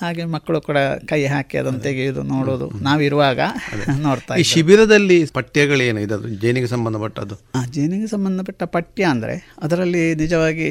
ಹಾಗೆ 0.01 0.25
ಮಕ್ಕಳು 0.25 0.61
ಕೂಡ 0.61 0.79
ಕೈ 1.07 1.21
ಹಾಕಿ 1.25 1.59
ಅದನ್ನು 1.59 1.81
ತೆಗೆಯುವುದು 1.81 2.23
ನೋಡೋದು. 2.23 2.69
ನಾವಿರುವಾಗ 2.71 3.41
ನೋಡ್ತಾ 4.07 4.37
ಈ 4.37 4.43
ಶಿಬಿರದಲ್ಲಿ 4.43 5.25
ಪಠ್ಯಗಳೇನು? 5.25 6.01
ಇದದು 6.01 6.29
ಜೇನಿಗೆ 6.29 6.67
ಸಂಬಂಧಪಟ್ಟದ್ದು. 6.67 7.39
ಜೇನಿಗೆ 7.71 8.07
ಸಂಬಂಧಪಟ್ಟ 8.07 8.63
ಪಠ್ಯ 8.63 9.05
ಅಂದರೆ 9.05 9.37
ಅದರಲ್ಲಿ 9.63 10.15
ನಿಜವಾಗಿ 10.15 10.69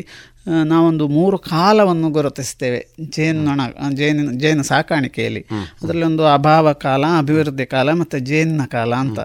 ನಾವೊಂದು 0.64 1.08
ಮೂರು 1.08 1.38
ಕಾಲವನ್ನು 1.38 2.10
ಗುರುತಿಸ್ತೇವೆ. 2.10 2.88
ಜೇನ್ನೊಣ 3.02 3.62
ಜೇನಿನ 3.92 4.32
ಜೇನು 4.32 4.64
ಸಾಕಾಣಿಕೆಯಲ್ಲಿ. 4.64 5.40
ಅದರಲ್ಲಿ 5.84 6.04
ಒಂದು 6.04 6.26
ಅಭಾವ 6.26 6.74
ಕಾಲ 6.74 7.06
ಅಭಿವೃದ್ಧಿ 7.18 7.66
ಕಾಲ 7.66 7.92
ಮತ್ತು 7.92 8.20
ಜೇನಿನ 8.20 8.62
ಕಾಲ 8.66 8.96
ಅಂತ. 8.96 9.20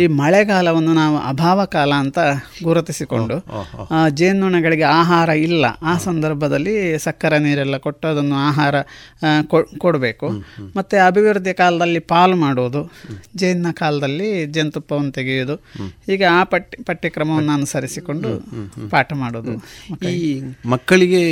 ಈ 0.00 0.06
ಮಳೆಗಾಲವನ್ನು 0.06 0.94
ನಾವು 0.94 1.18
ಅಭಾವ 1.18 1.64
ಕಾಲ 1.64 1.94
ಅಂತ 1.94 2.18
ಗುರುತಿಸಿಕೊಂಡು 2.62 3.34
ಜೇನ್ನೊಣಗಳಿಗೆ 4.10 4.82
ಆಹಾರ 4.82 5.28
ಇಲ್ಲ. 5.28 5.66
ಆ 5.82 5.98
ಸಂದರ್ಭದಲ್ಲಿ 5.98 6.98
ಸಕ್ಕರೆ 6.98 7.38
ನೀರೆಲ್ಲ 7.38 7.76
ಕೊಟ್ಟು 7.76 8.08
ಅದನ್ನು 8.08 8.34
ಆಹಾರ 8.34 8.80
ಕೊ- 9.42 9.78
ಕೊಡಬೇಕು. 9.78 10.28
ಮತ್ತು 10.76 11.06
ಅಭಿವೃದ್ಧಿ 11.06 11.54
ಕಾಲದಲ್ಲಿ 11.54 11.98
ಪಾಲು 11.98 12.36
ಮಾಡುವುದು. 12.36 12.92
ಜೇನಿನ 13.36 13.66
ಕಾಲದಲ್ಲಿ 13.72 14.46
ಜೇನುತುಪ್ಪವನ್ನು 14.46 15.12
ತೆಗೆಯುವುದು. 15.12 15.54
ಈಗ 16.12 16.22
ಆ 16.30 16.44
ಪಠ್ಯ 16.44 16.82
ಪಠ್ಯಕ್ರಮವನ್ನು 16.84 17.52
ಅನುಸರಿಸಿಕೊಂಡು 17.52 18.28
ಪಾಠ 18.90 19.12
ಮಾಡೋದು 19.12 19.52
ಈ 20.08 20.40
ಮಕ್ಕಳಿಗೆ 20.66 21.22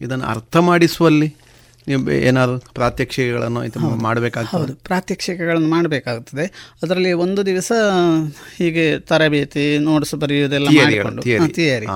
ಇದನ್ನು 0.00 0.24
ಅರ್ಥ 0.24 0.56
ಮಾಡಿಸುವಲ್ಲಿ 0.56 1.46
ಏನಾದರೂ 2.12 2.58
ಪ್ರಾತ್ಯಕ್ಷಿಕೆಗಳನ್ನು 2.58 3.60
ಮಾಡಬೇಕಾಗ್ತದೆ? 3.96 4.56
ಹೌದು. 4.56 4.74
ಪ್ರಾತ್ಯಕ್ಷಿಕೆಗಳನ್ನು 4.74 5.68
ಮಾಡಬೇಕಾಗುತ್ತದೆ 5.68 6.74
ಅದರಲ್ಲಿ 6.82 7.12
ಒಂದು 7.12 7.46
ದಿವಸ 7.46 7.72
ಹೀಗೆ 8.58 9.00
ತರಬೇತಿ 9.00 9.78
ನೋಟ್ಸ್ 9.78 10.14
ಬರೆಯುವುದೆಲ್ಲ 10.14 10.68
ಮಾಡಿಕೊಂಡು. 10.78 11.22
ಥಿಯರಿ 11.54 11.86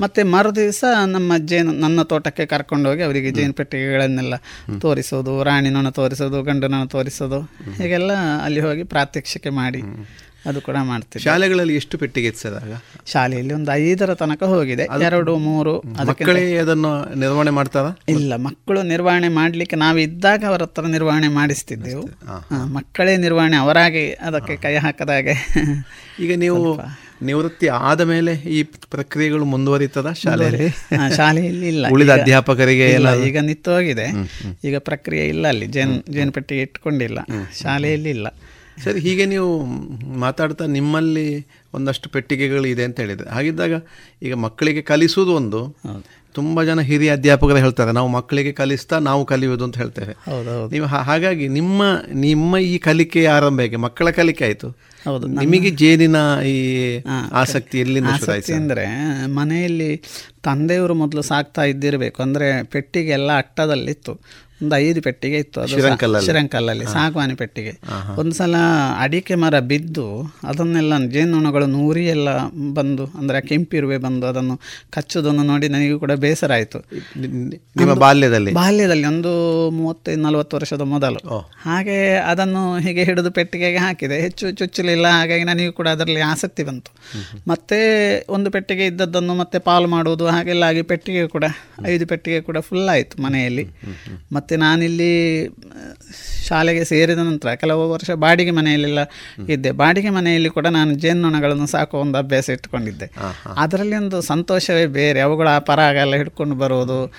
ಮತ್ತೆ 0.00 0.22
ಮರು 0.22 0.56
ದಿವಸ 0.56 0.84
ನಮ್ಮ 1.06 1.32
ಜೇನು 1.36 1.72
ನನ್ನ 1.72 2.02
ತೋಟಕ್ಕೆ 2.02 2.46
ಕರ್ಕೊಂಡೋಗಿ 2.46 3.02
ಅವರಿಗೆ 3.02 3.30
ಜೇನು 3.30 3.52
ಪೆಟ್ಟಿಗೆಗಳನ್ನೆಲ್ಲ 3.52 4.34
ತೋರಿಸೋದು 4.80 5.42
ರಾಣಿ 5.42 5.70
ನೊಣ 5.70 5.88
ತೋರಿಸೋದು 5.88 6.42
ಗಂಡನನ್ನು 6.42 6.86
ತೋರಿಸೋದು 6.86 7.40
ಹೀಗೆಲ್ಲ 7.76 8.12
ಅಲ್ಲಿ 8.42 8.60
ಹೋಗಿ 8.60 8.82
ಪ್ರಾತ್ಯಕ್ಷಿಕೆ 8.82 9.48
ಮಾಡಿ. 9.50 9.82
ಅದು 10.48 10.60
ಕೂಡ 10.68 10.76
ಮಾಡ್ತೀವಿ 10.90 11.22
ಶಾಲೆಗಳಲ್ಲಿ 11.26 11.74
ಎಷ್ಟು 11.80 11.98
ಪೆಟ್ಟಿಗೆ 12.02 12.28
ಇತ್ತು 12.32 12.50
ಶಾಲೆಯಲ್ಲಿ 13.12 13.54
ಒಂದು 13.54 13.70
ಐದರ 13.82 14.10
ತನಕ 14.22 14.42
ಹೋಗಿದೆ. 14.52 14.84
ಎರಡು 15.08 15.32
ಮೂರು 15.48 15.74
ಅದನ್ನು 16.62 16.92
ನಿರ್ವಹಣೆ 17.22 17.52
ಮಾಡ್ತಾರ? 17.58 17.86
ಇಲ್ಲ 18.16 18.32
ಮಕ್ಕಳು 18.46 18.82
ನಿರ್ವಹಣೆ 18.92 19.28
ಮಾಡಲಿಕ್ಕೆ 19.40 19.76
ನಾವು 19.76 19.98
ಇದ್ದಾಗ 19.98 20.42
ಅವರ 20.50 20.62
ಹತ್ರ 20.62 20.84
ನಿರ್ವಹಣೆ 20.96 21.28
ಮಾಡಿಸ್ತಿದ್ದೆವು. 21.38 22.04
ಮಕ್ಕಳೇ 22.76 23.14
ನಿರ್ವಹಣೆ 23.26 23.58
ಅವರಾಗಿ 23.64 24.04
ಅದಕ್ಕೆ 24.28 24.56
ಕೈ 24.64 24.74
ಹಾಕದಾಗೆ. 24.86 25.36
ಈಗ 26.24 26.32
ನೀವು 26.44 26.60
ನಿವೃತ್ತಿ 27.28 27.66
ಆದ 27.88 28.02
ಮೇಲೆ 28.10 28.32
ಈ 28.56 28.58
ಪ್ರಕ್ರಿಯೆಗಳು 28.94 29.44
ಮುಂದುವರಿತದ 29.52 30.08
ಶಾಲೆಯಲ್ಲಿ? 30.22 30.68
ಶಾಲೆಯಲ್ಲಿ 31.16 31.66
ಇಲ್ಲ. 31.66 31.86
ಉಳಿದ 31.94 32.12
ಅಧ್ಯಾಪಕರಿಗೆ 32.20 32.86
ಎಲ್ಲ 32.98 33.10
ಈಗ 33.28 33.38
ನಿಂತು 33.48 33.70
ಹೋಗಿದೆ. 33.76 34.06
ಈಗ 34.68 34.76
ಪ್ರಕ್ರಿಯೆ 34.88 35.24
ಇಲ್ಲ 35.32 35.44
ಅಲ್ಲಿ. 35.54 35.66
ಜೇನ್ 35.76 35.94
ಜೇನು 36.16 36.32
ಪೆಟ್ಟಿಗೆ 36.36 36.62
ಇಟ್ಕೊಂಡಿಲ್ಲ. 36.66 37.18
ಶಾಲೆಯಲ್ಲಿ 37.62 38.10
ಇಲ್ಲ. 38.16 38.28
ಸರಿ 38.84 39.00
ಹೀಗೆ 39.00 39.24
ನೀವು 39.26 39.50
ಮಾತಾಡ್ತಾ 40.24 40.64
ನಿಮ್ಮಲ್ಲಿ 40.76 41.26
ಒಂದಷ್ಟು 41.74 42.08
ಪೆಟ್ಟಿಗೆಗಳು 42.10 42.66
ಇದೆ 42.74 42.84
ಅಂತ 42.88 42.98
ಹೇಳಿದ್ರೆ 43.00 43.28
ಹಾಗಿದ್ದಾಗ 43.30 43.74
ಈಗ 44.22 44.34
ಮಕ್ಕಳಿಗೆ 44.46 44.82
ಕಲಿಸುವುದು 44.82 45.32
ಒಂದು. 45.34 45.60
ತುಂಬ 46.34 46.62
ಜನ 46.62 46.80
ಹಿರಿಯ 46.80 47.10
ಅಧ್ಯಾಪಕರು 47.12 47.56
ಹೇಳ್ತಾರೆ 47.56 47.92
ನಾವು 47.92 48.08
ಮಕ್ಕಳಿಗೆ 48.08 48.52
ಕಲಿಸ್ತಾ 48.52 48.96
ನಾವು 48.98 49.22
ಕಲಿಯುವುದು 49.24 49.64
ಅಂತ 49.64 49.76
ಹೇಳ್ತೇವೆ. 49.78 50.14
ನೀವು 50.72 50.86
ಹಾಗಾಗಿ 51.08 51.46
ನಿಮ್ಮ 51.48 51.82
ನಿಮ್ಮ 52.26 52.58
ಈ 52.72 52.74
ಕಲಿಕೆ 52.78 53.22
ಆರಂಭ 53.26 53.58
ಹೇಗೆ? 53.60 53.78
ಮಕ್ಕಳ 53.86 54.10
ಕಲಿಕೆ 54.10 54.44
ಆಯಿತು. 54.44 54.68
ಹೌದು 55.04 55.26
ನಿಮಗೆ 55.26 55.70
ಜೇನಿನ 55.80 56.18
ಈ 56.46 56.56
ಆಸಕ್ತಿ 57.32 57.78
ಎಲ್ಲಿಂದ 57.80 58.10
ಆಸಕ್ತಿ 58.14 58.52
ಅಂದರೆ 58.52 58.84
ಮನೆಯಲ್ಲಿ 59.38 59.90
ತಂದೆಯವರು 60.44 60.94
ಮೊದಲು 60.94 61.22
ಸಾಕ್ತಾ 61.22 61.62
ಇದ್ದಿರಬೇಕು. 61.62 62.18
ಅಂದರೆ 62.22 62.48
ಪೆಟ್ಟಿಗೆ 62.74 63.12
ಎಲ್ಲ 63.18 63.30
ಅಟ್ಟದಲ್ಲಿತ್ತು. 63.36 64.14
ಒಂದು 64.62 64.76
ಐದು 64.76 65.00
ಪೆಟ್ಟಿಗೆ 65.02 65.38
ಇತ್ತು 65.38 65.58
ಅದು 65.60 65.74
ಶ್ರೀರಂಕಲ್ಲಲ್ಲಿ 66.24 66.86
ಸಾಗುವಾನಿ 66.94 67.34
ಪೆಟ್ಟಿಗೆ. 67.34 67.72
ಒಂದು 68.20 68.34
ಸಲ 68.34 68.54
ಅಡಿಕೆ 68.98 69.34
ಮರ 69.34 69.58
ಬಿದ್ದು 69.72 70.06
ಅದನ್ನೆಲ್ಲ 70.44 70.94
ಜೇನುನೊಣಗಳು 71.06 71.66
ನೂರಿ 71.66 72.04
ಎಲ್ಲ 72.06 72.28
ಬಂದು 72.78 73.04
ಅಂದರೆ 73.18 73.40
ಕೆಂಪಿರುವೆ 73.40 73.98
ಬಂದು 74.06 74.26
ಅದನ್ನು 74.26 74.56
ಕಚ್ಚೋದನ್ನು 74.90 75.42
ನೋಡಿ 75.42 75.68
ನನಗೂ 75.68 75.98
ಕೂಡ 75.98 76.12
ಬೇಸರ 76.24 76.52
ಆಯಿತು. 76.52 76.80
ನಿಮ್ಮ 77.76 77.94
ಬಾಲ್ಯದಲ್ಲಿ? 78.04 78.52
ಬಾಲ್ಯದಲ್ಲಿ 78.52 79.06
ಒಂದು 79.12 79.32
ಮೂವತ್ತೈದು 79.70 80.22
ನಲವತ್ತು 80.22 80.56
ವರ್ಷದ 80.56 80.80
ಮೊದಲು. 80.94 81.20
ಹಾಗೆ 81.62 81.98
ಅದನ್ನು 82.32 82.78
ಹೀಗೆ 82.78 83.04
ಹಿಡಿದು 83.04 83.30
ಪೆಟ್ಟಿಗೆಗೆ 83.30 83.76
ಹಾಕಿದೆ. 83.76 84.18
ಹೆಚ್ಚು 84.20 84.50
ಚುಚ್ಚಲಿಲ್ಲ 84.50 85.06
ಹಾಗಾಗಿ 85.18 85.44
ನನಗೂ 85.44 85.72
ಕೂಡ 85.72 85.88
ಅದರಲ್ಲಿ 85.88 86.20
ಆಸಕ್ತಿ 86.20 86.62
ಬಂತು. 86.62 86.92
ಮತ್ತೆ 87.48 87.80
ಒಂದು 88.28 88.50
ಪೆಟ್ಟಿಗೆ 88.50 88.86
ಇದ್ದದ್ದನ್ನು 88.86 89.34
ಮತ್ತೆ 89.34 89.58
ಪಾಲು 89.58 89.88
ಮಾಡುವುದು 89.88 90.26
ಹಾಗೆಲ್ಲ 90.26 90.62
ಆಗಿ 90.62 90.82
ಪೆಟ್ಟಿಗೆ 90.82 91.24
ಕೂಡ 91.28 91.44
ಐದು 91.86 92.06
ಪೆಟ್ಟಿಗೆ 92.06 92.40
ಕೂಡ 92.40 92.58
ಫುಲ್ 92.58 92.88
ಆಯಿತು 92.88 93.22
ಮನೆಯಲ್ಲಿ. 93.22 93.66
ಮತ್ತೆ 94.32 94.47
ನಾನಿಲ್ಲಿ 94.56 95.46
ಆ, 95.46 95.50
ಶಾಲೆಗೆ 96.46 96.84
ಸೇರಿದ 96.84 97.18
ನಂತರ 97.18 97.54
ಕೆಲವು 97.54 97.90
ವರ್ಷ 97.90 98.10
ಬಾಡಿಗೆ 98.10 98.50
ಮನೆಯಲ್ಲೆಲ್ಲ 98.50 98.98
ಇದ್ದೆ. 99.48 99.70
ಬಾಡಿಗೆ 99.70 100.10
ಮನೆಯಲ್ಲಿ 100.10 100.50
ಕೂಡ 100.50 100.66
ನಾನು 100.66 100.94
ಜೇನುನೊಣಗಳನ್ನು 100.94 101.66
ಸಾಕುವ 101.66 102.00
ಒಂದು 102.00 102.18
ಅಭ್ಯಾಸ 102.18 102.48
ಇಟ್ಕೊಂಡಿದ್ದೆ. 102.48 103.10
ಅದರಲ್ಲಿ 103.56 103.96
ಒಂದು 103.96 104.20
ಸಂತೋಷವೇ 104.22 104.86
ಬೇರೆ. 104.86 105.20
ಅವುಗಳ 105.20 105.48
ಆ 105.48 105.58
ಪರಾಗ 105.58 105.96
ಎಲ್ಲ 105.96 106.14
ಹಿಡ್ಕೊಂಡು 106.14 106.54
ಬರುವುದು 106.54 107.12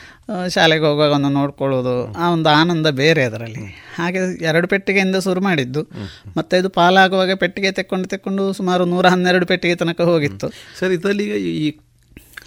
ಶಾಲೆಗೆ 0.49 0.85
ಹೋಗುವಾಗ 0.85 1.11
ಒಂದು 1.11 1.29
ನೋಡ್ಕೊಳ್ಳೋದು 1.29 2.13
ಆ 2.13 2.29
ಒಂದು 2.29 2.49
ಆನಂದ 2.49 2.87
ಬೇರೆ 2.87 3.23
ಅದರಲ್ಲಿ. 3.23 3.61
ಹಾಗೆ 3.95 4.43
ಎರಡು 4.43 4.67
ಪೆಟ್ಟಿಗೆಯಿಂದ 4.67 5.15
ಶುರು 5.15 5.41
ಮಾಡಿದ್ದು. 5.41 5.83
ಮತ್ತೆ 6.37 6.57
ಇದು 6.57 6.69
ಪಾಲಾಗುವಾಗ 6.69 7.33
ಪೆಟ್ಟಿಗೆ 7.33 7.71
ತೆಕ್ಕೊಂಡು 7.71 8.07
ತೆಕ್ಕೊಂಡು 8.07 8.53
ಸುಮಾರು 8.53 8.85
ನೂರ 8.85 9.07
ಹನ್ನೆರಡು 9.07 9.45
ಪೆಟ್ಟಿಗೆ 9.45 9.75
ತನಕ 9.75 10.01
ಹೋಗಿತ್ತು. 10.01 10.51
ಸರ್ 10.79 10.91
ಇದರಲ್ಲಿ 10.91 11.23
ಈ 11.67 11.77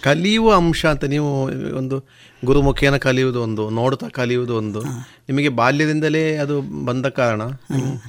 ಕಲಿಯುವ 0.01 0.55
ಅಂಶ 0.55 0.85
ಅಂತ 0.85 1.03
ನೀವು 1.03 1.43
ಒಂದು 1.77 2.23
ಗುರುಮುಖೇನ 2.43 2.97
ಕಲಿಯುವುದು 2.97 3.41
ಒಂದು 3.41 3.69
ನೋಡ್ತಾ 3.69 4.07
ಕಲಿಯುವುದು 4.07 4.55
ಒಂದು. 4.55 4.81
ನಿಮಗೆ 5.29 5.49
ಬಾಲ್ಯದಿಂದಲೇ 5.49 6.35
ಅದು 6.35 6.85
ಬಂದ 6.85 7.05
ಕಾರಣ? 7.05 7.41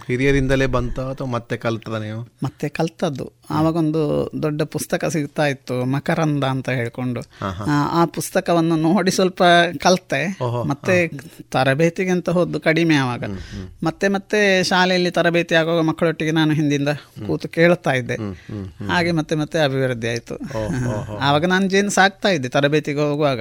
ಹಿರಿಯರಿಂದಲೇ 0.06 0.66
ಬಂತ 0.66 1.00
ಅಥವಾ 1.00 1.28
ಮತ್ತೆ 1.28 1.56
ಕಲ್ತದ 1.56 1.94
ನೀವು 1.94 2.28
ಮತ್ತೆ 2.42 2.68
ಕಲ್ತದ್ದು. 2.68 3.32
ಆವಾಗೊಂದು 3.50 4.30
ದೊಡ್ಡ 4.42 4.62
ಪುಸ್ತಕ 4.62 5.04
ಸಿಗ್ತಾ 5.04 5.46
ಇತ್ತು 5.46 5.84
ಮಕರಂದ 5.84 6.44
ಅಂತ 6.44 6.68
ಹೇಳ್ಕೊಂಡು. 6.68 7.20
ಆ, 7.70 8.02
ಆ 8.02 8.04
ಪುಸ್ತಕವನ್ನು 8.04 8.76
ನೋಡಿ 8.76 9.10
ಸ್ವಲ್ಪ 9.10 9.42
ಕಲ್ತೆ. 9.80 10.36
ಮತ್ತೆ 10.68 11.08
ತರಬೇತಿಗೆ 11.50 12.10
ಅಂತ 12.10 12.30
ಹೋದ್ದು 12.30 12.60
ಕಡಿಮೆ 12.60 12.94
ಆವಾಗ. 12.94 13.24
ಮತ್ತೆ 13.82 14.08
ಮತ್ತೆ 14.08 14.64
ಶಾಲೆಯಲ್ಲಿ 14.64 15.10
ತರಬೇತಿ 15.10 15.54
ಆಗುವಾಗ 15.54 15.80
ಮಕ್ಕಳೊಟ್ಟಿಗೆ 15.80 16.30
ನಾನು 16.30 16.52
ಹಿಂದಿಂದ 16.52 16.88
ಕೂತು 17.26 17.48
ಕೇಳ್ತಾ 17.48 17.92
ಇದ್ದೆ. 17.92 18.14
ಹಾಗೆ 18.86 19.12
ಮತ್ತೆ 19.12 19.34
ಮತ್ತೆ 19.34 19.58
ಅಭಿವೃದ್ಧಿ 19.58 20.08
ಆಯಿತು. 20.08 20.34
ಆವಾಗ 21.18 21.44
ನಾನು 21.44 21.68
ಜೇನು 21.68 21.90
ಸಾಕ್ತಾ 21.90 22.28
ಇದ್ದೆ 22.28 22.48
ತರಬೇತಿಗೆ 22.48 22.98
ಹೋಗುವಾಗ. 22.98 23.40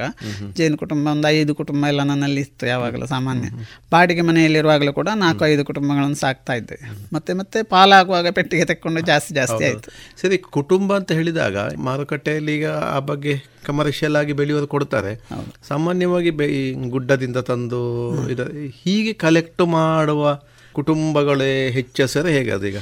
ಜೇನು 0.53 0.77
ಕುಟುಂಬ 0.83 1.05
ಒಂದು 1.15 1.27
ಐದು 1.37 1.51
ಕುಟುಂಬ 1.59 1.81
ಎಲ್ಲ 1.91 2.01
ನನ್ನಲ್ಲಿ 2.11 2.41
ಇತ್ತು 2.45 2.65
ಯಾವಾಗಲೂ 2.71 3.05
ಸಾಮಾನ್ಯ. 3.13 3.49
ಬಾಡಿಗೆ 3.91 4.23
ಮನೆಯಲ್ಲಿರುವಾಗಲೂ 4.29 4.93
ಕೂಡ 4.99 5.09
ನಾಲ್ಕು 5.23 5.43
ಐದು 5.45 5.63
ಕುಟುಂಬಗಳನ್ನು 5.69 6.19
ಸಾಕ್ತಾ 6.23 6.53
ಇದ್ದೆ. 6.61 6.77
ಮತ್ತೆ 7.13 7.31
ಮತ್ತೆ 7.39 7.59
ಪಾಲಾಗುವಾಗ 7.73 8.27
ಪೆಟ್ಟಿಗೆ 8.37 8.65
ತೆಕ್ಕೊಂಡು 8.71 9.01
ಜಾಸ್ತಿ 9.11 9.33
ಜಾಸ್ತಿ 9.39 9.63
ಆಯಿತು. 9.69 9.91
ಸರಿ 10.21 10.37
ಕುಟುಂಬ 10.57 10.89
ಅಂತ 10.99 11.11
ಹೇಳಿದಾಗ 11.19 11.57
ಮಾರುಕಟ್ಟೆಯಲ್ಲಿ 11.87 12.53
ಈಗ 12.57 12.69
ಆ 12.95 12.97
ಬಗ್ಗೆ 13.11 13.35
ಕಮರ್ಷಿಯಲ್ 13.67 14.17
ಆಗಿ 14.21 14.33
ಬೆಳೆಯೋದು 14.39 14.67
ಕೊಡ್ತಾರೆ. 14.73 15.13
ಸಾಮಾನ್ಯವಾಗಿ 15.67 16.31
ಈ 16.59 16.63
ಗುಡ್ಡದಿಂದ 16.95 17.39
ತಂದು 17.49 17.81
ಇದು 18.33 18.45
ಹೀಗೆ 18.81 19.13
ಕಲೆಕ್ಟ್ 19.25 19.63
ಮಾಡುವ 19.77 20.23
ಕುಟುಂಬಗಳೇ 20.75 21.49
ಹೆಚ್ಚೆಸರು 21.77 22.29
ಹೇಗೆ 22.35 22.51
ಅದೀಗ 22.51 22.77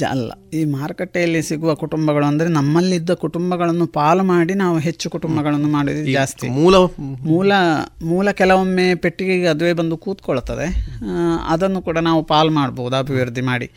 ಜ 0.00 0.02
ಅಲ್ಲ. 0.14 0.30
ಈ 0.58 0.60
ಮಾರುಕಟ್ಟೆಯಲ್ಲಿ 0.74 1.40
ಸಿಗುವ 1.48 1.70
ಕುಟುಂಬಗಳು 1.82 2.24
ಅಂದರೆ 2.30 2.48
ನಮ್ಮಲ್ಲಿದ್ದ 2.56 3.12
ಕುಟುಂಬಗಳನ್ನು 3.24 3.86
ಪಾಲು 3.96 4.22
ಮಾಡಿ 4.30 4.54
ನಾವು 4.62 4.76
ಹೆಚ್ಚು 4.86 5.06
ಕುಟುಂಬಗಳನ್ನು 5.14 5.68
ಮಾಡೋದು 5.74 6.02
ಜಾಸ್ತಿ. 6.16 6.46
ಮೂಲ 6.58 6.76
ಮೂಲ 7.30 7.52
ಮೂಲ 8.10 8.30
ಕೆಲವೊಮ್ಮೆ 8.40 8.86
ಪೆಟ್ಟಿಗೆಗೆ 9.04 9.48
ಅದುವೇ 9.54 9.72
ಬಂದು 9.80 9.96
ಕೂತ್ಕೊಳ್ತದೆ. 10.04 10.66
ಅದನ್ನು 11.52 11.80
ಕೂಡ 11.88 11.98
ನಾವು 12.08 12.22
ಪಾಲು 12.32 12.52
ಮಾಡ್ಬೋದು 12.58 12.96
ಅಭಿವೃದ್ಧಿ 13.02 13.44
ಮಾಡಿ. 13.50 13.68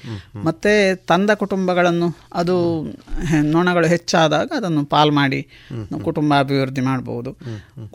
ಮತ್ತು 0.48 0.72
ತಂದ 1.12 1.30
ಕುಟುಂಬಗಳನ್ನು 1.44 2.10
ಅದು 2.42 2.56
ನೊಣಗಳು 3.56 3.90
ಹೆಚ್ಚಾದಾಗ 3.96 4.50
ಅದನ್ನು 4.60 4.84
ಪಾಲು 4.96 5.14
ಮಾಡಿ 5.20 5.42
ಕುಟುಂಬ 6.10 6.34
ಅಭಿವೃದ್ಧಿ 6.46 6.84
ಮಾಡ್ಬೋದು. 6.90 7.32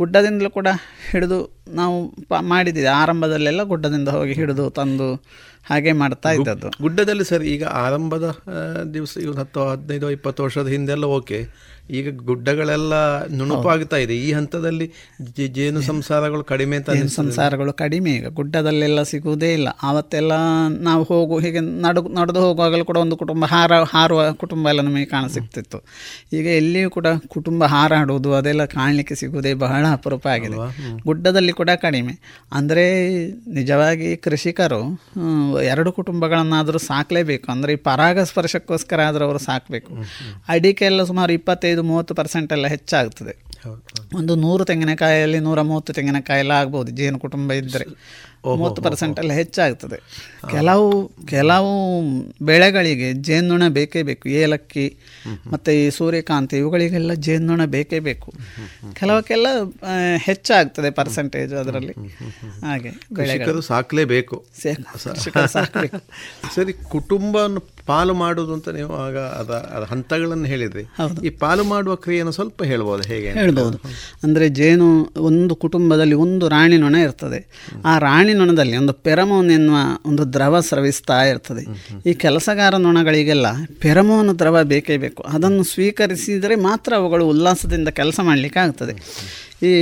ಗುಡ್ಡದಿಂದಲೂ 0.01 0.53
ಕೂಡ 0.59 0.69
ಹಿಡಿದು 1.11 1.41
ನಾವು 1.81 1.97
ಪ 2.31 2.41
ಮಾಡಿದ್ದೀವಿ. 2.53 2.89
ಆರಂಭದಲ್ಲೆಲ್ಲ 3.01 3.63
ಗುಡ್ಡದಿಂದ 3.73 4.11
ಹೋಗಿ 4.17 4.35
ಹಿಡಿದು 4.41 4.65
ತಂದು 4.79 5.09
ಹಾಗೆ 5.67 5.93
ಮಾಡ್ತಾ 5.93 6.31
ಇದ್ದದ್ದು. 6.33 6.69
ಗುಡ್ಡದಲ್ಲಿ 6.83 7.25
ಸರ್ 7.25 7.43
ಈಗ 7.45 7.65
ಆರಂಭದ 7.65 8.27
ದಿವಸ 8.95 9.19
ಹತ್ತು 9.39 9.69
ಹದಿನೈದು 9.69 10.11
ಇಪ್ಪತ್ತು 10.11 10.43
ವರ್ಷದ 10.43 10.67
ಹಿಂದೆಲ್ಲ 10.67 11.05
ಓಕೆ 11.05 11.39
ಈಗ 11.99 12.09
ಗುಡ್ಡಗಳೆಲ್ಲ 12.29 12.95
ನುಣುಪಾಗ್ತಾ 13.39 13.99
ಇದೆ. 14.05 14.15
ಈ 14.27 14.29
ಹಂತದಲ್ಲಿ 14.33 14.87
ಜೇನು 15.57 15.81
ಸಂಸಾರಗಳು 15.89 16.45
ಕಡಿಮೆ 16.51 16.77
ಜೇನು 16.89 17.13
ಸಂಸಾರಗಳು 17.17 17.73
ಕಡಿಮೆ. 17.83 18.11
ಈಗ 18.19 18.29
ಗುಡ್ಡದಲ್ಲೆಲ್ಲ 18.39 19.01
ಸಿಗುವುದೇ 19.11 19.51
ಇಲ್ಲ. 19.53 19.69
ಆವತ್ತೆಲ್ಲ 19.89 20.33
ನಾವು 20.89 21.03
ಹೋಗು 21.11 21.39
ಹೀಗೆ 21.45 21.61
ನಡು 21.87 22.03
ನಡೆದು 22.19 22.41
ಹೋಗುವಾಗಲೂ 22.45 22.85
ಕೂಡ 22.91 22.99
ಒಂದು 23.05 23.17
ಕುಟುಂಬ 23.23 23.45
ಹಾರ 23.53 23.73
ಹಾರುವ 23.93 24.21
ಕುಟುಂಬ 24.43 24.65
ಎಲ್ಲ 24.73 24.83
ನಮಗೆ 24.89 25.09
ಕಾಣ 25.15 25.25
ಸಿಗ್ತಿತ್ತು. 25.37 25.81
ಈಗ 26.39 26.47
ಎಲ್ಲಿಯೂ 26.61 26.91
ಕೂಡ 26.97 27.07
ಕುಟುಂಬ 27.37 27.65
ಹಾರಾಡುವುದು 27.75 28.33
ಅದೆಲ್ಲ 28.39 28.65
ಕಾಣಲಿಕ್ಕೆ 28.77 29.15
ಸಿಗುವುದೇ 29.23 29.53
ಬಹಳ 29.65 29.85
ಅಪರೂಪ 29.99 30.27
ಆಗಿದೆ. 30.27 30.57
ಗುಡ್ಡದಲ್ಲಿ 31.09 31.53
ಕೂಡ 31.61 31.71
ಕಡಿಮೆ. 31.87 32.15
ಅಂದರೆ 32.61 32.87
ನಿಜವಾಗಿ 33.59 34.11
ಕೃಷಿಕರು 34.17 34.83
ಎರಡು 35.73 35.93
ಕುಟುಂಬಗಳನ್ನಾದರೂ 35.93 36.79
ಸಾಕಲೇಬೇಕು. 36.91 37.47
ಅಂದರೆ 37.53 37.73
ಈ 37.77 37.81
ಪರಾಗಸ್ಪರ್ಶಕ್ಕೋಸ್ಕರ 37.91 39.01
ಆದರೂ 39.11 39.25
ಅವರು 39.29 39.43
ಸಾಕಬೇಕು. 39.49 39.93
ಅಡಿಕೆ 40.55 40.85
ಎಲ್ಲ 40.85 41.03
ಸುಮಾರು 41.13 41.33
ಇಪ್ಪತ್ತೈದು 41.39 41.74
ಮೂವತ್ತು 41.83 42.15
ಪರ್ಸೆಂಟ್ 42.15 42.53
ಎಲ್ಲ 42.53 42.67
ಹೆಚ್ಚಾಗ್ತದೆ. 42.67 43.45
ಒಂದು 44.15 44.35
ನೂರು 44.35 44.65
ತೆಂಗಿನಕಾಯಲ್ಲಿ 44.65 45.39
ನೂರ 45.39 45.61
ಮೂವತ್ತು 45.61 45.93
ತೆಂಗಿನಕಾಯಿ 45.93 46.39
ಎಲ್ಲ 46.39 46.53
ಆಗ್ಬೋದು 46.53 46.93
ಜೇನು 46.93 47.19
ಕುಟುಂಬ 47.19 47.53
ಇದ್ದರೆ 47.53 47.85
ಮೂವತ್ತು 48.57 48.83
ಪರ್ಸೆಂಟ್ 48.83 49.19
ಎಲ್ಲ 49.19 49.33
ಹೆಚ್ಚಾಗ್ತದೆ. 49.33 50.29
ಕೆಲವು 50.51 51.13
ಕೆಲವು 51.27 52.03
ಬೆಳೆಗಳಿಗೆ 52.43 53.13
ಜೇನುಣ 53.13 53.69
ಬೇಕೇ 53.69 54.03
ಬೇಕು. 54.03 54.29
ಏಲಕ್ಕಿ 54.29 54.97
ಮತ್ತು 55.53 55.71
ಈ 55.71 55.91
ಸೂರ್ಯಕಾಂತಿ 55.91 56.57
ಇವುಗಳಿಗೆಲ್ಲ 56.57 57.15
ಜೇನುಣ 57.15 57.65
ಬೇಕೇ 57.65 57.99
ಬೇಕು. 57.99 58.33
ಕೆಲವಕ್ಕೆಲ್ಲ 58.93 59.47
ಹೆಚ್ಚಾಗ್ತದೆ 60.17 60.91
ಪರ್ಸೆಂಟೇಜ್ 60.91 61.55
ಅದರಲ್ಲಿ. 61.55 61.95
ಹಾಗೆ 62.61 62.91
ಸಾಕಲೇಬೇಕು. 63.61 64.47
ಸರಿ 66.55 66.73
ಕುಟುಂಬವನ್ನು 66.73 67.74
ಪಾಲು 67.87 68.15
ಮಾಡುವುದು 68.15 68.53
ಅಂತ 68.53 68.69
ನೀವು 68.69 68.97
ಆಗ 68.97 69.19
ಅದ 69.19 69.51
ಅದ 69.51 69.83
ಹಂತಗಳನ್ನು 69.83 70.45
ಹೇಳಿದ್ರಿ. 70.45 70.83
ಈ 71.27 71.31
ಪಾಲು 71.31 71.65
ಮಾಡುವ 71.65 71.95
ಕ್ರಿಯೆಯನ್ನು 71.95 72.33
ಸ್ವಲ್ಪ 72.33 72.63
ಹೇಳ್ಬೋದು 72.63 73.03
ಹೇಗೆ? 73.03 73.31
ಹೇಳ್ಬೋದು. 73.31 73.81
ಅಂದರೆ 74.23 74.49
ಜೇನು 74.49 75.13
ಒಂದು 75.17 75.57
ಕುಟುಂಬದಲ್ಲಿ 75.57 76.15
ಒಂದು 76.15 76.49
ರಾಣಿ 76.49 76.77
ನೊಣ 76.77 76.95
ಇರ್ತದೆ. 76.95 77.71
ಆ 77.85 77.99
ರಾಣಿ 77.99 78.33
ನೊಣದಲ್ಲಿ 78.33 78.77
ಒಂದು 78.77 78.93
ಪೆರಮೋನ್ 78.93 79.51
ಎನ್ನುವ 79.51 79.77
ಒಂದು 80.07 80.33
ದ್ರವ 80.33 80.61
ಸ್ರವಿಸ್ತಾ 80.61 81.23
ಇರ್ತದೆ. 81.23 81.65
ಈ 82.11 82.15
ಕೆಲಸಗಾರ 82.15 82.77
ನೊಣಗಳಿಗೆಲ್ಲ 82.77 83.47
ಪೆರಮೋನ್ 83.81 84.39
ದ್ರವ 84.39 84.63
ಬೇಕೇ 84.63 84.97
ಬೇಕು. 84.97 85.23
ಅದನ್ನು 85.23 85.65
ಸ್ವೀಕರಿಸಿದರೆ 85.65 86.55
ಮಾತ್ರ 86.55 86.95
ಅವುಗಳು 86.97 87.29
ಉಲ್ಲಾಸದಿಂದ 87.29 87.89
ಕೆಲಸ 87.89 88.21
ಮಾಡಲಿಕ್ಕೆ 88.23 88.61
ಆಗ್ತದೆ. 88.61 88.95
ಈ 89.67 89.73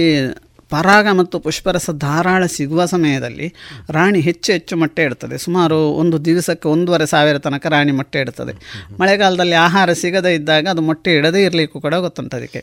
ಪರಾಗ 0.73 1.07
ಮತ್ತು 1.19 1.37
ಪುಷ್ಪರಸ 1.39 1.91
ಧಾರಾಳ 1.99 2.43
ಸಿಗುವ 2.47 2.85
ಸಮಯದಲ್ಲಿ 2.85 3.47
ರಾಣಿ 3.91 4.21
ಹೆಚ್ಚು 4.21 4.53
ಹೆಚ್ಚು 4.53 4.77
ಮೊಟ್ಟೆ 4.77 5.03
ಇಡ್ತದೆ. 5.03 5.37
ಸುಮಾರು 5.39 5.79
ಒಂದು 6.03 6.17
ದಿವಸಕ್ಕೆ 6.25 6.69
ಒಂದೂವರೆ 6.69 7.07
ಸಾವಿರ 7.07 7.39
ತನಕ 7.39 7.67
ರಾಣಿ 7.67 7.93
ಮೊಟ್ಟೆ 7.93 8.21
ಇಡ್ತದೆ. 8.21 8.53
ಮಳೆಗಾಲದಲ್ಲಿ 9.01 9.57
ಆಹಾರ 9.67 9.93
ಸಿಗದೇ 9.93 10.33
ಇದ್ದಾಗ 10.35 10.67
ಅದು 10.71 10.83
ಮೊಟ್ಟೆ 10.83 11.13
ಇಡದೇ 11.15 11.43
ಇರಲಿಕ್ಕೂ 11.45 11.81
ಕೂಡ 11.81 11.95
ಗೊತ್ತುಂಟು 11.95 12.37
ಅದಕ್ಕೆ. 12.37 12.63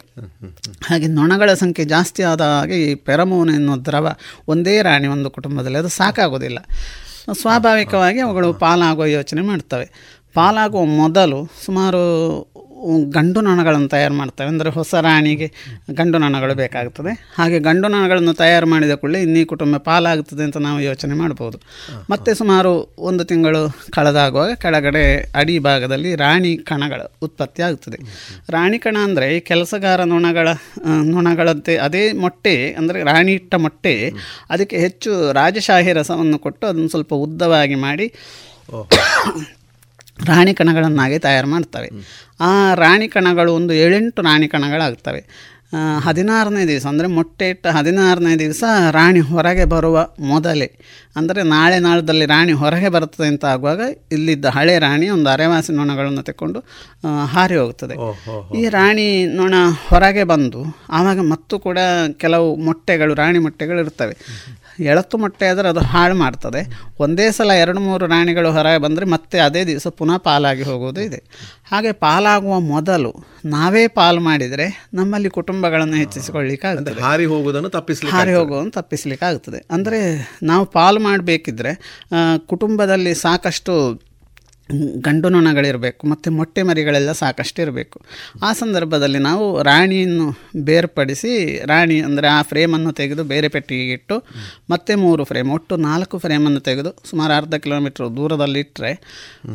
ಹಾಗೆ 0.86 1.08
ನೊಣಗಳ 1.08 1.54
ಸಂಖ್ಯೆ 1.54 1.86
ಜಾಸ್ತಿ 1.86 2.24
ಆದ 2.24 2.42
ಹಾಗೆ 2.42 2.78
ಈ 2.92 2.96
ಪೆರಮೋನ್ 3.10 3.52
ಎನ್ನುವ 3.56 3.78
ದ್ರವ 3.90 4.14
ಒಂದೇ 4.48 4.76
ರಾಣಿ 4.82 5.08
ಒಂದು 5.08 5.32
ಕುಟುಂಬದಲ್ಲಿ 5.32 5.78
ಅದು 5.78 5.92
ಸಾಕಾಗೋದಿಲ್ಲ 6.00 6.60
ಸ್ವಾಭಾವಿಕವಾಗಿ 7.42 8.20
ಅವುಗಳು 8.20 8.48
ಪಾಲಾಗುವ 8.54 9.06
ಯೋಚನೆ 9.06 9.42
ಮಾಡ್ತವೆ. 9.42 9.88
ಪಾಲಾಗುವ 10.34 10.82
ಮೊದಲು 10.86 11.40
ಸುಮಾರು 11.66 12.02
ಗಂಡು 13.16 13.40
ನೊಣಗಳನ್ನು 13.48 13.90
ತಯಾರು 13.94 14.16
ಮಾಡ್ತವೆ. 14.20 14.50
ಅಂದರೆ 14.54 14.70
ಹೊಸ 14.78 14.94
ರಾಣಿಗೆ 15.08 15.48
ಗಂಡು 16.00 16.18
ನೊಣಗಳು 16.24 16.54
ಬೇಕಾಗ್ತದೆ. 16.62 17.12
ಹಾಗೆ 17.38 17.58
ಗಂಡು 17.68 17.88
ನೊಣಗಳನ್ನು 17.94 18.34
ತಯಾರು 18.42 18.68
ಮಾಡಿದ 18.74 18.96
ಕೂಡಲೇ 19.02 19.22
ಇನ್ನೀ 19.28 19.42
ಕುಟುಂಬ 19.52 19.78
ಪಾಲಾಗುತ್ತದೆ 19.90 20.44
ಅಂತ 20.48 20.58
ನಾವು 20.68 20.80
ಯೋಚನೆ 20.88 21.18
ಮಾಡ್ಬೋದು. 21.22 21.60
ಮತ್ತು 22.14 22.34
ಸುಮಾರು 22.42 22.72
ಒಂದು 23.10 23.26
ತಿಂಗಳು 23.32 23.62
ಕಳೆದಾಗುವಾಗ 23.98 24.54
ಕೆಳಗಡೆ 24.64 25.04
ಅಡಿ 25.42 25.58
ಭಾಗದಲ್ಲಿ 25.68 26.12
ರಾಣಿ 26.24 26.54
ಕಣಗಳ 26.72 27.02
ಉತ್ಪತ್ತಿ 27.28 27.64
ಆಗ್ತದೆ. 27.70 28.00
ರಾಣಿ 28.56 28.80
ಕಣ 28.86 28.98
ಅಂದರೆ 29.10 29.30
ಕೆಲಸಗಾರ 29.52 30.00
ನೊಣಗಳ 30.14 30.48
ನೊಣಗಳಂತೆ 31.14 31.76
ಅದೇ 31.88 32.04
ಮೊಟ್ಟೆ, 32.24 32.56
ಅಂದರೆ 32.80 33.00
ರಾಣಿ 33.12 33.34
ಇಟ್ಟ 33.40 33.54
ಮೊಟ್ಟೆ, 33.66 33.96
ಅದಕ್ಕೆ 34.56 34.78
ಹೆಚ್ಚು 34.86 35.12
ರಾಜಶಾಹಿ 35.40 35.94
ರಸವನ್ನು 36.00 36.40
ಕೊಟ್ಟು 36.46 36.66
ಅದನ್ನು 36.72 36.92
ಸ್ವಲ್ಪ 36.96 37.14
ಉದ್ದವಾಗಿ 37.28 37.78
ಮಾಡಿ 37.88 38.08
ರಾಣಿ 40.28 40.54
ಕಣಗಳನ್ನಾಗಿ 40.54 41.20
ತಯಾರು 41.20 41.48
ಮಾಡ್ತವೆ. 41.48 41.90
ಆ 42.40 42.52
ರಾಣಿ 42.74 43.08
ಕಣಗಳು 43.08 43.54
ಒಂದು 43.54 43.74
ಏಳೆಂಟು 43.74 44.22
ರಾಣಿ 44.22 44.48
ಕಣಗಳಾಗ್ತವೆ. 44.48 45.22
ಹದಿನಾರನೇ 46.06 46.62
ದಿವಸ 46.66 46.86
ಅಂದರೆ 46.86 47.08
ಮೊಟ್ಟೆ 47.08 47.50
ಇಟ್ಟ 47.50 47.68
ಹದಿನಾರನೇ 47.68 48.32
ದಿವಸ 48.36 48.64
ರಾಣಿ 48.92 49.20
ಹೊರಗೆ 49.20 49.66
ಬರುವ 49.66 50.08
ಮೊದಲೇ. 50.20 50.68
ಅಂದರೆ 51.16 51.42
ನಾಳೆ 51.44 51.80
ನಾಳದಲ್ಲಿ 51.80 52.26
ರಾಣಿ 52.26 52.54
ಹೊರಗೆ 52.62 52.90
ಬರ್ತದೆ 52.90 53.28
ಅಂತ 53.28 53.46
ಆಗುವಾಗ 53.46 53.82
ಇಲ್ಲಿದ್ದ 54.12 54.46
ಹಳೆ 54.58 54.80
ರಾಣಿ 54.80 55.10
ಒಂದು 55.10 55.30
ಅರೆವಾಸಿ 55.30 55.74
ನೊಣಗಳನ್ನು 55.74 56.24
ತೆಕ್ಕೊಂಡು 56.30 56.60
ಹಾರಿ 57.26 57.56
ಹೋಗ್ತದೆ. 57.56 57.98
ಈ 58.60 58.64
ರಾಣಿ 58.78 59.26
ನೊಣ 59.26 59.54
ಹೊರಗೆ 59.88 60.24
ಬಂದು 60.24 60.62
ಆವಾಗ 60.90 61.20
ಮತ್ತು 61.34 61.60
ಕೂಡ 61.60 61.80
ಕೆಲವು 62.18 62.56
ಮೊಟ್ಟೆಗಳು 62.56 63.14
ರಾಣಿ 63.14 63.40
ಮೊಟ್ಟೆಗಳು 63.40 63.80
ಇರ್ತವೆ. 63.80 64.18
ಎಳತ್ತು 64.84 65.18
ಮೊಟ್ಟೆ 65.18 65.46
ಆದರೆ 65.48 65.68
ಅದು 65.68 65.80
ಹಾಳು 65.80 66.16
ಮಾಡ್ತದೆ. 66.16 66.62
ಒಂದೇ 67.00 67.32
ಸಲ 67.32 67.52
ಎರಡು 67.52 67.80
ಮೂರು 67.80 68.06
ರಾಣಿಗಳು 68.06 68.52
ಹೊರಗೆ 68.52 68.78
ಬಂದರೆ 68.78 69.06
ಮತ್ತೆ 69.06 69.40
ಅದೇ 69.40 69.64
ದಿವಸ 69.64 69.88
ಪುನಃ 70.00 70.18
ಪಾಲಾಗಿ 70.18 70.64
ಹೋಗೋದು 70.64 71.02
ಇದೆ. 71.02 71.20
ಹಾಗೆ 71.72 71.92
ಪಾಲಾಗುವ 71.92 72.60
ಮೊದಲು 72.60 73.12
ನಾವೇ 73.46 73.88
ಪಾಲು 73.88 74.20
ಮಾಡಿದರೆ 74.20 74.68
ನಮ್ಮಲ್ಲಿ 74.94 75.30
ಕುಟುಂಬಗಳನ್ನು 75.30 75.96
ಹೆಚ್ಚಿಸಿಕೊಳ್ಳಿಕ್ಕೆ 75.96 76.68
ಆಗ್ತದೆ. 76.68 77.02
ಹಾರಿ 77.02 77.26
ಹೋಗುವುದನ್ನು 77.26 77.70
ತಪ್ಪಿಸಲಿಕ್ಕೆ 77.70 78.18
ಹಾರಿ 78.18 78.34
ಹೋಗುವುದನ್ನು 78.34 78.72
ತಪ್ಪಿಸಲಿಕ್ಕೆ 78.72 79.26
ಆಗ್ತದೆ. 79.26 79.62
ಅಂದರೆ 79.72 80.02
ನಾವು 80.44 80.66
ಪಾಲು 80.66 81.00
ಮಾಡಬೇಕಿದ್ರೆ 81.00 81.74
ಕುಟುಂಬದಲ್ಲಿ 82.48 83.16
ಸಾಕಷ್ಟು 83.16 83.74
ಗಂಡು 85.02 85.30
ನೊಣಗಳಿರಬೇಕು 85.30 86.08
ಮತ್ತು 86.08 86.32
ಮೊಟ್ಟೆ 86.32 86.62
ಮರಿಗಳೆಲ್ಲ 86.64 87.12
ಸಾಕಷ್ಟು 87.12 87.62
ಇರಬೇಕು 87.62 88.02
ಆ 88.44 88.54
ಸಂದರ್ಭದಲ್ಲಿ 88.54 89.20
ನಾವು 89.20 89.46
ರಾಣಿಯನ್ನು 89.62 90.28
ಬೇರ್ಪಡಿಸಿ, 90.64 91.60
ರಾಣಿ 91.66 92.02
ಅಂದರೆ 92.02 92.28
ಆ 92.28 92.42
ಫ್ರೇಮನ್ನು 92.42 92.92
ತೆಗೆದು 92.92 93.24
ಬೇರೆ 93.24 93.48
ಪೆಟ್ಟಿಗೆಗೆ 93.48 93.92
ಇಟ್ಟು, 93.92 94.18
ಮತ್ತೆ 94.70 94.96
ಮೂರು 94.96 95.24
ಫ್ರೇಮ್, 95.24 95.52
ಒಟ್ಟು 95.52 95.76
ನಾಲ್ಕು 95.76 96.18
ಫ್ರೇಮನ್ನು 96.18 96.60
ತೆಗೆದು 96.60 96.94
ಸುಮಾರು 97.10 97.34
ಅರ್ಧ 97.34 97.56
ಕಿಲೋಮೀಟ್ರ್ 97.56 98.18
ದೂರದಲ್ಲಿ 98.18 98.60
ಇಟ್ಟರೆ 98.60 98.94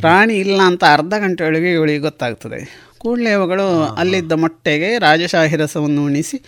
ರಾಣಿ 0.03 0.37
ಇಲ್ಲ 0.37 0.61
ಅಂತ 0.63 0.85
ಅರ್ಧ 0.93 1.15
ಗಂಟೆಯೊಳಗೆ 1.19 1.73
ಇವಳಿಗೆ 1.73 1.99
ಗೊತ್ತಾಗ್ತದೆ. 1.99 2.61
ಕೂಡಲೇ 2.99 3.31
ಅವುಗಳು 3.31 3.83
ಅಲ್ಲಿದ್ದ 3.95 4.33
ಮೊಟ್ಟೆಗೆ 4.33 4.99
ರಾಜಶಾಹಿ 4.99 5.57
ರಸವನ್ನು 5.57 6.05
ಉಣಿಸಿ 6.05 6.39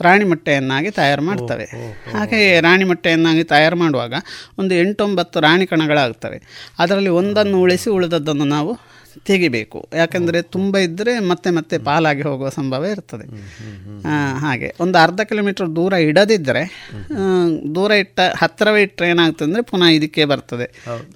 ರಾಣಿ 0.00 0.24
ಮೊಟ್ಟೆಯನ್ನಾಗಿ 0.24 0.90
ತಯಾರು 0.90 1.22
ಮಾಡ್ತವೆ. 1.22 1.64
ಹಾಗೆ 2.12 2.60
ರಾಣಿ 2.60 2.84
ಮೊಟ್ಟೆಯನ್ನಾಗಿ 2.84 3.44
ತಯಾರು 3.44 3.76
ಮಾಡುವಾಗ 3.76 4.14
ಒಂದು 4.58 4.74
ಎಂಟೊಂಬತ್ತು 4.74 5.40
ರಾಣಿ 5.40 5.66
ಕಣಗಳಾಗ್ತವೆ. 5.66 6.70
ಅದರಲ್ಲಿ 6.78 7.10
ಒಂದನ್ನು 7.10 7.60
ಉಳಿಸಿ 7.60 7.90
ಉಳಿದದ್ದನ್ನು 7.90 8.44
ನಾವು 8.44 8.91
ತೆಗಿಬೇಕು. 9.28 9.78
ಯಾಕಂದರೆ 9.96 10.38
ತುಂಬ 10.54 10.76
ಇದ್ದರೆ 10.86 11.12
ಮತ್ತೆ 11.30 11.50
ಮತ್ತೆ 11.50 11.76
ಪಾಲಾಗಿ 11.88 12.22
ಹೋಗುವ 12.22 12.48
ಸಂಭವ 12.48 12.90
ಇರ್ತದೆ. 12.94 13.26
ಹಾಗೆ. 14.38 14.68
ಒಂದು 14.80 14.98
ಅರ್ಧ 14.98 15.20
ಕಿಲೋಮೀಟರ್ 15.30 15.68
ದೂರ 15.76 15.92
ಇಡದಿದ್ದರೆ 16.08 16.62
ದೂರ 17.74 17.90
ಇಟ್ಟ 18.02 18.20
ಹತ್ತಿರವೇ 18.42 18.82
ಇಟ್ಟರೆ 18.82 19.08
ಏನಾಗ್ತದೆ 19.08 19.48
ಅಂದರೆ 19.48 19.62
ಪುನಃ 19.62 19.90
ಇದಕ್ಕೆ 19.98 20.24
ಬರ್ತದೆ 20.24 20.68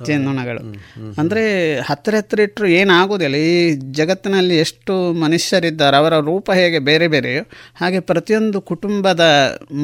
ಜೇನುನೊಣಗಳು. 0.06 0.62
ಅಂದರೆ 1.22 1.44
ಹತ್ತಿರ 1.80 2.14
ಹತ್ತಿರ 2.14 2.40
ಇಟ್ಟರು 2.40 2.68
ಏನಾಗೋದಿಲ್ಲ. 2.80 3.36
ಈ 3.52 3.56
ಜಗತ್ತಿನಲ್ಲಿ 3.92 4.58
ಎಷ್ಟು 4.58 4.96
ಮನುಷ್ಯರಿದ್ದಾರೆ 5.20 5.96
ಅವರ 5.96 6.14
ರೂಪ 6.30 6.50
ಹೇಗೆ 6.60 6.80
ಬೇರೆ 6.90 7.08
ಬೇರೆಯೋ 7.08 7.44
ಹಾಗೆ 7.80 8.00
ಪ್ರತಿಯೊಂದು 8.10 8.60
ಕುಟುಂಬದ 8.72 9.24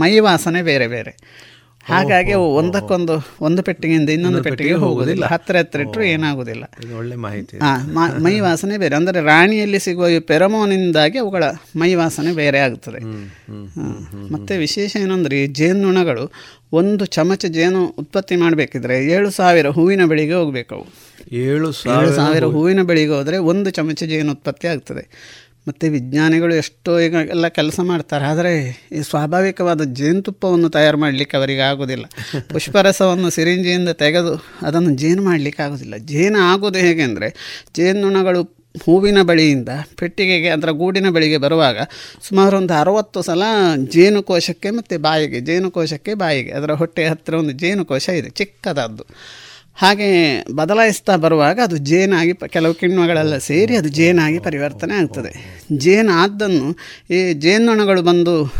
ಮೈ 0.01 0.13
ವಾಸನೆ 0.19 0.63
ಬೇರೆ 0.63 0.89
ಬೇರೆ. 0.89 1.15
ಹಾಗಾಗಿ 1.85 2.33
ಒಂದಕ್ಕೊಂದು 2.35 3.13
ಒಂದು 3.41 3.63
ಪೆಟ್ಟಿಗೆಯಿಂದ 3.63 4.11
ಇನ್ನೊಂದು 4.11 4.43
ಪೆಟ್ಟಿಗೆ 4.43 4.73
ಹೋಗುವುದಿಲ್ಲ. 4.73 5.27
ಹತ್ತಿರ 5.27 5.57
ಹತ್ತಿರ 5.57 5.81
ಇಟ್ಟರು 5.81 6.03
ಏನಾಗುವುದಿಲ್ಲ. 6.03 6.65
ಒಳ್ಳೆ 6.99 7.17
ಮಾಹಿತಿ. 7.17 7.57
ಮೈ 8.23 8.41
ವಾಸನೆ 8.41 8.79
ಬೇರೆ. 8.79 8.97
ಅಂದರೆ 8.97 9.21
ರಾಣಿಯಲ್ಲಿ 9.21 9.79
ಸಿಗುವ 9.79 10.09
ಈ 10.09 10.19
ಪೆರಮೋನಿಂದಾಗಿ 10.19 11.19
ಅವುಗಳ 11.19 11.45
ಮೈ 11.77 11.95
ವಾಸನೆ 11.95 12.33
ಬೇರೆ 12.33 12.59
ಆಗುತ್ತದೆ. 12.59 13.01
ಮತ್ತೆ 14.33 14.57
ವಿಶೇಷ 14.57 14.97
ಏನಂದ್ರೆ 14.97 15.45
ಈ 15.45 15.47
ಜೇನುಣಗಳು 15.47 16.33
ಒಂದು 16.73 17.05
ಚಮಚ 17.05 17.47
ಜೇನು 17.47 17.87
ಉತ್ಪತ್ತಿ 17.87 18.37
ಮಾಡಬೇಕಿದ್ರೆ 18.37 19.07
ಏಳು 19.07 19.31
ಸಾವಿರ 19.31 19.67
ಹೂವಿನ 19.69 20.05
ಬೆಳೆಗೆ 20.05 20.35
ಹೋಗ್ಬೇಕು 20.35 20.75
ಅವು. 20.75 20.87
ಏಳು 21.33 21.73
ಸಾವಿರ 21.73 22.11
ಸಾವಿರ 22.11 22.45
ಹೂವಿನ 22.45 22.83
ಬೆಳೆಗೆ 22.83 23.11
ಹೋದರೆ 23.11 23.39
ಒಂದು 23.39 23.71
ಚಮಚ 23.71 24.05
ಜೇನು 24.05 24.33
ಉತ್ಪತ್ತಿ 24.33 24.69
ಆಗ್ತದೆ. 24.69 25.05
ಮತ್ತು 25.67 25.87
ವಿಜ್ಞಾನಿಗಳು 25.97 26.55
ಎಷ್ಟೋ 26.63 26.93
ಈಗ 27.07 27.17
ಎಲ್ಲ 27.35 27.49
ಕೆಲಸ 27.59 27.79
ಮಾಡ್ತಾರೆ. 27.91 28.25
ಆದರೆ 28.31 28.53
ಈ 28.97 29.03
ಸ್ವಾಭಾವಿಕವಾದ 29.11 29.83
ಜೇನುತುಪ್ಪವನ್ನು 29.99 30.69
ತಯಾರು 30.77 30.99
ಮಾಡಲಿಕ್ಕೆ 30.99 31.37
ಅವರಿಗೆ 31.41 31.63
ಆಗೋದಿಲ್ಲ 31.71 32.07
ಪುಷ್ಪರಸವನ್ನು 32.53 33.31
ಸಿರಿಂಜಿಯಿಂದ 33.31 33.93
ತೆಗೆದು 34.05 34.33
ಅದನ್ನು 34.69 34.91
ಜೇನು 35.03 35.23
ಮಾಡಲಿಕ್ಕೆ 35.23 35.63
ಆಗೋದಿಲ್ಲ 35.63 35.95
ಜೇನು 36.13 36.41
ಆಗೋದು 36.53 36.81
ಹೇಗೆ 36.87 37.03
ಅಂದರೆ, 37.03 37.31
ಜೇನುನೊಣಗಳು 37.77 38.43
ಹೂವಿನ 38.85 39.19
ಬಳಿಯಿಂದ 39.23 39.71
ಪೆಟ್ಟಿಗೆಗೆ 39.99 40.49
ಅದರ 40.49 40.71
ಗೂಡಿನ 40.71 41.09
ಬಳಿಗೆ 41.11 41.39
ಬರುವಾಗ 41.45 41.79
ಸುಮಾರು 42.29 42.55
ಒಂದು 42.57 42.75
ಅರವತ್ತು 42.75 43.23
ಸಲ 43.23 43.43
ಜೇನುಕೋಶಕ್ಕೆ 43.95 44.71
ಮತ್ತು 44.71 44.95
ಬಾಯಿಗೆ, 44.99 45.41
ಜೇನುಕೋಶಕ್ಕೆ 45.41 46.15
ಬಾಯಿಗೆ, 46.15 46.53
ಅದರ 46.59 46.73
ಹೊಟ್ಟೆ 46.73 47.05
ಹತ್ತಿರ 47.09 47.35
ಒಂದು 47.35 47.55
ಜೇನುಕೋಶ 47.63 48.09
ಇದೆ, 48.21 48.31
ಚಿಕ್ಕದಾದ್ದು. 48.41 49.07
ಹಾಗೆ 49.75 50.45
ಬದಲಾಯಿಸ್ತಾ 50.55 51.17
ಬರುವಾಗ 51.17 51.61
ಅದು 51.63 51.77
ಜೇನಾಗಿ 51.77 52.33
ಕೆಲವು 52.49 52.75
ಕಿಣ್ವಗಳೆಲ್ಲ 52.75 53.39
ಸೇರಿ 53.39 53.77
ಅದು 53.77 53.89
ಜೇನಾಗಿ 53.89 54.39
ಪರಿವರ್ತನೆ 54.39 54.95
ಆಗ್ತದೆ. 54.95 55.63
ಜೇನು 55.77 56.13
ಆದ್ದನ್ನು 56.13 56.77
ಈ 57.15 57.33
ಜೇನ್ನೊಣಗಳು 57.33 58.03
ಬಂದು 58.03 58.55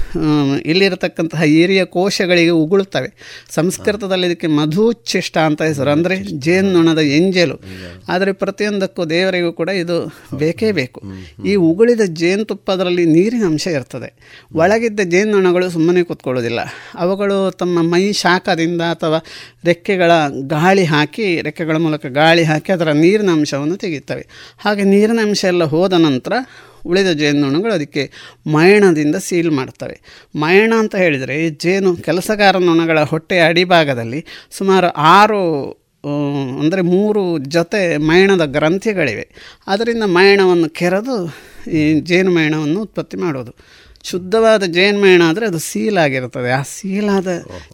ಇಲ್ಲಿರತಕ್ಕಂತಹ 0.67 1.43
ಹಿರಿಯ 1.43 1.85
ಕೋಶಗಳಿಗೆ 1.85 2.51
ಉಗುಳುತ್ತವೆ. 2.51 3.11
ಸಂಸ್ಕೃತದಲ್ಲಿ 3.51 4.27
ಇದಕ್ಕೆ 4.27 4.47
ಮಧುಚ್ಛಿಷ್ಟ 4.47 5.39
ಅಂತ 5.39 5.63
ಹೆಸರು. 5.63 5.91
ಅಂದರೆ 5.91 6.17
ಜೇನ್ನೊಣದ 6.17 6.99
ಎಂಜಲು. 6.99 7.61
ಆದರೆ 8.09 8.33
ಪ್ರತಿಯೊಂದಕ್ಕೂ 8.33 9.05
ದೇವರಿಗೂ 9.05 9.53
ಕೂಡ 9.53 9.69
ಇದು 9.69 10.13
ಬೇಕೇ 10.35 10.73
ಬೇಕು. 10.73 11.03
ಈ 11.47 11.55
ಉಗುಳಿದ 11.55 12.01
ಜೇನುತುಪ್ಪದರಲ್ಲಿ 12.01 13.07
ನೀರಿನ 13.07 13.45
ಅಂಶ 13.45 13.67
ಇರ್ತದೆ. 13.67 14.41
ಒಳಗಿದ್ದ 14.55 15.01
ಜೇನ್ನೊಣಗಳು 15.01 15.71
ಸುಮ್ಮನೆ 15.71 16.03
ಕೂತ್ಕೊಳ್ಳೋದಿಲ್ಲ. 16.03 16.61
ಅವುಗಳು 16.95 17.51
ತಮ್ಮ 17.51 17.79
ಮೈ 17.83 18.13
ಶಾಖದಿಂದ 18.13 18.81
ಅಥವಾ 18.81 19.25
ರೆಕ್ಕೆಗಳ 19.65 20.11
ಗಾಳಿ 20.47 20.85
ರೆಕ್ಕೆಗಳ 21.43 21.77
ಮೂಲಕ 21.77 22.07
ಗಾಳಿ 22.07 22.43
ಹಾಕಿ 22.43 22.73
ಅದರ 22.73 22.93
ನೀರಿನ 22.93 23.31
ಅಂಶವನ್ನು 23.31 23.77
ತೆಗೆಯುತ್ತವೆ. 23.77 24.27
ಹಾಗೆ 24.59 24.85
ನೀರಿನ 24.85 25.21
ಅಂಶ 25.23 25.45
ಎಲ್ಲ 25.45 25.65
ಹೋದ 25.65 25.93
ನಂತರ 25.93 26.33
ಉಳಿದ 26.87 27.11
ಜೇನುನೊಣಗಳು 27.13 27.73
ಅದಕ್ಕೆ 27.73 28.11
ಮಯಣದಿಂದ 28.47 29.17
ಸೀಲ್ 29.17 29.51
ಮಾಡ್ತವೆ 29.51 30.01
ಮಯಣ 30.35 30.73
ಅಂತ 30.79 30.97
ಹೇಳಿದರೆ 30.97 31.51
ಜೇನು 31.51 31.97
ಕೆಲಸಗಾರ 31.97 32.57
ನೊಣಗಳ 32.57 33.01
ಹೊಟ್ಟೆಯ 33.03 33.43
ಅಡಿಭಾಗದಲ್ಲಿ 33.43 34.27
ಸುಮಾರು 34.51 34.89
ಆರು 34.89 35.43
ಅಂದರೆ 36.63 36.81
ಮೂರು 36.81 37.39
ಜೊತೆ 37.39 37.97
ಮಯಣದ 37.97 38.45
ಗ್ರಂಥಿಗಳಿವೆ. 38.45 39.27
ಅದರಿಂದ 39.67 40.03
ಮಯಣವನ್ನು 40.03 40.69
ಕೆರೆದು 40.69 41.17
ಈ 41.71 42.01
ಜೇನು 42.01 42.31
ಮಯಣವನ್ನು 42.31 42.83
ಉತ್ಪತ್ತಿ 42.83 43.17
ಮಾಡೋದು 43.17 43.53
ಶುದ್ಧವಾದ 44.05 44.65
ಜೇನುಮೇಣ 44.65 45.23
ಆದರೆ 45.29 45.47
ಅದು 45.47 45.59
ಸೀಲಾಗಿರುತ್ತದೆ 45.59 46.51
ಆ 46.51 46.63
ಸೀಲಾದ 46.63 47.29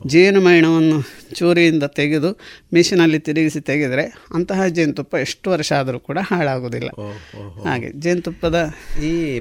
ಜೇನುಮೇಣವನ್ನು 0.07 0.99
ಚೂರಿಯಿಂದ 1.35 1.83
ತೆಗೆದು 1.83 2.39
ಮಿಷಿನಲ್ಲಿ 2.75 3.19
ತಿರುಗಿಸಿ 3.19 3.61
ತೆಗೆದರೆ 3.61 4.05
ಅಂತಹ 4.35 4.67
ಜೇನುತುಪ್ಪ 4.67 5.15
ಎಷ್ಟು 5.15 5.51
ವರ್ಷ 5.51 5.73
ಆದರೂ 5.73 5.99
ಕೂಡ 5.99 6.19
ಹಾಳಾಗೋದಿಲ್ಲ 6.23 6.91
ಹಾಗೆ 7.65 7.91
ಜೇನುತುಪ್ಪದ 8.01 8.75
ಈ 9.05 9.41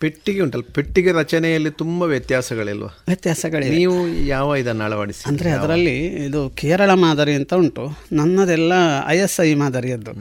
ಪೆಟ್ಟಿಗೆ 0.00 0.40
ಉಂಟಲ್ಲ 0.40 0.64
ಪೆಟ್ಟಿಗೆ 0.74 1.12
ರಚನೆಯಲ್ಲಿ 1.12 1.70
ತುಂಬ 1.70 2.02
ವ್ಯತ್ಯಾಸಗಳಿಲ್ವ? 2.02 2.84
ವ್ಯತ್ಯಾಸಗಳಿವೆ. 2.84 3.76
ನೀವು 3.76 4.08
ಯಾವ 4.08 4.56
ಇದನ್ನು 4.56 4.84
ಅಳವಡಿಸಿ 4.84 5.22
ಅಂದರೆ 5.26 5.50
ಅದರಲ್ಲಿ 5.50 6.06
ಇದು 6.06 6.50
ಕೇರಳ 6.50 6.90
ಮಾದರಿ 6.94 7.34
ಅಂತ 7.34 7.54
ಉಂಟು. 7.54 7.84
ನನ್ನದೆಲ್ಲ 8.12 8.72
ಐ 9.08 9.18
ಎಸ್ 9.18 9.40
ಐ 9.40 9.54
ಮಾದರಿಯದ್ದು. 9.54 10.12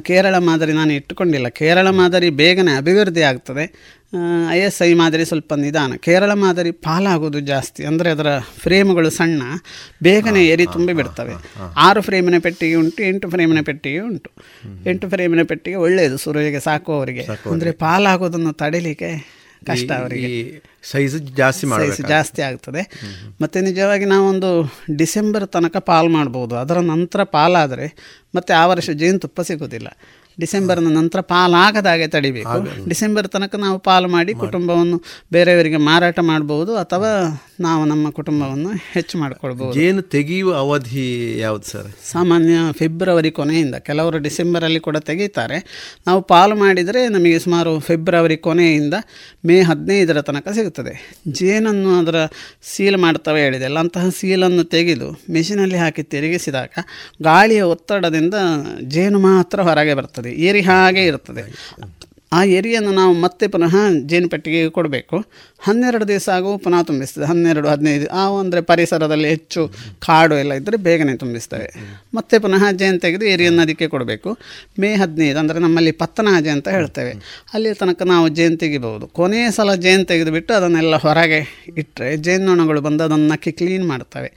ಕೇರಳ 0.00 0.38
ಮಾದರಿ 0.38 0.72
ನಾನು 0.72 0.92
ಇಟ್ಟುಕೊಂಡಿಲ್ಲ. 0.92 1.48
ಕೇರಳ 1.48 1.90
ಮಾದರಿ 1.90 2.30
ಬೇಗನೆ 2.30 2.72
ಅಭಿವೃದ್ಧಿ 2.72 3.22
ಆಗ್ತದೆ. 3.22 3.64
ಐ 4.50 4.58
ಎಸ್ 4.58 4.82
ಐ 4.82 4.94
ಮಾದರಿ 4.94 5.24
ಸ್ವಲ್ಪ 5.24 5.54
ನಿಧಾನ. 5.54 5.92
ಕೇರಳ 5.96 6.32
ಮಾದರಿ 6.32 6.70
ಪಾಲಾಗೋದು 6.70 7.40
ಜಾಸ್ತಿ. 7.40 7.84
ಅಂದರೆ 7.84 8.10
ಅದರ 8.10 8.38
ಫ್ರೇಮ್ಗಳು 8.38 9.10
ಸಣ್ಣ. 9.10 9.42
ಬೇಗನೆ 10.02 10.46
ಏರಿ 10.46 10.66
ತುಂಬಿ 10.66 10.92
ಬಿಡ್ತವೆ. 10.92 11.34
ಆರು 11.76 12.00
ಫ್ರೇಮಿನ 12.00 12.34
ಪೆಟ್ಟಿಗೆ 12.38 12.74
ಉಂಟು 12.74 13.02
ಎಂಟು 13.02 13.30
ಫ್ರೇಮಿನ 13.30 13.60
ಪೆಟ್ಟಿಗೆ 13.60 13.98
ಉಂಟು. 13.98 14.30
ಎಂಟು 14.90 15.08
ಫ್ರೇಮಿನ 15.08 15.42
ಪೆಟ್ಟಿಗೆ 15.42 15.76
ಒಳ್ಳೆಯದು 15.76 16.16
ಸುರುವಿಗೆ 16.16 16.60
ಸಾಕುವವರಿಗೆ. 16.60 17.26
ಅಂದರೆ 17.50 17.70
ಪಾಲಾಗೋದನ್ನು 17.70 18.52
ತಡಿಲಿಕ್ಕೆ 18.52 19.39
ಕಷ್ಟ 19.66 19.90
ಅವರಿಗೆ. 19.92 20.62
ಸೈಜ್ 20.90 21.36
ಜಾಸ್ತಿ 21.36 21.66
ಸೈಜ್ 21.66 22.08
ಜಾಸ್ತಿ 22.08 22.42
ಆಗ್ತದೆ. 22.42 22.82
ಮತ್ತು 23.40 23.60
ನಿಜವಾಗಿ 23.60 24.04
ನಾವೊಂದು 24.04 24.72
ಡಿಸೆಂಬರ್ 24.96 25.46
ತನಕ 25.46 25.76
ಪಾಲ್ 25.76 26.08
ಮಾಡ್ಬೋದು. 26.08 26.56
ಅದರ 26.56 26.78
ನಂತರ 26.78 27.22
ಪಾಲಾದರೆ 27.22 27.86
ಮತ್ತೆ 28.34 28.52
ಆ 28.52 28.66
ವರ್ಷ 28.66 28.90
ಜೇನುತುಪ್ಪ 28.90 29.40
ಸಿಗೋದಿಲ್ಲ. 29.40 29.88
ಡಿಸೆಂಬರ್ನ 30.40 30.96
ನಂತರ 30.96 31.20
ಪಾಲಾಗದಾಗೆ 31.20 32.06
ತಡಿಬೇಕು. 32.06 32.88
ಡಿಸೆಂಬರ್ 32.88 33.28
ತನಕ 33.28 33.54
ನಾವು 33.54 33.78
ಪಾಲು 33.78 34.08
ಮಾಡಿ. 34.08 34.34
ಕುಟುಂಬವನ್ನು 34.34 35.02
ಬೇರೆಯವರಿಗೆ 35.32 35.76
ಮಾರಾಟ 35.76 36.18
ಮಾಡ್ಬೋದು 36.20 36.76
ಅಥವಾ 36.76 37.10
ನಾವು 37.60 37.84
ನಮ್ಮ 37.84 38.10
ಕುಟುಂಬವನ್ನು 38.10 38.70
ಹೆಚ್ಚು 38.92 39.18
ಮಾಡಿಕೊಳ್ಬಹುದು 39.18 39.80
ಜೇನು 39.80 40.02
ತೆಗೆಯುವ 40.02 40.54
ಅವಧಿ 40.54 41.38
ಯಾವುದು 41.38 41.70
ಸರ್? 41.70 42.10
ಸಾಮಾನ್ಯ 42.12 42.52
ಫೆಬ್ರವರಿ 42.72 43.30
ಕೊನೆಯಿಂದ 43.30 43.74
ಕೆಲವರು 43.74 44.18
ಡಿಸೆಂಬರಲ್ಲಿ 44.18 44.80
ಕೂಡ 44.80 44.96
ತೆಗೀತಾರೆ. 44.96 45.58
ನಾವು 46.06 46.22
ಪಾಲು 46.22 46.54
ಮಾಡಿದರೆ 46.56 47.08
ನಮಗೆ 47.08 47.38
ಸುಮಾರು 47.38 47.80
ಫೆಬ್ರವರಿ 47.80 48.36
ಕೊನೆಯಿಂದ 48.36 48.94
ಮೇ 49.44 49.60
ಹದಿನೈದರ 49.62 50.20
ತನಕ 50.20 50.48
ಸಿಗುತ್ತದೆ. 50.48 51.16
ಜೇನನ್ನು 51.28 51.98
ಅದರ 51.98 52.26
ಸೀಲ್ 52.62 52.96
ಮಾಡ್ತವೆ 52.96 53.42
ಹೇಳಿದೆಲ್ಲ 53.42 53.78
ಅಂತಹ 53.78 54.08
ಸೀಲನ್ನು 54.08 54.64
ತೆಗೆದು 54.64 55.20
ಮೆಷಿನಲ್ಲಿ 55.30 55.76
ಹಾಕಿ 55.76 56.02
ತಿರುಗಿಸಿದಾಗ 56.02 56.68
ಗಾಳಿಯ 57.22 57.62
ಒತ್ತಡದಿಂದ 57.62 58.34
ಜೇನು 58.88 59.18
ಮಾತ್ರ 59.18 59.62
ಹೊರಗೆ 59.62 59.94
ಬರ್ತದೆ. 59.94 60.30
ಏರಿ 60.30 60.60
ಹಾಗೆ 60.60 61.06
ಇರ್ತದೆ. 61.06 61.42
ಆ 62.32 62.44
ಎರಿಯನ್ನು 62.44 62.92
ನಾವು 62.92 63.14
ಮತ್ತೆ 63.14 63.48
ಪುನಃ 63.48 63.74
ಜೇನು 64.06 64.28
ಪೆಟ್ಟಿಗೆಗೆ 64.28 64.70
ಕೊಡಬೇಕು. 64.70 65.24
ಹನ್ನೆರಡು 65.60 66.08
ದಿವಸ 66.08 66.28
ಆಗುವ 66.28 66.56
ಪುನಃ 66.56 66.82
ತುಂಬಿಸ್ತದೆ. 66.82 67.24
ಹನ್ನೆರಡು, 67.24 67.68
ಹದಿನೈದು, 67.68 68.08
ಆ 68.08 68.40
ಅಂದರೆ 68.40 68.60
ಪರಿಸರದಲ್ಲಿ 68.60 69.28
ಹೆಚ್ಚು 69.28 69.72
ಕಾಡು 69.98 70.34
ಎಲ್ಲ 70.34 70.52
ಇದ್ದರೆ 70.52 70.76
ಬೇಗನೆ 70.76 71.16
ತುಂಬಿಸ್ತವೆ. 71.16 71.74
ಮತ್ತೆ 72.14 72.38
ಪುನಃ 72.38 72.70
ಜೇನು 72.70 72.98
ತೆಗೆದು 72.98 73.24
ಎರಿಯನ್ನು 73.24 73.62
ಅದಕ್ಕೆ 73.62 73.88
ಕೊಡಬೇಕು. 73.88 74.38
ಮೇ 74.78 74.94
ಹದಿನೈದು 74.94 75.38
ಅಂದರೆ 75.38 75.58
ನಮ್ಮಲ್ಲಿ 75.58 75.92
ಪತ್ತನಾಜೆ 75.92 76.50
ಅಂತ 76.50 76.68
ಹೇಳ್ತೇವೆ. 76.68 77.12
ಅಲ್ಲಿ 77.54 77.74
ತನಕ 77.74 78.02
ನಾವು 78.02 78.28
ಜೇನು 78.28 78.56
ತೆಗಿಬಹುದು. 78.56 79.06
ಕೊನೆಯ 79.06 79.50
ಸಲ 79.50 79.74
ಜೇನು 79.74 80.04
ತೆಗೆದುಬಿಟ್ಟು 80.04 80.54
ಅದನ್ನೆಲ್ಲ 80.54 80.96
ಹೊರಗೆ 80.96 81.70
ಇಟ್ಟರೆ 81.76 82.16
ಜೇನುನೊಣಗಳು 82.16 82.80
ಬಂದು 82.80 83.04
ಅದನ್ನು 83.04 83.28
ನಕ್ಕಿ 83.28 83.52
ಕ್ಲೀನ್ 83.52 83.88
ಮಾಡ್ತವೆ. 83.88 84.32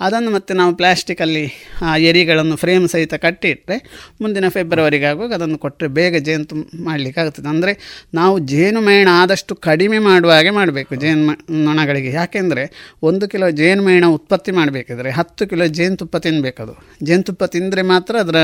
ಅದನ್ನು 0.00 0.30
ಮತ್ತೆ 0.30 0.54
ನಾವು 0.54 0.74
ಪ್ಲ್ಯಾಸ್ಟಿಕಲ್ಲಿ 0.74 1.52
ಆ 1.82 1.96
ಎರಿಗಳನ್ನು 1.96 2.56
ಫ್ರೇಮ್ 2.56 2.88
ಸಹಿತ 2.88 3.14
ಕಟ್ಟಿಟ್ಟರೆ 3.14 3.76
ಮುಂದಿನ 4.20 4.48
ಫೆಬ್ರವರಿಗಾಗುವಾಗ 4.48 5.34
ಅದನ್ನು 5.34 5.58
ಕೊಟ್ಟರೆ 5.58 5.88
ಬೇಗ 5.88 6.16
ಜೇನು 6.16 6.44
ತುಂಬ 6.44 6.64
ಮಾಡಲಿಕ್ಕೆ 6.84 7.20
ಆಗ್ತದೆ 7.20 7.48
ಅಂದರೆ 7.48 8.04
ನಾವು 8.14 8.38
ಜೇನು 8.38 8.80
ಮೇಣ 8.80 9.08
ಆದಷ್ಟು 9.12 9.54
ಕಡಿಮೆ 9.54 9.98
ಮಾಡುವ 9.98 10.30
ಹಾಗೆ 10.32 10.50
ಮಾಡಬೇಕು 10.50 10.94
ಜೇನು 10.94 11.36
ನೊಣಗಳಿಗೆ 11.50 12.10
ಯಾಕೆಂದರೆ 12.10 12.94
ಒಂದು 13.02 13.28
ಕಿಲೋ 13.28 13.50
ಜೇನು 13.50 13.82
ಮೇಣ 13.82 14.04
ಉತ್ಪತ್ತಿ 14.06 14.50
ಮಾಡಬೇಕಿದ್ರೆ 14.50 15.10
ಹತ್ತು 15.10 15.48
ಕಿಲೋ 15.48 15.66
ಜೇನುತುಪ್ಪ 15.66 16.16
ತಿನ್ನಬೇಕದು 16.16 16.74
ಜೇನುತುಪ್ಪ 17.04 17.44
ತಿಂದರೆ 17.44 17.82
ಮಾತ್ರ 17.82 18.16
ಅದರ 18.18 18.36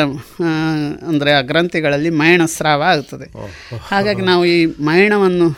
ಅಂದರೆ 1.09 1.33
ಆ 1.33 1.41
ಗ್ರಂಥಿಗಳಲ್ಲಿ 1.41 2.11
ಮೈಣ 2.11 2.45
ಸ್ರಾವ 2.45 2.83
ಆಗ್ತದೆ 2.83 3.29
ಹಾಗಾಗಿ 3.91 4.23
ನಾವು 4.23 4.45
ಈ 4.45 4.67
ಮೇಣವನ್ನು 4.67 5.49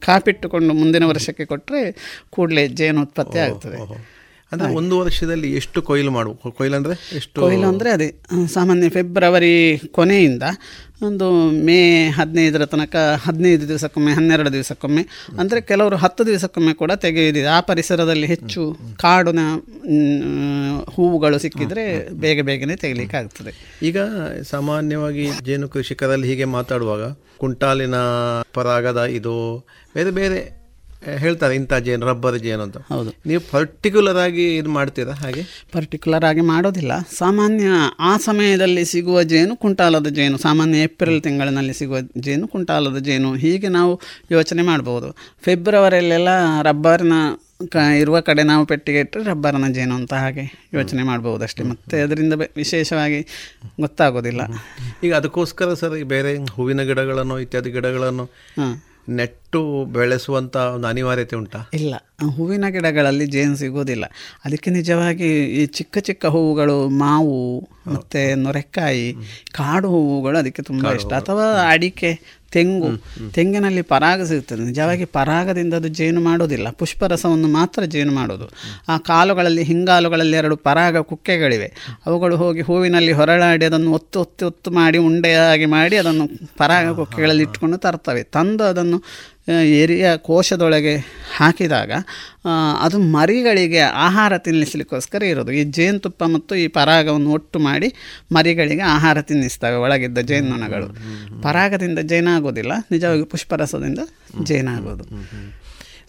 ಕಾಪಿಟ್ಟುಕೊಂಡು 0.00 0.74
ಮುಂದಿನ 0.74 1.04
ವರ್ಷಕ್ಕೆ 1.04 1.44
ಕೊಟ್ಟರೆ 1.44 1.82
ಕೂಡಲೇ 2.30 2.68
ಜೇನು 2.68 3.02
ಉತ್ಪತ್ತಿ 3.02 3.38
ಆಗ್ತದೆ. 3.38 4.17
ಅಂದ್ರೆ 4.52 4.74
ಒಂದು 4.74 4.98
ವರ್ಷದಲ್ಲಿ 4.98 5.52
ಎಷ್ಟು 5.52 5.82
ಕೊಯ್ಲು 5.82 6.10
ಮಾಡುವ 6.10 6.50
ಕೊಯ್ಲು 6.50 6.76
ಅಂದ್ರೆ 6.76 7.16
ಎಷ್ಟು 7.16 7.40
ಕೊಯ್ಲು 7.40 7.68
ಅಂದರೆ 7.68 7.90
ಅದೇ 7.90 8.20
ಸಾಮಾನ್ಯ 8.52 8.88
ಫೆಬ್ರವರಿ 8.88 9.82
ಕೊನೆಯಿಂದ 9.90 10.42
ಒಂದು 11.02 11.50
ಮೇ 11.50 12.08
ಹದಿನೈದರ 12.08 12.66
ತನಕ 12.66 12.96
ಹದಿನೈದು 13.22 13.68
ದಿವಸಕ್ಕೊಮ್ಮೆ 13.68 14.12
ಹನ್ನೆರಡು 14.12 14.52
ದಿವಸಕ್ಕೊಮ್ಮೆ 14.52 15.02
ಅಂದರೆ 15.38 15.60
ಕೆಲವರು 15.60 15.96
ಹತ್ತು 15.96 16.26
ದಿವಸಕ್ಕೊಮ್ಮೆ 16.26 16.74
ಕೂಡ 16.74 16.92
ತೆಗೆಯುವುದಿದೆ. 16.92 17.46
ಆ 17.46 17.60
ಪರಿಸರದಲ್ಲಿ 17.60 18.26
ಹೆಚ್ಚು 18.26 18.78
ಕಾಡಿನ 18.96 19.38
ಹೂವುಗಳು 20.90 21.38
ಸಿಕ್ಕಿದರೆ 21.38 22.08
ಬೇಗ 22.12 22.42
ಬೇಗನೆ 22.42 22.76
ತೆಗಿಲಿಕ್ಕೆ 22.76 23.16
ಆಗ್ತದೆ 23.16 23.78
ಈಗ 23.82 23.98
ಸಾಮಾನ್ಯವಾಗಿ 24.42 25.30
ಜೇನು 25.44 25.68
ಕೃಷಿಕರಲ್ಲಿ 25.68 26.28
ಹೀಗೆ 26.28 26.44
ಮಾತಾಡುವಾಗ 26.44 27.16
ಕುಂಟಾಲಿನ 27.38 27.94
ಪರಾಗದ 28.54 29.04
ಇದು 29.04 29.66
ಬೇರೆ 29.94 30.10
ಬೇರೆ 30.10 30.57
ಹೇಳ್ತಾರೆ 31.18 31.54
ಇಂಥ 31.54 31.74
ಜೇನು 31.74 32.06
ರಬ್ಬರ್ 32.06 32.38
ಜೇನು 32.38 32.62
ಅಂತ. 32.62 32.76
ಹೌದು. 32.76 33.12
ನೀವು 33.26 33.42
ಪರ್ಟಿಕ್ಯುಲರ್ 33.50 34.16
ಆಗಿ 34.16 34.56
ಇದು 34.56 34.70
ಮಾಡ್ತೀರಾ 34.70 35.12
ಹಾಗೆ? 35.12 35.42
ಪರ್ಟಿಕ್ಯುಲರ್ 35.72 36.24
ಆಗಿ 36.24 36.40
ಮಾಡೋದಿಲ್ಲ. 36.40 36.92
ಸಾಮಾನ್ಯ 37.18 37.64
ಆ 37.98 38.16
ಸಮಯದಲ್ಲಿ 38.16 38.84
ಸಿಗುವ 38.84 39.22
ಜೇನು 39.22 39.56
ಕುಂಟಾಲದ 39.56 40.06
ಜೇನು. 40.06 40.38
ಸಾಮಾನ್ಯ 40.38 40.78
ಏಪ್ರಿಲ್ 40.78 41.22
ತಿಂಗಳಿನಲ್ಲಿ 41.22 41.72
ಸಿಗುವ 41.72 41.96
ಜೇನು 42.18 42.48
ಕುಂಟಾಲದ 42.48 42.96
ಜೇನು. 42.96 43.34
ಹೀಗೆ 43.34 43.68
ನಾವು 43.68 44.00
ಯೋಚನೆ 44.30 44.62
ಮಾಡ್ಬೋದು. 44.62 45.16
ಫೆಬ್ರವರಿಯಲ್ಲೆಲ್ಲ 45.42 46.28
ರಬ್ಬರ್ನ 46.62 47.12
ಕ 47.68 47.76
ಇರುವ 47.76 48.20
ಕಡೆ 48.20 48.42
ನಾವು 48.42 48.66
ಪೆಟ್ಟಿಗೆ 48.66 48.98
ಇಟ್ಟರೆ 48.98 49.22
ರಬ್ಬರ್ನ 49.22 49.72
ಜೇನು 49.72 49.94
ಅಂತ 49.94 50.14
ಹಾಗೆ 50.14 50.68
ಯೋಚನೆ 50.74 51.02
ಮಾಡ್ಬೋದು 51.02 51.44
ಅಷ್ಟೇ 51.44 51.64
ಮತ್ತೆ 51.64 52.00
ಅದರಿಂದ 52.00 52.32
ವಿಶೇಷವಾಗಿ 52.56 53.26
ಗೊತ್ತಾಗೋದಿಲ್ಲ. 53.80 54.40
ಈಗ 55.04 55.14
ಅದಕ್ಕೋಸ್ಕರ 55.14 55.74
ಸರ್ 55.74 56.04
ಬೇರೆ 56.04 56.36
ಹೂವಿನ 56.36 56.82
ಗಿಡಗಳನ್ನು 56.82 57.38
ಇತ್ಯಾದಿ 57.38 57.70
ಗಿಡಗಳನ್ನು 57.70 58.24
ಹಾಂ. 58.58 58.82
ನೆಟ್ಟು 59.08 59.84
ಬೆಳೆಸುವಂತ 59.84 60.56
ಒಂದು 60.56 60.86
ಅನಿವಾರ್ಯತೆ 60.86 61.36
ಉಂಟಾ? 61.36 61.70
ಇಲ್ಲ. 61.72 61.94
ಹೂವಿನ 62.22 62.64
ಗಿಡಗಳಲ್ಲಿ 62.68 63.26
ಜೇನು 63.26 63.56
ಸಿಗೋದಿಲ್ಲ 63.56 64.04
ಅದಕ್ಕೆ 64.44 64.70
ನಿಜವಾಗಿ 64.70 65.44
ಈ 65.44 65.66
ಚಿಕ್ಕ 65.66 65.98
ಚಿಕ್ಕ 65.98 66.26
ಹೂವುಗಳು 66.26 66.88
ಮಾವು 66.88 67.36
ಮತ್ತು 67.86 68.36
ನೊರೆಕಾಯಿ 68.36 69.16
ಕಾಡು 69.52 69.88
ಹೂವುಗಳು 69.88 70.38
ಅದಕ್ಕೆ 70.38 70.62
ತುಂಬ 70.62 70.92
ಇಷ್ಟ. 70.92 71.12
ಅಥವಾ 71.12 71.62
ಅಡಿಕೆ 71.68 72.10
ತೆಂಗು. 72.52 72.88
ತೆಂಗಿನಲ್ಲಿ 73.30 73.82
ಪರಾಗ 73.82 74.22
ಸಿಗ್ತದೆ. 74.22 74.64
ನಿಜವಾಗಿ 74.64 75.04
ಪರಾಗದಿಂದ 75.04 75.74
ಅದು 75.74 75.88
ಜೇನು 75.88 76.20
ಮಾಡೋದಿಲ್ಲ 76.20 76.70
ಪುಷ್ಪರಸವನ್ನು 76.70 77.48
ಮಾತ್ರ 77.48 77.84
ಜೇನು 77.84 78.12
ಮಾಡೋದು 78.12 78.46
ಆ 78.88 78.98
ಕಾಲುಗಳಲ್ಲಿ 78.98 79.62
ಹಿಂಗಾಲುಗಳಲ್ಲಿ 79.62 80.36
ಎರಡು 80.36 80.56
ಪರಾಗ 80.56 80.98
ಕುಕ್ಕೆಗಳಿವೆ. 80.98 81.72
ಅವುಗಳು 82.06 82.36
ಹೋಗಿ 82.36 82.60
ಹೂವಿನಲ್ಲಿ 82.60 83.12
ಹೊರಳಾಡಿ 83.12 83.64
ಅದನ್ನು 83.64 83.92
ಒತ್ತು 83.92 84.20
ಒತ್ತು 84.20 84.46
ಒತ್ತು 84.46 84.70
ಮಾಡಿ 84.70 84.98
ಉಂಡೆಯಾಗಿ 84.98 85.66
ಮಾಡಿ 85.66 85.96
ಅದನ್ನು 85.96 86.26
ಪರಾಗ 86.56 86.96
ಕುಕ್ಕೆಗಳಲ್ಲಿ 86.96 87.42
ಇಟ್ಕೊಂಡು 87.42 87.76
ತರ್ತವೆ. 87.76 88.22
ತಂದು 88.22 88.64
ಅದನ್ನು 88.64 89.00
ಎರಿಯ 89.82 90.06
ಕೋಶದೊಳಗೆ 90.16 90.94
ಹಾಕಿದಾಗ 91.36 91.92
ಅದು 92.80 92.98
ಮರಿಗಳಿಗೆ 92.98 93.80
ಆಹಾರ 93.80 94.38
ತಿನ್ನಿಸ್ಲಿಕ್ಕೋಸ್ಕರ 94.38 95.22
ಇರೋದು. 95.22 95.52
ಈ 95.52 95.64
ಜೇನುತುಪ್ಪ 95.64 96.22
ಮತ್ತು 96.24 96.54
ಈ 96.54 96.66
ಪರಾಗವನ್ನು 96.66 97.30
ಒಟ್ಟು 97.30 97.58
ಮಾಡಿ 97.58 97.88
ಮರಿಗಳಿಗೆ 98.32 98.84
ಆಹಾರ 98.96 99.20
ತಿನ್ನಿಸ್ತವೆ 99.20 99.76
ಒಳಗಿದ್ದ 99.76 100.18
ಜೇನುನೊಣಗಳು. 100.18 100.88
ಪರಾಗದಿಂದ 101.42 101.98
ಜೇನಾಗೋದಿಲ್ಲ 101.98 102.72
ನಿಜವಾಗಿ 102.90 103.24
ಪುಷ್ಪರಸದಿಂದ 103.24 103.98
ಜೇನಾಗೋದು. 104.42 105.06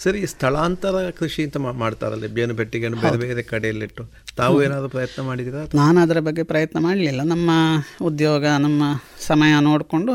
ಸರಿ 0.03 0.19
ಸ್ಥಳಾಂತರ 0.31 0.97
ಕೃಷಿ 1.19 1.41
ಅಂತ 1.45 1.57
ಮಾಡ್ತಾರಲ್ಲ 1.81 2.27
ಬೇನು 2.35 2.53
ಬೆಟ್ಟಿಗೆ 2.59 2.89
ಬೇರೆ 3.03 3.17
ಬೇರೆ 3.23 3.43
ಕಡೆಯಲ್ಲಿಟ್ಟು. 3.51 4.03
ತಾವು 4.39 4.55
ಏನಾದರೂ 4.65 4.89
ಪ್ರಯತ್ನ 4.95 5.23
ಮಾಡಿದ್ದೀರಾ? 5.29 5.61
ನಾನು 5.79 5.97
ಅದರ 6.03 6.19
ಬಗ್ಗೆ 6.27 6.43
ಪ್ರಯತ್ನ 6.51 6.77
ಮಾಡಲಿಲ್ಲ. 6.85 7.21
ನಮ್ಮ 7.33 7.49
ಉದ್ಯೋಗ 8.09 8.43
ನಮ್ಮ 8.65 8.83
ಸಮಯ 9.27 9.53
ನೋಡಿಕೊಂಡು 9.69 10.13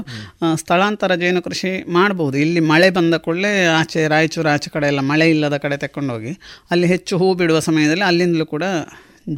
ಸ್ಥಳಾಂತರ 0.62 1.15
ಜೇನು 1.23 1.43
ಕೃಷಿ 1.48 1.73
ಮಾಡ್ಬೋದು. 1.98 2.36
ಇಲ್ಲಿ 2.44 2.62
ಮಳೆ 2.73 2.90
ಬಂದ 2.98 3.15
ಕೂಡಲೇ 3.27 3.52
ಆಚೆ 3.78 4.02
ರಾಯಚೂರು 4.15 4.51
ಆಚೆ 4.56 4.70
ಕಡೆ 4.77 4.89
ಎಲ್ಲ 4.93 5.02
ಮಳೆ 5.12 5.28
ಇಲ್ಲದ 5.35 5.59
ಕಡೆ 5.65 5.78
ತಗೊಂಡೋಗಿ 5.86 6.35
ಅಲ್ಲಿ 6.74 6.89
ಹೆಚ್ಚು 6.94 7.19
ಹೂ 7.23 7.28
ಬಿಡುವ 7.43 7.61
ಸಮಯದಲ್ಲಿ 7.70 8.06
ಅಲ್ಲಿಂದಲೂ 8.11 8.47
ಕೂಡ 8.55 8.65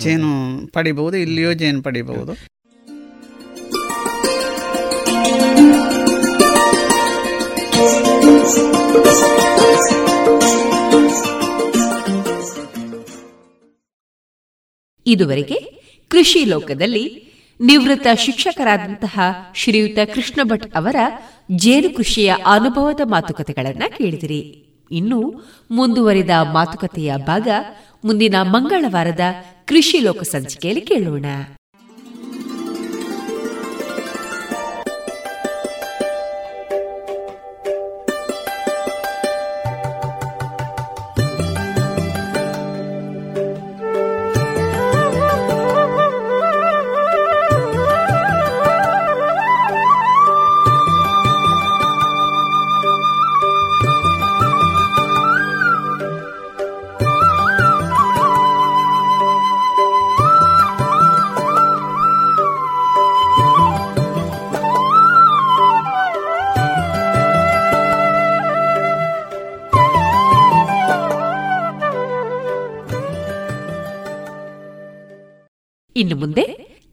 ಜೇನು 0.04 0.32
ಪಡಿಬಹುದು 0.76 1.18
ಇಲ್ಲಿಯೂ 1.26 1.52
ಜೇನು 1.62 1.82
ಪಡಿಬಹುದು. 1.88 2.34
ಇದುವರೆಗೆ 15.06 15.54
ಕೃಷಿ 16.08 16.44
ಲೋಕದಲ್ಲಿ 16.44 17.26
ನಿವೃತ್ತ 17.60 18.06
ಶಿಕ್ಷಕರಾದಂತಹ 18.18 19.20
ಶ್ರೀಯುತ 19.54 19.98
ಕೃಷ್ಣ 20.14 20.40
ಭಟ್ 20.42 20.76
ಅವರ 20.76 20.96
ಜೇನು 21.56 21.96
ಕೃಷಿಯ 21.96 22.34
ಅನುಭವದ 22.46 23.00
ಮಾತುಕತೆಗಳನ್ನ 23.04 23.82
ಕೇಳಿದಿರಿ. 23.98 24.64
ಇನ್ನು 24.92 25.50
ಮುಂದುವರಿದ 25.70 26.30
ಮಾತುಕತೆಯ 26.52 27.16
ಭಾಗ 27.16 27.48
ಮುಂದಿನ 28.04 28.34
ಮಂಗಳವಾರದ 28.42 29.20
ಕೃಷಿ 29.66 29.98
ಲೋಕ 29.98 30.22
ಸಂಚಿಕೆಯಲ್ಲಿ 30.22 30.80
ಕೇಳೋಣ. 30.80 31.26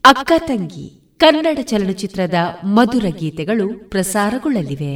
ಅಕ್ಕ 0.06 0.32
ತಂಗಿ 0.40 1.16
ಕನ್ನಡ 1.18 1.60
ಚಲನಚಿತ್ರದ 1.62 2.34
ಮಧುರ 2.64 3.06
ಗೀತೆಗಳು 3.10 3.90
ಪ್ರಸಾರಗೊಳ್ಳಲಿವೆ. 3.90 4.96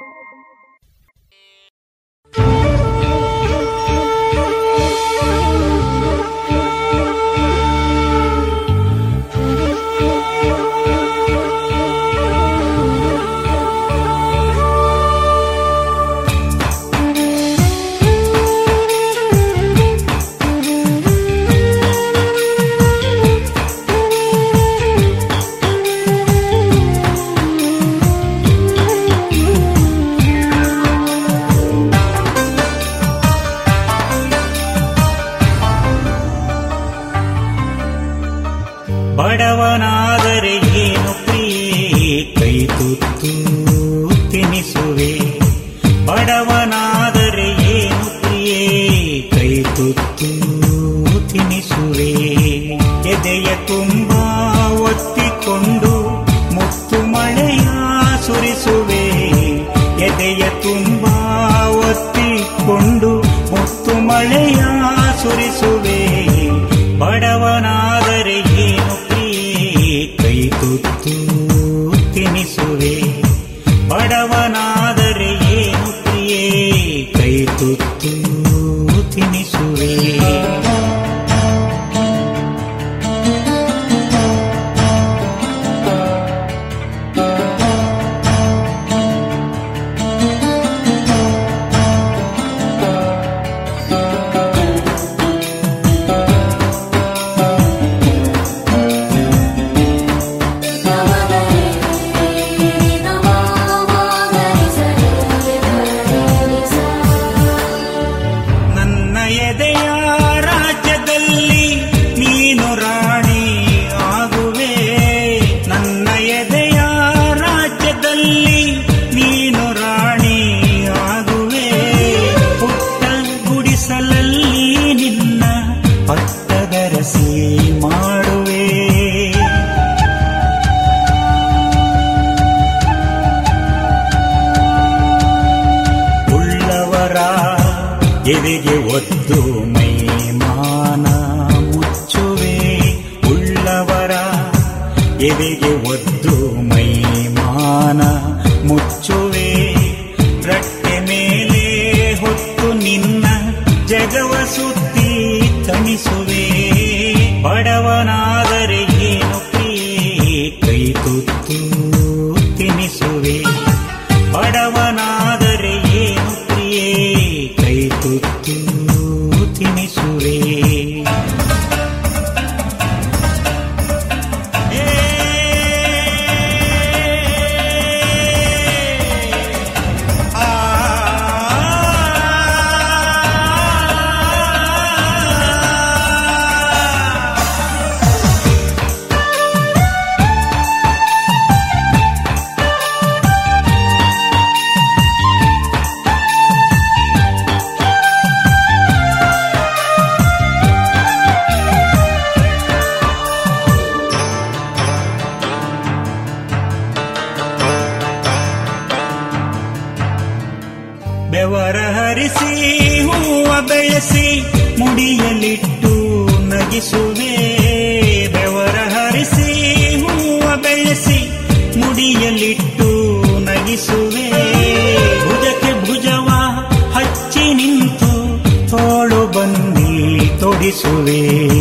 ನುಡಿಸುವೆ 230.73 231.60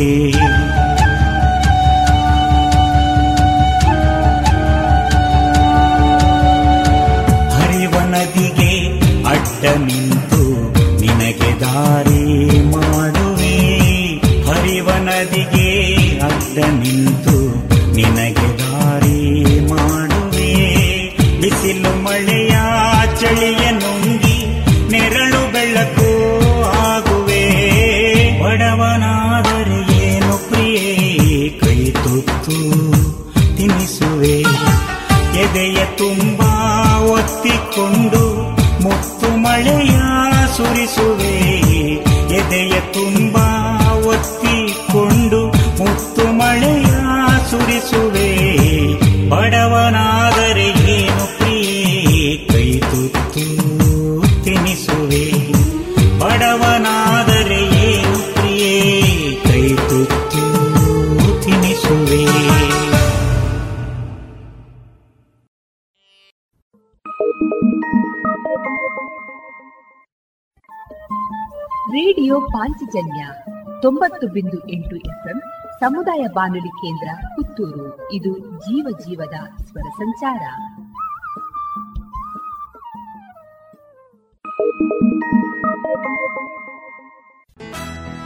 ಸಮುದಾಯ 75.81 76.23
ಬಾನುಲಿ 76.35 76.69
ಕೇಂದ್ರ 76.69 77.09
ಪುತ್ತೂರು. 77.27 78.13
ಇದು 78.13 78.39
ಜೀವ 78.39 78.87
ಜೀವದ 78.99 79.37
ಸ್ವರ 79.65 79.87
ಸಂಚಾರ. 79.97 80.43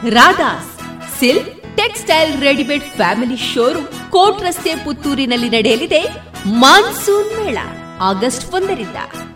Radhas 0.09 0.71
silk 1.19 1.77
textile 1.77 2.41
readymade 2.41 2.83
family 2.83 3.37
showroom 3.53 3.87
court 3.87 4.41
ರಸ್ತೆ 4.41 4.75
ಪುತ್ತೂರಿನಲ್ಲಿ 4.85 5.49
ನಡೆಯಲಿದೆ. 5.49 6.01
ಮಾನ್ಸೂನ್ 6.59 7.31
ಮೇಳ, 7.37 7.57
ಆಗಸ್ಟ್ 8.01 8.53
ಒಂದರಿಂದ. 8.53 8.95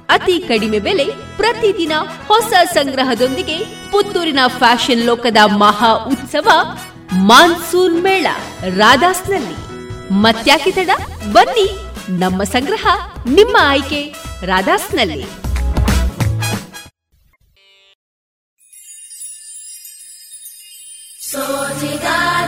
ಅತಿ 0.09 0.35
ಕಡಿಮೆ 0.47 0.79
ಬೆಲೆ 0.79 1.05
ಪ್ರತಿದಿನ 1.37 1.91
ಹೊಸ 2.27 2.53
ಸಂಗ್ರಹದೊಂದಿಗೆ 2.73 3.57
ಪುತ್ತೂರಿನ 3.91 4.39
ಫ್ಯಾಷನ್ 4.47 5.05
ಲೋಕದ 5.05 5.37
ಮಹಾ 5.45 5.91
ಉತ್ಸವ 5.93 6.47
ಮಾನ್ಸೂನ್ 7.13 8.03
ಮೇಳ 8.03 8.27
ರಾಧಾಸ್ನಲ್ಲಿ. 8.75 9.69
ಮತ್ಯಾಕೆ 10.11 10.71
ತಡ? 10.71 10.89
ಬನ್ನಿ. 11.31 11.77
ನಮ್ಮ 12.19 12.43
ಸಂಗ್ರಹ 12.43 12.87
ನಿಮ್ಮ 13.29 13.57
ಆಯ್ಕೆ 13.61 14.13
ರಾಧಾಸ್ನಲ್ಲಿ. 14.45 15.25
ಸೋಜಿಗಾ 21.31 22.38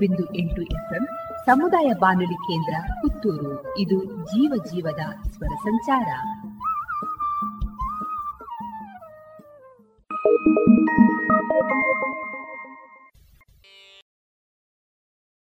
ಬಿಂದು 0.00 0.24
ಎಂಟು 0.34 0.62
ಎಫ್ಎಂ 0.62 1.04
ಸಮುದಾಯ 1.46 1.92
ಬಾನುಲಿ 2.00 2.38
ಕೇಂದ್ರ 2.48 2.74
ಪುತ್ತೂರು. 3.00 3.78
ಇದು 3.78 3.98
ಜೀವ 4.04 4.52
ಜೀವದ 4.66 5.02
ಸ್ವರ 5.30 5.52
ಸಂಚಾರ. 5.62 6.08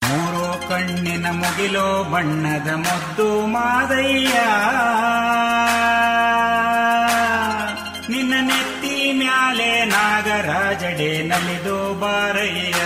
ಮೂರು 0.04 0.68
ಕಣ್ಣಿನ 0.68 1.26
ಮುಗಿಲೋ 1.30 1.88
ಬಣ್ಣದ 2.12 2.70
ಮದ್ದು 2.76 3.46
ಮಾದಯ್ಯ. 3.46 4.34
ನಿನ್ನ 8.12 8.34
ನೆತ್ತಿ 8.40 9.12
ಮ್ಯಾಲೆ 9.12 9.84
ನಾಗರಾಜಡೆ 9.84 11.10
ನಲಿದು 11.28 12.00
ಬಾರಯ್ಯ. 12.00 12.77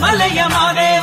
ಮಲಯ 0.00 0.42
ಮಾದೇವ. 0.44 1.02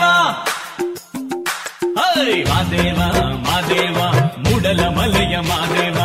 ಹೈ 2.00 2.44
ಮಾದೇವ 2.44 2.98
ಮಾದೇವ, 3.38 3.98
ಮೂಡಲ 4.38 4.88
ಮಲಯ 4.88 5.38
ಮಾದೇವ. 5.40 5.98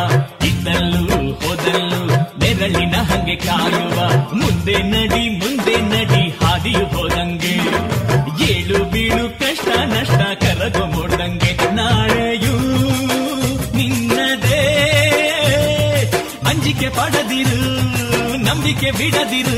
ಇದ್ದಲ್ಲೂ 0.45 1.33
ಹೋದಲ್ಲೂ 1.33 2.05
ನೆರಳಿನ 2.39 2.95
ಹಂಗೆ 2.95 3.35
ಕಾಯುವ. 3.35 4.07
ಮುಂದೆ 4.33 4.77
ನಡಿ 4.83 5.32
ನಂಬಿಕೆ 18.75 18.91
ಬಿಡದಿರು 18.91 19.57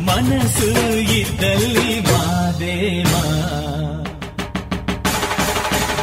ಮನಸ್ಸು 0.00 0.66
ಇದ್ದಲ್ಲಿ 1.12 1.92
ಮಾದೇವ 2.00 3.12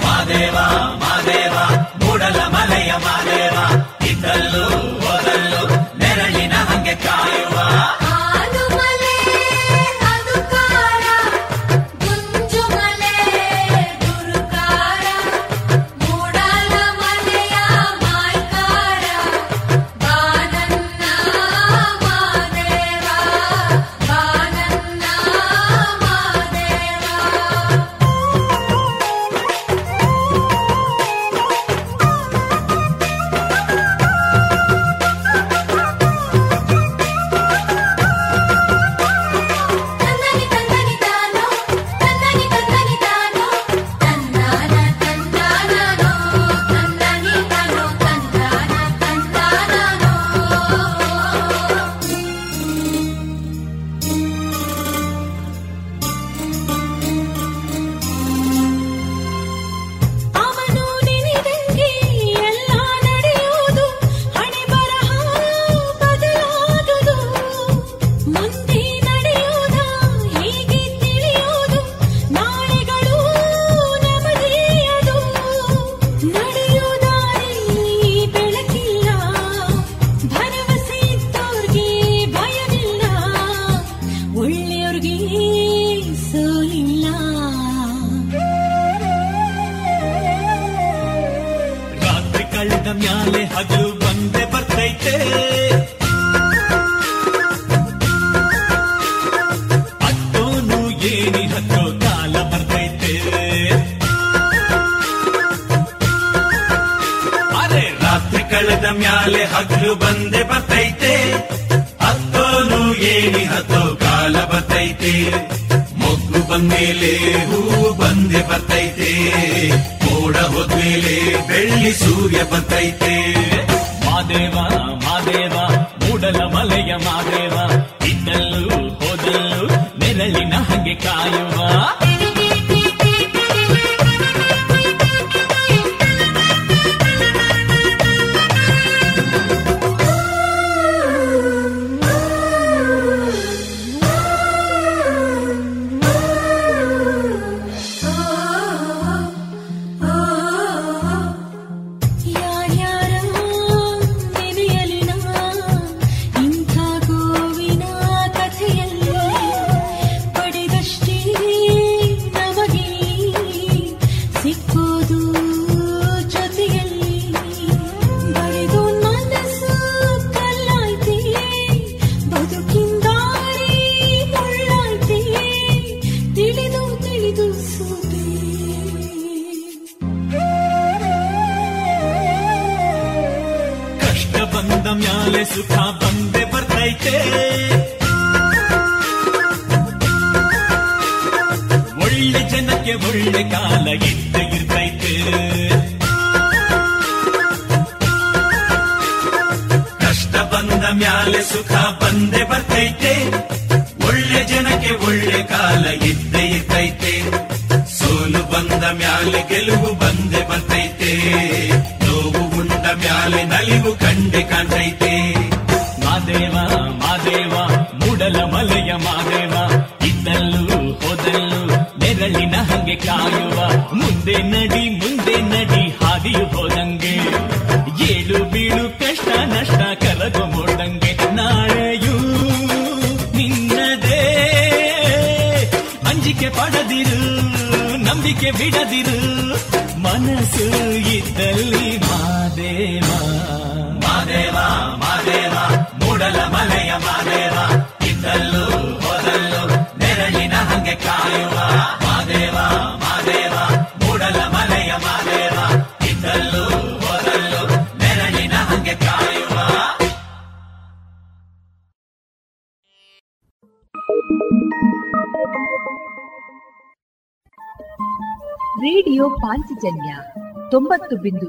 ಮಾದೇವ 0.06 0.56
ಮಾದೇವ 1.04 1.56
ಮೂಡಲ 2.02 2.40
ಮಲೆಯ 2.56 2.92
ಮಾದೇವ 3.06 3.58
ಇದ್ದಲ್ಲೂ 4.12 4.66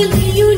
ಇದುವರೆಗೆ 0.00 0.57